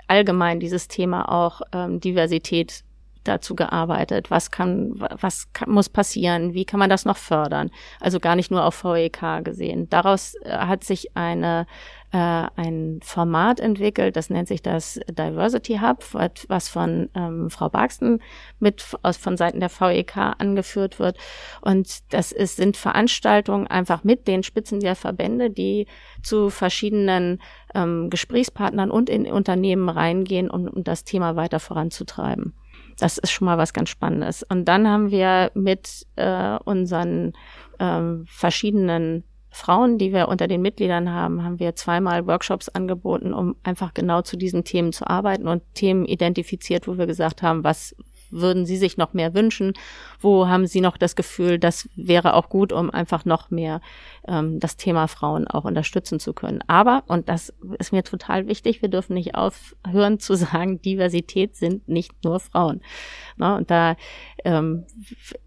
allgemein 0.07 0.59
dieses 0.59 0.87
Thema 0.87 1.31
auch 1.31 1.61
ähm, 1.71 1.99
Diversität 1.99 2.83
dazu 3.23 3.55
gearbeitet. 3.55 4.31
Was 4.31 4.51
kann, 4.51 4.93
was 4.97 5.51
kann, 5.53 5.69
muss 5.69 5.89
passieren? 5.89 6.53
Wie 6.53 6.65
kann 6.65 6.79
man 6.79 6.89
das 6.89 7.05
noch 7.05 7.17
fördern? 7.17 7.69
Also 7.99 8.19
gar 8.19 8.35
nicht 8.35 8.51
nur 8.51 8.65
auf 8.65 8.83
VEK 8.83 9.43
gesehen. 9.43 9.89
Daraus 9.89 10.35
äh, 10.41 10.51
hat 10.51 10.83
sich 10.83 11.15
eine 11.15 11.67
äh, 12.11 12.47
ein 12.55 12.99
Format 13.03 13.59
entwickelt, 13.59 14.15
das 14.15 14.29
nennt 14.29 14.47
sich 14.47 14.61
das 14.61 14.99
Diversity 15.09 15.79
Hub, 15.79 16.03
was 16.47 16.69
von 16.69 17.09
ähm, 17.15 17.49
Frau 17.49 17.69
Barksten 17.69 18.19
mit 18.59 18.83
aus, 19.03 19.17
von 19.17 19.37
Seiten 19.37 19.59
der 19.59 19.69
VEK 19.69 20.17
angeführt 20.39 20.99
wird. 20.99 21.17
Und 21.61 22.11
das 22.13 22.31
ist, 22.31 22.55
sind 22.55 22.77
Veranstaltungen 22.77 23.67
einfach 23.67 24.03
mit 24.03 24.27
den 24.27 24.43
Spitzen 24.43 24.79
der 24.79 24.95
Verbände, 24.95 25.51
die 25.51 25.85
zu 26.23 26.49
verschiedenen 26.49 27.41
ähm, 27.75 28.09
Gesprächspartnern 28.09 28.89
und 28.89 29.09
in 29.09 29.25
Unternehmen 29.27 29.89
reingehen, 29.89 30.49
um, 30.49 30.67
um 30.67 30.83
das 30.83 31.03
Thema 31.03 31.35
weiter 31.35 31.59
voranzutreiben. 31.59 32.55
Das 32.97 33.17
ist 33.17 33.31
schon 33.31 33.45
mal 33.45 33.57
was 33.57 33.73
ganz 33.73 33.89
Spannendes. 33.89 34.43
Und 34.43 34.65
dann 34.65 34.87
haben 34.87 35.11
wir 35.11 35.51
mit 35.53 36.07
äh, 36.15 36.57
unseren 36.65 37.33
ähm, 37.79 38.25
verschiedenen 38.27 39.23
Frauen, 39.51 39.97
die 39.97 40.13
wir 40.13 40.27
unter 40.27 40.47
den 40.47 40.61
Mitgliedern 40.61 41.11
haben, 41.11 41.43
haben 41.43 41.59
wir 41.59 41.75
zweimal 41.75 42.27
Workshops 42.27 42.69
angeboten, 42.69 43.33
um 43.33 43.55
einfach 43.63 43.93
genau 43.93 44.21
zu 44.21 44.37
diesen 44.37 44.63
Themen 44.63 44.93
zu 44.93 45.07
arbeiten 45.07 45.47
und 45.47 45.63
Themen 45.73 46.05
identifiziert, 46.05 46.87
wo 46.87 46.97
wir 46.97 47.07
gesagt 47.07 47.41
haben, 47.41 47.63
was 47.63 47.95
würden 48.31 48.65
Sie 48.65 48.77
sich 48.77 48.97
noch 48.97 49.13
mehr 49.13 49.33
wünschen? 49.33 49.73
Wo 50.19 50.47
haben 50.47 50.67
Sie 50.67 50.81
noch 50.81 50.97
das 50.97 51.15
Gefühl, 51.15 51.59
das 51.59 51.89
wäre 51.95 52.33
auch 52.33 52.49
gut, 52.49 52.71
um 52.71 52.89
einfach 52.89 53.25
noch 53.25 53.49
mehr 53.49 53.81
ähm, 54.27 54.59
das 54.59 54.77
Thema 54.77 55.07
Frauen 55.07 55.47
auch 55.47 55.65
unterstützen 55.65 56.19
zu 56.19 56.33
können? 56.33 56.61
Aber, 56.67 57.03
und 57.07 57.29
das 57.29 57.53
ist 57.79 57.91
mir 57.91 58.03
total 58.03 58.47
wichtig, 58.47 58.81
wir 58.81 58.89
dürfen 58.89 59.13
nicht 59.13 59.35
aufhören 59.35 60.19
zu 60.19 60.33
sagen, 60.35 60.81
Diversität 60.81 61.55
sind 61.55 61.87
nicht 61.87 62.23
nur 62.23 62.39
Frauen. 62.39 62.81
Ne? 63.37 63.55
Und 63.55 63.71
da, 63.71 63.95
ähm, 64.43 64.85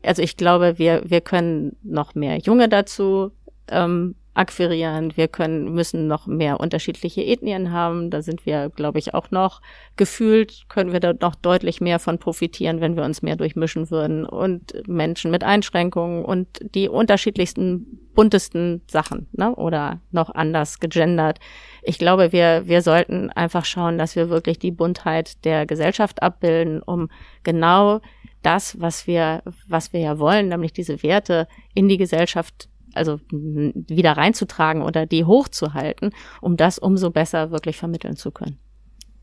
also 0.02 0.22
ich 0.22 0.36
glaube, 0.36 0.78
wir, 0.78 1.02
wir 1.04 1.20
können 1.20 1.76
noch 1.82 2.14
mehr 2.14 2.38
Junge 2.38 2.68
dazu 2.68 3.32
ähm, 3.68 4.14
akquirieren. 4.34 5.12
Wir 5.14 5.28
können, 5.28 5.74
müssen 5.74 6.06
noch 6.06 6.26
mehr 6.26 6.58
unterschiedliche 6.58 7.22
Ethnien 7.22 7.70
haben. 7.70 8.08
Da 8.08 8.22
sind 8.22 8.46
wir, 8.46 8.70
glaube 8.70 8.98
ich, 8.98 9.12
auch 9.12 9.30
noch 9.30 9.60
gefühlt, 9.96 10.68
können 10.68 10.92
wir 10.92 11.00
da 11.00 11.12
noch 11.12 11.34
deutlich 11.34 11.82
mehr 11.82 11.98
von 11.98 12.18
profitieren, 12.18 12.80
wenn 12.80 12.96
wir 12.96 13.04
uns 13.04 13.20
mehr 13.20 13.36
durchmischen 13.36 13.90
würden. 13.90 14.24
Und 14.24 14.72
Menschen 14.88 15.30
mit 15.30 15.44
Einschränkungen 15.44 16.24
und 16.24 16.48
die 16.74 16.88
unterschiedlichsten, 16.88 18.08
buntesten 18.14 18.80
Sachen, 18.86 19.28
ne? 19.32 19.54
Oder 19.54 20.00
noch 20.12 20.34
anders 20.34 20.80
gegendert. 20.80 21.38
Ich 21.82 21.98
glaube, 21.98 22.32
wir, 22.32 22.62
wir 22.66 22.80
sollten 22.80 23.28
einfach 23.30 23.66
schauen, 23.66 23.98
dass 23.98 24.16
wir 24.16 24.30
wirklich 24.30 24.58
die 24.58 24.70
Buntheit 24.70 25.44
der 25.44 25.66
Gesellschaft 25.66 26.22
abbilden, 26.22 26.82
um 26.82 27.10
genau 27.42 28.00
das, 28.42 28.80
was 28.80 29.06
wir, 29.06 29.42
was 29.68 29.92
wir 29.92 30.00
ja 30.00 30.18
wollen, 30.18 30.48
nämlich 30.48 30.72
diese 30.72 31.02
Werte 31.02 31.46
in 31.74 31.88
die 31.88 31.96
Gesellschaft 31.96 32.68
also 32.94 33.20
wieder 33.30 34.12
reinzutragen 34.12 34.82
oder 34.82 35.06
die 35.06 35.24
hochzuhalten, 35.24 36.10
um 36.40 36.56
das 36.56 36.78
umso 36.78 37.10
besser 37.10 37.50
wirklich 37.50 37.76
vermitteln 37.76 38.16
zu 38.16 38.30
können. 38.30 38.58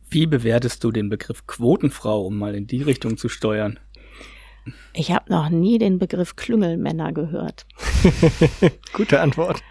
Wie 0.09 0.25
bewertest 0.25 0.83
du 0.83 0.91
den 0.91 1.09
Begriff 1.09 1.45
Quotenfrau, 1.45 2.25
um 2.25 2.37
mal 2.37 2.55
in 2.55 2.65
die 2.65 2.81
Richtung 2.81 3.17
zu 3.17 3.29
steuern? 3.29 3.79
Ich 4.93 5.11
habe 5.11 5.31
noch 5.31 5.49
nie 5.49 5.77
den 5.77 5.99
Begriff 5.99 6.35
Klüngelmänner 6.35 7.13
gehört. 7.13 7.65
Gute 8.93 9.21
Antwort. 9.21 9.61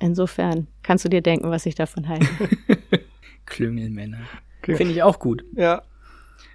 Insofern 0.00 0.66
kannst 0.82 1.04
du 1.04 1.08
dir 1.08 1.22
denken, 1.22 1.50
was 1.50 1.66
ich 1.66 1.74
davon 1.74 2.08
halte. 2.08 2.26
Klüngelmänner. 3.46 4.20
Finde 4.62 4.92
ich 4.92 5.02
auch 5.02 5.18
gut. 5.18 5.44
Ja. 5.54 5.82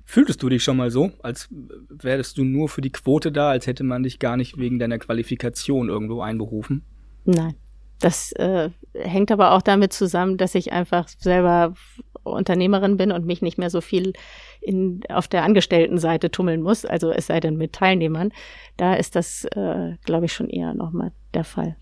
Fühltest 0.06 0.42
du 0.44 0.50
dich 0.50 0.64
schon 0.64 0.78
mal 0.78 0.92
so, 0.92 1.12
als 1.22 1.48
wärst 1.90 2.38
du 2.38 2.44
nur 2.44 2.70
für 2.70 2.82
die 2.82 2.92
Quote 2.92 3.32
da, 3.32 3.50
als 3.50 3.68
hätte 3.68 3.84
man 3.84 4.04
dich 4.04 4.20
gar 4.20 4.38
nicht 4.38 4.58
wegen 4.58 4.80
deiner 4.80 5.00
Qualifikation 5.00 5.90
irgendwo 5.90 6.22
einberufen? 6.22 6.84
Nein. 7.26 7.56
Das 8.00 8.32
äh, 8.34 8.72
hängt 8.96 9.32
aber 9.32 9.52
auch 9.52 9.62
damit 9.62 9.94
zusammen, 9.94 10.38
dass 10.38 10.56
ich 10.56 10.72
einfach 10.72 11.08
selber 11.08 11.76
Unternehmerin 12.24 12.98
bin 12.98 13.12
und 13.12 13.26
mich 13.26 13.42
nicht 13.42 13.58
mehr 13.58 13.70
so 13.70 13.80
viel 13.80 14.14
in, 14.60 15.02
auf 15.10 15.28
der 15.28 15.44
Angestelltenseite 15.44 16.32
tummeln 16.32 16.62
muss, 16.62 16.86
also 16.86 17.12
es 17.12 17.28
sei 17.28 17.40
denn 17.40 17.58
mit 17.58 17.74
Teilnehmern. 17.74 18.32
Da 18.78 18.96
ist 18.96 19.16
das, 19.16 19.46
äh, 19.46 19.96
glaube 20.04 20.26
ich, 20.26 20.34
schon 20.34 20.50
eher 20.50 20.74
nochmal 20.74 21.12
der 21.34 21.44
Fall. 21.44 21.78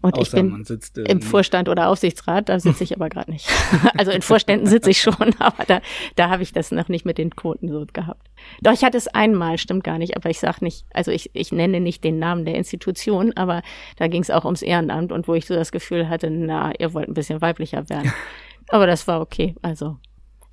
Und 0.00 0.14
Außer 0.14 0.22
ich 0.22 0.30
bin 0.30 0.64
äh, 1.04 1.10
im 1.10 1.20
Vorstand 1.20 1.68
oder 1.68 1.88
Aufsichtsrat, 1.88 2.48
da 2.48 2.60
sitze 2.60 2.84
ich 2.84 2.94
aber 2.94 3.08
gerade 3.08 3.30
nicht. 3.30 3.48
also 3.96 4.12
in 4.12 4.22
Vorständen 4.22 4.66
sitze 4.66 4.90
ich 4.90 5.00
schon, 5.00 5.34
aber 5.38 5.64
da, 5.66 5.80
da 6.14 6.30
habe 6.30 6.42
ich 6.42 6.52
das 6.52 6.70
noch 6.70 6.88
nicht 6.88 7.04
mit 7.04 7.18
den 7.18 7.34
Quoten 7.34 7.68
so 7.68 7.84
gehabt. 7.92 8.28
Doch, 8.62 8.72
ich 8.72 8.84
hatte 8.84 8.96
es 8.96 9.08
einmal, 9.08 9.58
stimmt 9.58 9.84
gar 9.84 9.98
nicht, 9.98 10.16
aber 10.16 10.30
ich 10.30 10.38
sage 10.38 10.58
nicht, 10.64 10.86
also 10.94 11.10
ich, 11.10 11.30
ich 11.34 11.50
nenne 11.50 11.80
nicht 11.80 12.04
den 12.04 12.18
Namen 12.18 12.44
der 12.44 12.54
Institution, 12.54 13.32
aber 13.36 13.62
da 13.96 14.06
ging 14.06 14.22
es 14.22 14.30
auch 14.30 14.44
ums 14.44 14.62
Ehrenamt 14.62 15.10
und 15.10 15.26
wo 15.26 15.34
ich 15.34 15.46
so 15.46 15.54
das 15.54 15.72
Gefühl 15.72 16.08
hatte, 16.08 16.30
na, 16.30 16.72
ihr 16.78 16.94
wollt 16.94 17.08
ein 17.08 17.14
bisschen 17.14 17.40
weiblicher 17.40 17.88
werden. 17.88 18.12
aber 18.68 18.86
das 18.86 19.08
war 19.08 19.20
okay, 19.20 19.56
also 19.62 19.96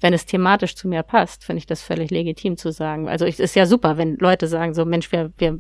wenn 0.02 0.14
es 0.14 0.26
thematisch 0.26 0.76
zu 0.76 0.88
mir 0.88 1.04
passt, 1.04 1.44
finde 1.44 1.60
ich 1.60 1.66
das 1.66 1.82
völlig 1.82 2.12
legitim 2.12 2.58
zu 2.58 2.72
sagen. 2.72 3.08
Also 3.08 3.26
es 3.26 3.40
ist 3.40 3.56
ja 3.56 3.66
super, 3.66 3.98
wenn 3.98 4.18
Leute 4.18 4.48
sagen 4.48 4.74
so, 4.74 4.86
Mensch, 4.86 5.12
wir, 5.12 5.32
wir 5.38 5.60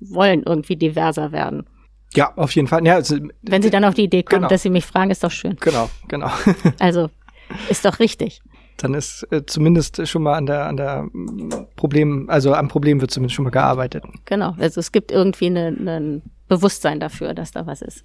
wollen 0.00 0.42
irgendwie 0.44 0.76
diverser 0.76 1.32
werden. 1.32 1.66
Ja, 2.14 2.32
auf 2.36 2.54
jeden 2.54 2.68
Fall. 2.68 2.84
Ja, 2.86 2.94
also, 2.94 3.16
Wenn 3.42 3.62
Sie 3.62 3.70
dann 3.70 3.84
auf 3.84 3.94
die 3.94 4.04
Idee 4.04 4.22
kommen, 4.22 4.42
genau. 4.42 4.48
dass 4.48 4.62
Sie 4.62 4.70
mich 4.70 4.84
fragen, 4.84 5.10
ist 5.10 5.24
doch 5.24 5.30
schön. 5.30 5.56
Genau, 5.60 5.88
genau. 6.08 6.30
also 6.78 7.10
ist 7.68 7.84
doch 7.84 7.98
richtig. 7.98 8.42
Dann 8.78 8.94
ist 8.94 9.26
äh, 9.30 9.44
zumindest 9.46 10.06
schon 10.08 10.22
mal 10.22 10.34
an 10.34 10.46
der 10.46 10.66
an 10.66 10.76
der 10.76 11.08
Problem, 11.76 12.28
also 12.28 12.54
am 12.54 12.68
Problem 12.68 13.00
wird 13.00 13.10
zumindest 13.10 13.36
schon 13.36 13.44
mal 13.44 13.50
gearbeitet. 13.50 14.04
Genau, 14.24 14.54
also 14.58 14.80
es 14.80 14.92
gibt 14.92 15.12
irgendwie 15.12 15.46
ein 15.46 15.52
ne, 15.52 15.72
ne 15.72 16.22
Bewusstsein 16.48 16.98
dafür, 16.98 17.34
dass 17.34 17.52
da 17.52 17.66
was 17.66 17.82
ist. 17.82 18.04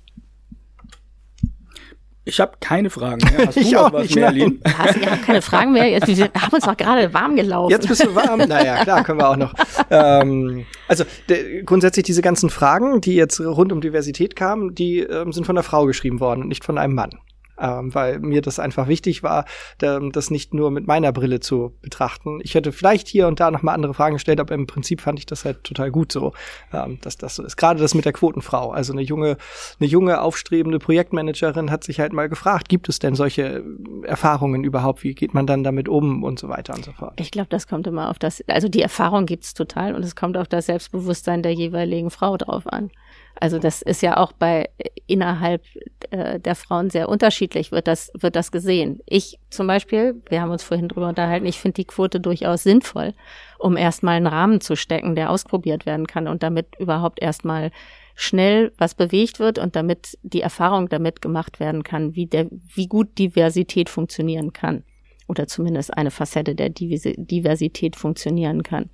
Ich 2.28 2.42
habe 2.42 2.54
keine 2.60 2.90
Fragen 2.90 3.22
mehr. 3.24 3.48
Hast 3.48 3.56
du 3.56 3.62
ich 3.62 3.78
auch 3.78 3.92
was, 3.94 4.14
Merlin? 4.14 4.62
Hast, 4.66 4.98
ihr 4.98 5.12
habt 5.12 5.24
keine 5.24 5.42
Fragen 5.50 5.72
mehr? 5.72 5.90
Jetzt, 5.90 6.08
wir 6.08 6.30
haben 6.38 6.54
uns 6.54 6.66
doch 6.66 6.76
gerade 6.76 7.14
warm 7.14 7.36
gelaufen. 7.36 7.72
Jetzt 7.72 7.88
bist 7.88 8.04
du 8.04 8.14
warm? 8.14 8.40
Naja, 8.40 8.84
klar, 8.84 9.04
können 9.04 9.20
wir 9.20 9.30
auch 9.30 9.38
noch. 9.38 9.54
Ähm, 9.90 10.66
also 10.88 11.06
de, 11.30 11.64
grundsätzlich 11.64 12.06
diese 12.06 12.22
ganzen 12.22 12.50
Fragen, 12.50 13.00
die 13.02 13.16
jetzt 13.16 13.40
rund 13.40 13.72
um 13.72 13.82
Diversität 13.82 14.36
kamen, 14.36 14.76
die 14.76 15.00
ähm, 15.00 15.32
sind 15.32 15.46
von 15.46 15.56
einer 15.58 15.64
Frau 15.64 15.86
geschrieben 15.86 16.20
worden 16.20 16.42
und 16.42 16.50
nicht 16.50 16.66
von 16.66 16.78
einem 16.78 16.96
Mann 16.96 17.12
ähm, 17.60 17.94
weil 17.94 18.20
mir 18.20 18.42
das 18.42 18.60
einfach 18.60 18.88
wichtig 18.88 19.24
war, 19.24 19.46
das 19.80 20.32
nicht 20.32 20.54
nur 20.54 20.72
mit 20.72 20.88
meiner 20.88 21.12
Brille 21.12 21.40
zu 21.40 21.76
betrachten. 21.82 22.40
Ich 22.42 22.56
hätte 22.56 22.72
vielleicht 22.72 23.08
hier 23.08 23.28
und 23.28 23.40
da 23.40 23.52
noch 23.52 23.62
mal 23.62 23.74
andere 23.74 23.94
Fragen 23.94 24.16
gestellt, 24.16 24.40
aber 24.40 24.56
im 24.56 24.68
Prinzip 24.68 25.02
fand 25.02 25.20
ich 25.20 25.26
das 25.26 25.46
halt 25.46 25.64
total 25.64 25.92
gut 25.92 26.12
so, 26.12 26.34
ähm, 26.74 27.00
dass 27.02 27.18
das 27.18 27.36
so 27.36 27.44
ist. 27.44 27.58
Gerade 27.58 27.80
das 27.80 27.94
mit 27.94 28.06
der 28.06 28.14
Quotenfrau, 28.14 28.72
also 28.72 28.94
eine 28.94 29.02
junge, 29.02 29.38
eine 29.80 29.90
junge 29.90 30.22
aufstrebende 30.22 30.80
Projektmanagerin 30.80 31.72
hat 31.72 31.84
sich 31.84 32.00
halt 32.00 32.14
mal 32.14 32.30
gefragt, 32.30 32.70
gibt 32.70 32.90
es 32.90 33.00
denn 33.00 33.16
solche 33.16 33.64
Erfahrungen 34.04 34.64
überhaupt? 34.64 35.04
Wie 35.04 35.14
geht 35.14 35.34
man 35.34 35.48
dann 35.48 35.64
damit 35.64 35.90
um 35.90 36.24
und 36.24 36.40
so 36.40 36.50
weiter 36.50 36.74
und 36.74 36.86
so 36.86 36.92
fort? 36.92 37.14
Ich 37.20 37.32
glaube, 37.32 37.50
das 37.50 37.68
kommt 37.68 37.88
immer 37.88 38.10
auf 38.10 38.20
das, 38.20 38.44
also 38.48 38.68
die 38.68 38.82
Erfahrung 38.82 39.26
gibt's 39.26 39.54
total 39.54 39.96
und 39.96 40.04
es 40.04 40.16
kommt 40.16 40.38
auf 40.38 40.48
das 40.48 40.68
Selbstbewusstsein 40.68 41.44
der 41.44 41.54
jeweiligen 41.54 42.10
Frau 42.10 42.38
drauf 42.38 42.68
an. 42.68 42.92
Also 43.40 43.60
das 43.60 43.82
ist 43.82 44.02
ja 44.02 44.18
auch 44.18 44.32
bei 44.32 44.70
innerhalb 45.06 45.64
äh, 46.12 46.40
der 46.40 46.56
Frauen 46.56 46.90
sehr 46.90 47.10
unterschiedlich, 47.10 47.72
wird 47.72 47.88
das, 47.88 48.12
wird 48.18 48.36
das 48.36 48.52
gesehen. 48.52 49.00
Ich 49.06 49.40
zum 49.50 49.68
Beispiel, 49.68 50.22
wir 50.30 50.42
haben 50.42 50.52
uns 50.52 50.64
vorhin 50.64 50.88
drüber 50.88 51.10
unterhalten, 51.10 51.46
ich 51.46 51.60
finde 51.60 51.76
die 51.76 51.86
Quote 51.86 52.20
durchaus 52.20 52.64
sinnvoll, 52.64 53.14
um 53.60 53.78
erstmal 53.78 54.16
einen 54.16 54.28
Rahmen 54.28 54.62
zu 54.62 54.76
stecken, 54.76 55.16
der 55.16 55.30
ausprobiert 55.30 55.86
werden 55.86 56.08
kann 56.08 56.28
und 56.28 56.44
damit 56.44 56.76
überhaupt 56.80 57.22
erstmal 57.22 57.72
schnell 58.16 58.74
was 58.78 58.96
bewegt 58.96 59.40
wird 59.40 59.60
und 59.60 59.76
damit 59.76 60.18
die 60.24 60.42
Erfahrung 60.42 60.90
damit 60.90 61.22
gemacht 61.22 61.60
werden 61.60 61.84
kann, 61.84 62.16
wie 62.16 62.26
der, 62.26 62.48
wie 62.52 62.88
gut 62.88 63.18
Diversität 63.20 63.90
funktionieren 63.90 64.54
kann. 64.54 64.84
Oder 65.28 65.48
zumindest 65.48 65.96
eine 65.96 66.10
Facette 66.10 66.56
der 66.56 66.70
Diversität 66.70 67.96
funktionieren 67.96 68.64
kann. 68.64 68.90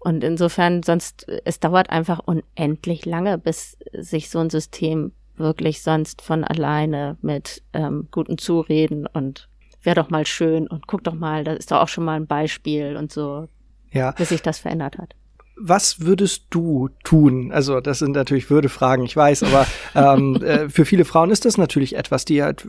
Und 0.00 0.24
insofern, 0.24 0.82
sonst, 0.82 1.26
es 1.44 1.60
dauert 1.60 1.90
einfach 1.90 2.20
unendlich 2.24 3.06
lange, 3.06 3.38
bis 3.38 3.76
sich 3.92 4.30
so 4.30 4.38
ein 4.38 4.50
System 4.50 5.12
wirklich 5.36 5.82
sonst 5.82 6.22
von 6.22 6.42
alleine 6.44 7.16
mit 7.22 7.62
ähm, 7.72 8.08
guten 8.10 8.38
Zureden 8.38 9.06
und 9.06 9.48
wäre 9.82 9.96
doch 9.96 10.10
mal 10.10 10.26
schön 10.26 10.66
und 10.66 10.86
guck 10.86 11.04
doch 11.04 11.14
mal, 11.14 11.44
das 11.44 11.58
ist 11.58 11.70
doch 11.70 11.80
auch 11.80 11.88
schon 11.88 12.04
mal 12.04 12.16
ein 12.16 12.26
Beispiel 12.26 12.96
und 12.96 13.12
so, 13.12 13.48
ja. 13.92 14.10
bis 14.12 14.30
sich 14.30 14.42
das 14.42 14.58
verändert 14.58 14.98
hat 14.98 15.14
was 15.62 16.00
würdest 16.00 16.44
du 16.50 16.88
tun? 17.04 17.52
Also 17.52 17.80
das 17.80 17.98
sind 17.98 18.12
natürlich 18.12 18.50
Würdefragen, 18.50 19.04
ich 19.04 19.14
weiß, 19.14 19.42
aber 19.42 19.66
ähm, 19.94 20.36
äh, 20.42 20.68
für 20.68 20.84
viele 20.84 21.04
Frauen 21.04 21.30
ist 21.30 21.44
das 21.44 21.58
natürlich 21.58 21.96
etwas, 21.96 22.24
die 22.24 22.42
halt 22.42 22.66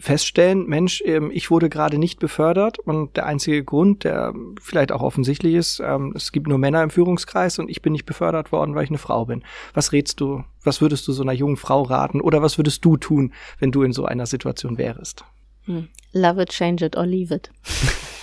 feststellen, 0.00 0.66
Mensch, 0.66 1.02
ähm, 1.04 1.30
ich 1.32 1.50
wurde 1.50 1.68
gerade 1.68 1.98
nicht 1.98 2.18
befördert 2.18 2.78
und 2.78 3.16
der 3.16 3.26
einzige 3.26 3.62
Grund, 3.62 4.04
der 4.04 4.32
vielleicht 4.60 4.92
auch 4.92 5.02
offensichtlich 5.02 5.54
ist, 5.54 5.80
ähm, 5.84 6.12
es 6.16 6.32
gibt 6.32 6.48
nur 6.48 6.58
Männer 6.58 6.82
im 6.82 6.90
Führungskreis 6.90 7.58
und 7.58 7.68
ich 7.68 7.82
bin 7.82 7.92
nicht 7.92 8.06
befördert 8.06 8.52
worden, 8.52 8.74
weil 8.74 8.84
ich 8.84 8.90
eine 8.90 8.98
Frau 8.98 9.26
bin. 9.26 9.44
Was 9.74 9.92
rätst 9.92 10.20
du, 10.20 10.44
was 10.62 10.80
würdest 10.80 11.06
du 11.08 11.12
so 11.12 11.22
einer 11.22 11.32
jungen 11.32 11.56
Frau 11.56 11.82
raten 11.82 12.20
oder 12.20 12.42
was 12.42 12.58
würdest 12.58 12.84
du 12.84 12.96
tun, 12.96 13.32
wenn 13.58 13.70
du 13.70 13.82
in 13.82 13.92
so 13.92 14.06
einer 14.06 14.26
Situation 14.26 14.78
wärst? 14.78 15.24
Hm. 15.64 15.88
Love 16.12 16.42
it, 16.42 16.50
change 16.50 16.84
it 16.84 16.96
or 16.96 17.06
leave 17.06 17.34
it. 17.34 17.50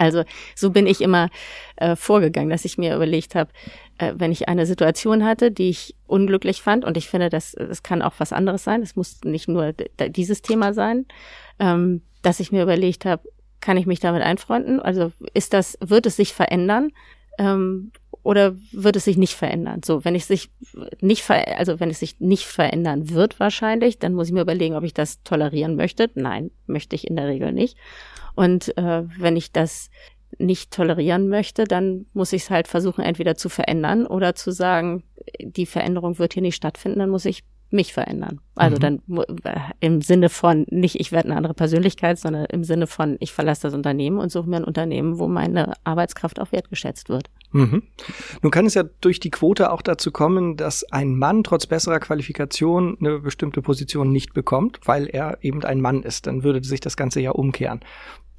Also 0.00 0.24
so 0.56 0.70
bin 0.70 0.86
ich 0.86 1.02
immer 1.02 1.28
äh, 1.76 1.94
vorgegangen, 1.94 2.48
dass 2.48 2.64
ich 2.64 2.78
mir 2.78 2.96
überlegt 2.96 3.34
habe, 3.34 3.50
äh, 3.98 4.14
wenn 4.16 4.32
ich 4.32 4.48
eine 4.48 4.64
Situation 4.64 5.24
hatte, 5.24 5.50
die 5.50 5.68
ich 5.68 5.94
unglücklich 6.06 6.62
fand, 6.62 6.86
und 6.86 6.96
ich 6.96 7.08
finde, 7.08 7.28
das, 7.28 7.52
das 7.52 7.82
kann 7.82 8.00
auch 8.00 8.14
was 8.16 8.32
anderes 8.32 8.64
sein, 8.64 8.80
es 8.80 8.96
muss 8.96 9.20
nicht 9.24 9.46
nur 9.46 9.74
dieses 9.74 10.40
Thema 10.40 10.72
sein, 10.72 11.04
ähm, 11.58 12.00
dass 12.22 12.40
ich 12.40 12.50
mir 12.50 12.62
überlegt 12.62 13.04
habe, 13.04 13.28
kann 13.60 13.76
ich 13.76 13.84
mich 13.84 14.00
damit 14.00 14.22
einfreunden? 14.22 14.80
Also 14.80 15.12
ist 15.34 15.52
das, 15.52 15.76
wird 15.82 16.06
es 16.06 16.16
sich 16.16 16.32
verändern? 16.32 16.92
Ähm, 17.38 17.92
oder 18.22 18.56
wird 18.72 18.96
es 18.96 19.04
sich 19.04 19.18
nicht 19.18 19.34
verändern? 19.34 19.82
So, 19.84 20.02
wenn 20.04 20.14
es 20.14 20.28
sich 20.28 20.50
nicht 21.02 21.22
ver 21.22 21.58
also 21.58 21.78
wenn 21.78 21.90
es 21.90 22.00
sich 22.00 22.20
nicht 22.20 22.46
verändern 22.46 23.10
wird 23.10 23.38
wahrscheinlich, 23.38 23.98
dann 23.98 24.14
muss 24.14 24.28
ich 24.28 24.32
mir 24.32 24.42
überlegen, 24.42 24.76
ob 24.76 24.84
ich 24.84 24.94
das 24.94 25.22
tolerieren 25.24 25.76
möchte. 25.76 26.10
Nein, 26.14 26.50
möchte 26.66 26.96
ich 26.96 27.06
in 27.06 27.16
der 27.16 27.28
Regel 27.28 27.52
nicht. 27.52 27.76
Und 28.40 28.74
äh, 28.78 29.02
wenn 29.18 29.36
ich 29.36 29.52
das 29.52 29.90
nicht 30.38 30.72
tolerieren 30.72 31.28
möchte, 31.28 31.64
dann 31.64 32.06
muss 32.14 32.32
ich 32.32 32.44
es 32.44 32.50
halt 32.50 32.68
versuchen, 32.68 33.04
entweder 33.04 33.34
zu 33.34 33.50
verändern 33.50 34.06
oder 34.06 34.34
zu 34.34 34.50
sagen, 34.50 35.02
die 35.42 35.66
Veränderung 35.66 36.18
wird 36.18 36.32
hier 36.32 36.40
nicht 36.42 36.56
stattfinden, 36.56 37.00
dann 37.00 37.10
muss 37.10 37.26
ich 37.26 37.44
mich 37.68 37.92
verändern. 37.92 38.40
Also 38.54 38.76
mhm. 38.76 38.80
dann 38.80 39.02
äh, 39.44 39.58
im 39.80 40.00
Sinne 40.00 40.30
von 40.30 40.64
nicht, 40.70 40.98
ich 40.98 41.12
werde 41.12 41.28
eine 41.28 41.36
andere 41.36 41.54
Persönlichkeit, 41.54 42.18
sondern 42.18 42.46
im 42.46 42.64
Sinne 42.64 42.86
von, 42.86 43.16
ich 43.20 43.32
verlasse 43.32 43.62
das 43.62 43.74
Unternehmen 43.74 44.18
und 44.18 44.32
suche 44.32 44.48
mir 44.48 44.56
ein 44.56 44.64
Unternehmen, 44.64 45.18
wo 45.18 45.28
meine 45.28 45.74
Arbeitskraft 45.84 46.40
auch 46.40 46.50
wertgeschätzt 46.50 47.10
wird. 47.10 47.30
Mhm. 47.52 47.82
Nun 48.42 48.50
kann 48.50 48.66
es 48.66 48.74
ja 48.74 48.84
durch 49.00 49.20
die 49.20 49.30
Quote 49.30 49.70
auch 49.70 49.82
dazu 49.82 50.10
kommen, 50.10 50.56
dass 50.56 50.84
ein 50.90 51.16
Mann 51.16 51.44
trotz 51.44 51.66
besserer 51.66 52.00
Qualifikation 52.00 52.96
eine 53.00 53.20
bestimmte 53.20 53.62
Position 53.62 54.10
nicht 54.10 54.34
bekommt, 54.34 54.80
weil 54.84 55.06
er 55.06 55.38
eben 55.42 55.62
ein 55.64 55.80
Mann 55.80 56.02
ist. 56.02 56.26
Dann 56.26 56.42
würde 56.42 56.62
sich 56.64 56.80
das 56.80 56.96
Ganze 56.96 57.20
ja 57.20 57.30
umkehren. 57.30 57.80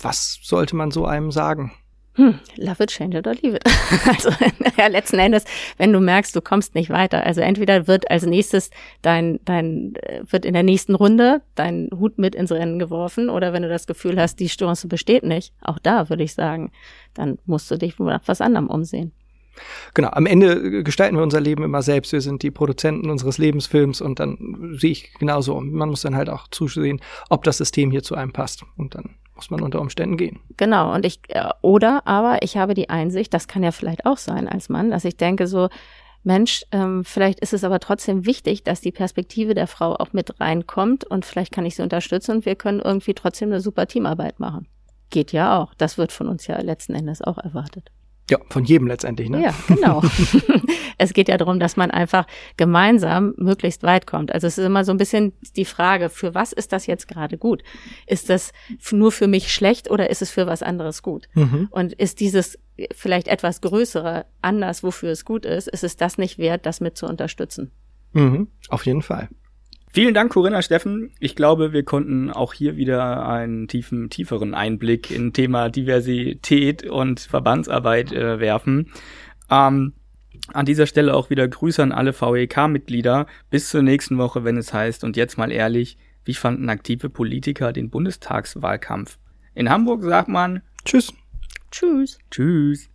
Was 0.01 0.39
sollte 0.43 0.75
man 0.75 0.91
so 0.91 1.05
einem 1.05 1.31
sagen? 1.31 1.71
Hm, 2.15 2.39
love 2.57 2.83
it, 2.83 2.89
change 2.89 3.17
it 3.17 3.25
or 3.25 3.35
leave 3.35 3.55
it. 3.55 3.63
Also 4.05 4.31
ja, 4.77 4.87
letzten 4.87 5.17
Endes, 5.17 5.45
wenn 5.77 5.93
du 5.93 6.01
merkst, 6.01 6.35
du 6.35 6.41
kommst 6.41 6.75
nicht 6.75 6.89
weiter. 6.89 7.25
Also 7.25 7.39
entweder 7.39 7.87
wird 7.87 8.11
als 8.11 8.25
nächstes 8.25 8.69
dein, 9.01 9.39
dein, 9.45 9.95
äh, 9.95 10.21
wird 10.29 10.45
in 10.45 10.53
der 10.53 10.63
nächsten 10.63 10.95
Runde 10.95 11.41
dein 11.55 11.89
Hut 11.97 12.17
mit 12.17 12.35
ins 12.35 12.51
Rennen 12.51 12.79
geworfen 12.79 13.29
oder 13.29 13.53
wenn 13.53 13.63
du 13.63 13.69
das 13.69 13.87
Gefühl 13.87 14.19
hast, 14.19 14.39
die 14.41 14.47
Chance 14.47 14.89
besteht 14.89 15.23
nicht, 15.23 15.53
auch 15.61 15.79
da 15.79 16.09
würde 16.09 16.23
ich 16.23 16.33
sagen, 16.33 16.71
dann 17.13 17.39
musst 17.45 17.71
du 17.71 17.77
dich 17.77 17.97
nach 17.97 18.21
was 18.25 18.41
anderem 18.41 18.67
umsehen. 18.67 19.13
Genau, 19.93 20.09
am 20.09 20.25
Ende 20.25 20.83
gestalten 20.83 21.15
wir 21.15 21.23
unser 21.23 21.41
Leben 21.41 21.63
immer 21.63 21.81
selbst. 21.81 22.11
Wir 22.13 22.21
sind 22.21 22.41
die 22.41 22.51
Produzenten 22.51 23.09
unseres 23.09 23.37
Lebensfilms 23.37 24.01
und 24.01 24.19
dann 24.19 24.75
sehe 24.77 24.91
ich 24.91 25.13
genauso. 25.13 25.59
Man 25.59 25.89
muss 25.89 26.01
dann 26.01 26.15
halt 26.15 26.29
auch 26.29 26.47
zusehen, 26.49 27.01
ob 27.29 27.43
das 27.43 27.57
System 27.57 27.91
hier 27.91 28.01
zu 28.01 28.15
einem 28.15 28.31
passt. 28.31 28.63
Und 28.77 28.95
dann 28.95 29.15
muss 29.41 29.49
man 29.49 29.61
unter 29.61 29.81
Umständen 29.81 30.17
gehen. 30.17 30.39
Genau, 30.57 30.93
und 30.93 31.05
ich, 31.05 31.19
äh, 31.29 31.49
oder 31.61 32.05
aber 32.05 32.43
ich 32.43 32.57
habe 32.57 32.73
die 32.73 32.89
Einsicht, 32.89 33.33
das 33.33 33.47
kann 33.47 33.63
ja 33.63 33.71
vielleicht 33.71 34.05
auch 34.05 34.17
sein 34.17 34.47
als 34.47 34.69
Mann, 34.69 34.91
dass 34.91 35.05
ich 35.05 35.17
denke 35.17 35.47
so, 35.47 35.69
Mensch, 36.23 36.63
ähm, 36.71 37.03
vielleicht 37.03 37.39
ist 37.39 37.53
es 37.53 37.63
aber 37.63 37.79
trotzdem 37.79 38.27
wichtig, 38.27 38.63
dass 38.63 38.79
die 38.79 38.91
Perspektive 38.91 39.55
der 39.55 39.65
Frau 39.65 39.95
auch 39.95 40.13
mit 40.13 40.39
reinkommt 40.39 41.03
und 41.03 41.25
vielleicht 41.25 41.51
kann 41.51 41.65
ich 41.65 41.75
sie 41.75 41.81
unterstützen 41.81 42.37
und 42.37 42.45
wir 42.45 42.55
können 42.55 42.79
irgendwie 42.79 43.15
trotzdem 43.15 43.49
eine 43.49 43.59
super 43.59 43.87
Teamarbeit 43.87 44.39
machen. 44.39 44.67
Geht 45.09 45.31
ja 45.31 45.59
auch. 45.59 45.73
Das 45.73 45.97
wird 45.97 46.11
von 46.11 46.27
uns 46.27 46.45
ja 46.45 46.61
letzten 46.61 46.93
Endes 46.93 47.21
auch 47.21 47.39
erwartet. 47.39 47.91
Ja, 48.31 48.39
von 48.47 48.63
jedem 48.63 48.87
letztendlich, 48.87 49.29
ne? 49.29 49.43
Ja, 49.43 49.53
genau. 49.67 50.01
es 50.97 51.11
geht 51.11 51.27
ja 51.27 51.37
darum, 51.37 51.59
dass 51.59 51.75
man 51.75 51.91
einfach 51.91 52.25
gemeinsam 52.55 53.33
möglichst 53.35 53.83
weit 53.83 54.07
kommt. 54.07 54.33
Also 54.33 54.47
es 54.47 54.57
ist 54.57 54.63
immer 54.63 54.85
so 54.85 54.93
ein 54.93 54.97
bisschen 54.97 55.33
die 55.57 55.65
Frage, 55.65 56.07
für 56.07 56.33
was 56.33 56.53
ist 56.53 56.71
das 56.71 56.87
jetzt 56.87 57.09
gerade 57.09 57.37
gut? 57.37 57.61
Ist 58.07 58.29
das 58.29 58.53
nur 58.89 59.11
für 59.11 59.27
mich 59.27 59.53
schlecht 59.53 59.91
oder 59.91 60.09
ist 60.09 60.21
es 60.21 60.31
für 60.31 60.47
was 60.47 60.63
anderes 60.63 61.03
gut? 61.03 61.27
Mhm. 61.33 61.67
Und 61.71 61.91
ist 61.91 62.21
dieses 62.21 62.57
vielleicht 62.95 63.27
etwas 63.27 63.59
größere 63.59 64.25
anders, 64.41 64.81
wofür 64.81 65.11
es 65.11 65.25
gut 65.25 65.45
ist, 65.45 65.67
ist 65.67 65.83
es 65.83 65.97
das 65.97 66.17
nicht 66.17 66.37
wert, 66.37 66.65
das 66.65 66.79
mit 66.79 66.95
zu 66.95 67.07
unterstützen? 67.07 67.71
Mhm, 68.13 68.47
auf 68.69 68.85
jeden 68.85 69.01
Fall. 69.01 69.27
Vielen 69.93 70.13
Dank, 70.13 70.31
Corinna 70.31 70.61
Steffen. 70.61 71.11
Ich 71.19 71.35
glaube, 71.35 71.73
wir 71.73 71.83
konnten 71.83 72.29
auch 72.29 72.53
hier 72.53 72.77
wieder 72.77 73.27
einen 73.27 73.67
tiefen, 73.67 74.09
tieferen 74.09 74.53
Einblick 74.53 75.11
in 75.11 75.33
Thema 75.33 75.69
Diversität 75.69 76.85
und 76.85 77.19
Verbandsarbeit 77.19 78.13
äh, 78.13 78.39
werfen. 78.39 78.91
Ähm, 79.49 79.93
an 80.53 80.65
dieser 80.65 80.87
Stelle 80.87 81.13
auch 81.13 81.29
wieder 81.29 81.47
Grüße 81.47 81.83
an 81.83 81.91
alle 81.91 82.13
VEK-Mitglieder. 82.13 83.27
Bis 83.49 83.69
zur 83.69 83.81
nächsten 83.81 84.17
Woche, 84.17 84.45
wenn 84.45 84.57
es 84.57 84.73
heißt, 84.73 85.03
und 85.03 85.17
jetzt 85.17 85.37
mal 85.37 85.51
ehrlich, 85.51 85.97
wie 86.23 86.33
fanden 86.35 86.69
aktive 86.69 87.09
Politiker 87.09 87.73
den 87.73 87.89
Bundestagswahlkampf? 87.89 89.17
In 89.55 89.69
Hamburg 89.69 90.03
sagt 90.03 90.29
man 90.29 90.61
Tschüss. 90.85 91.13
Tschüss. 91.69 92.17
Tschüss. 92.29 92.89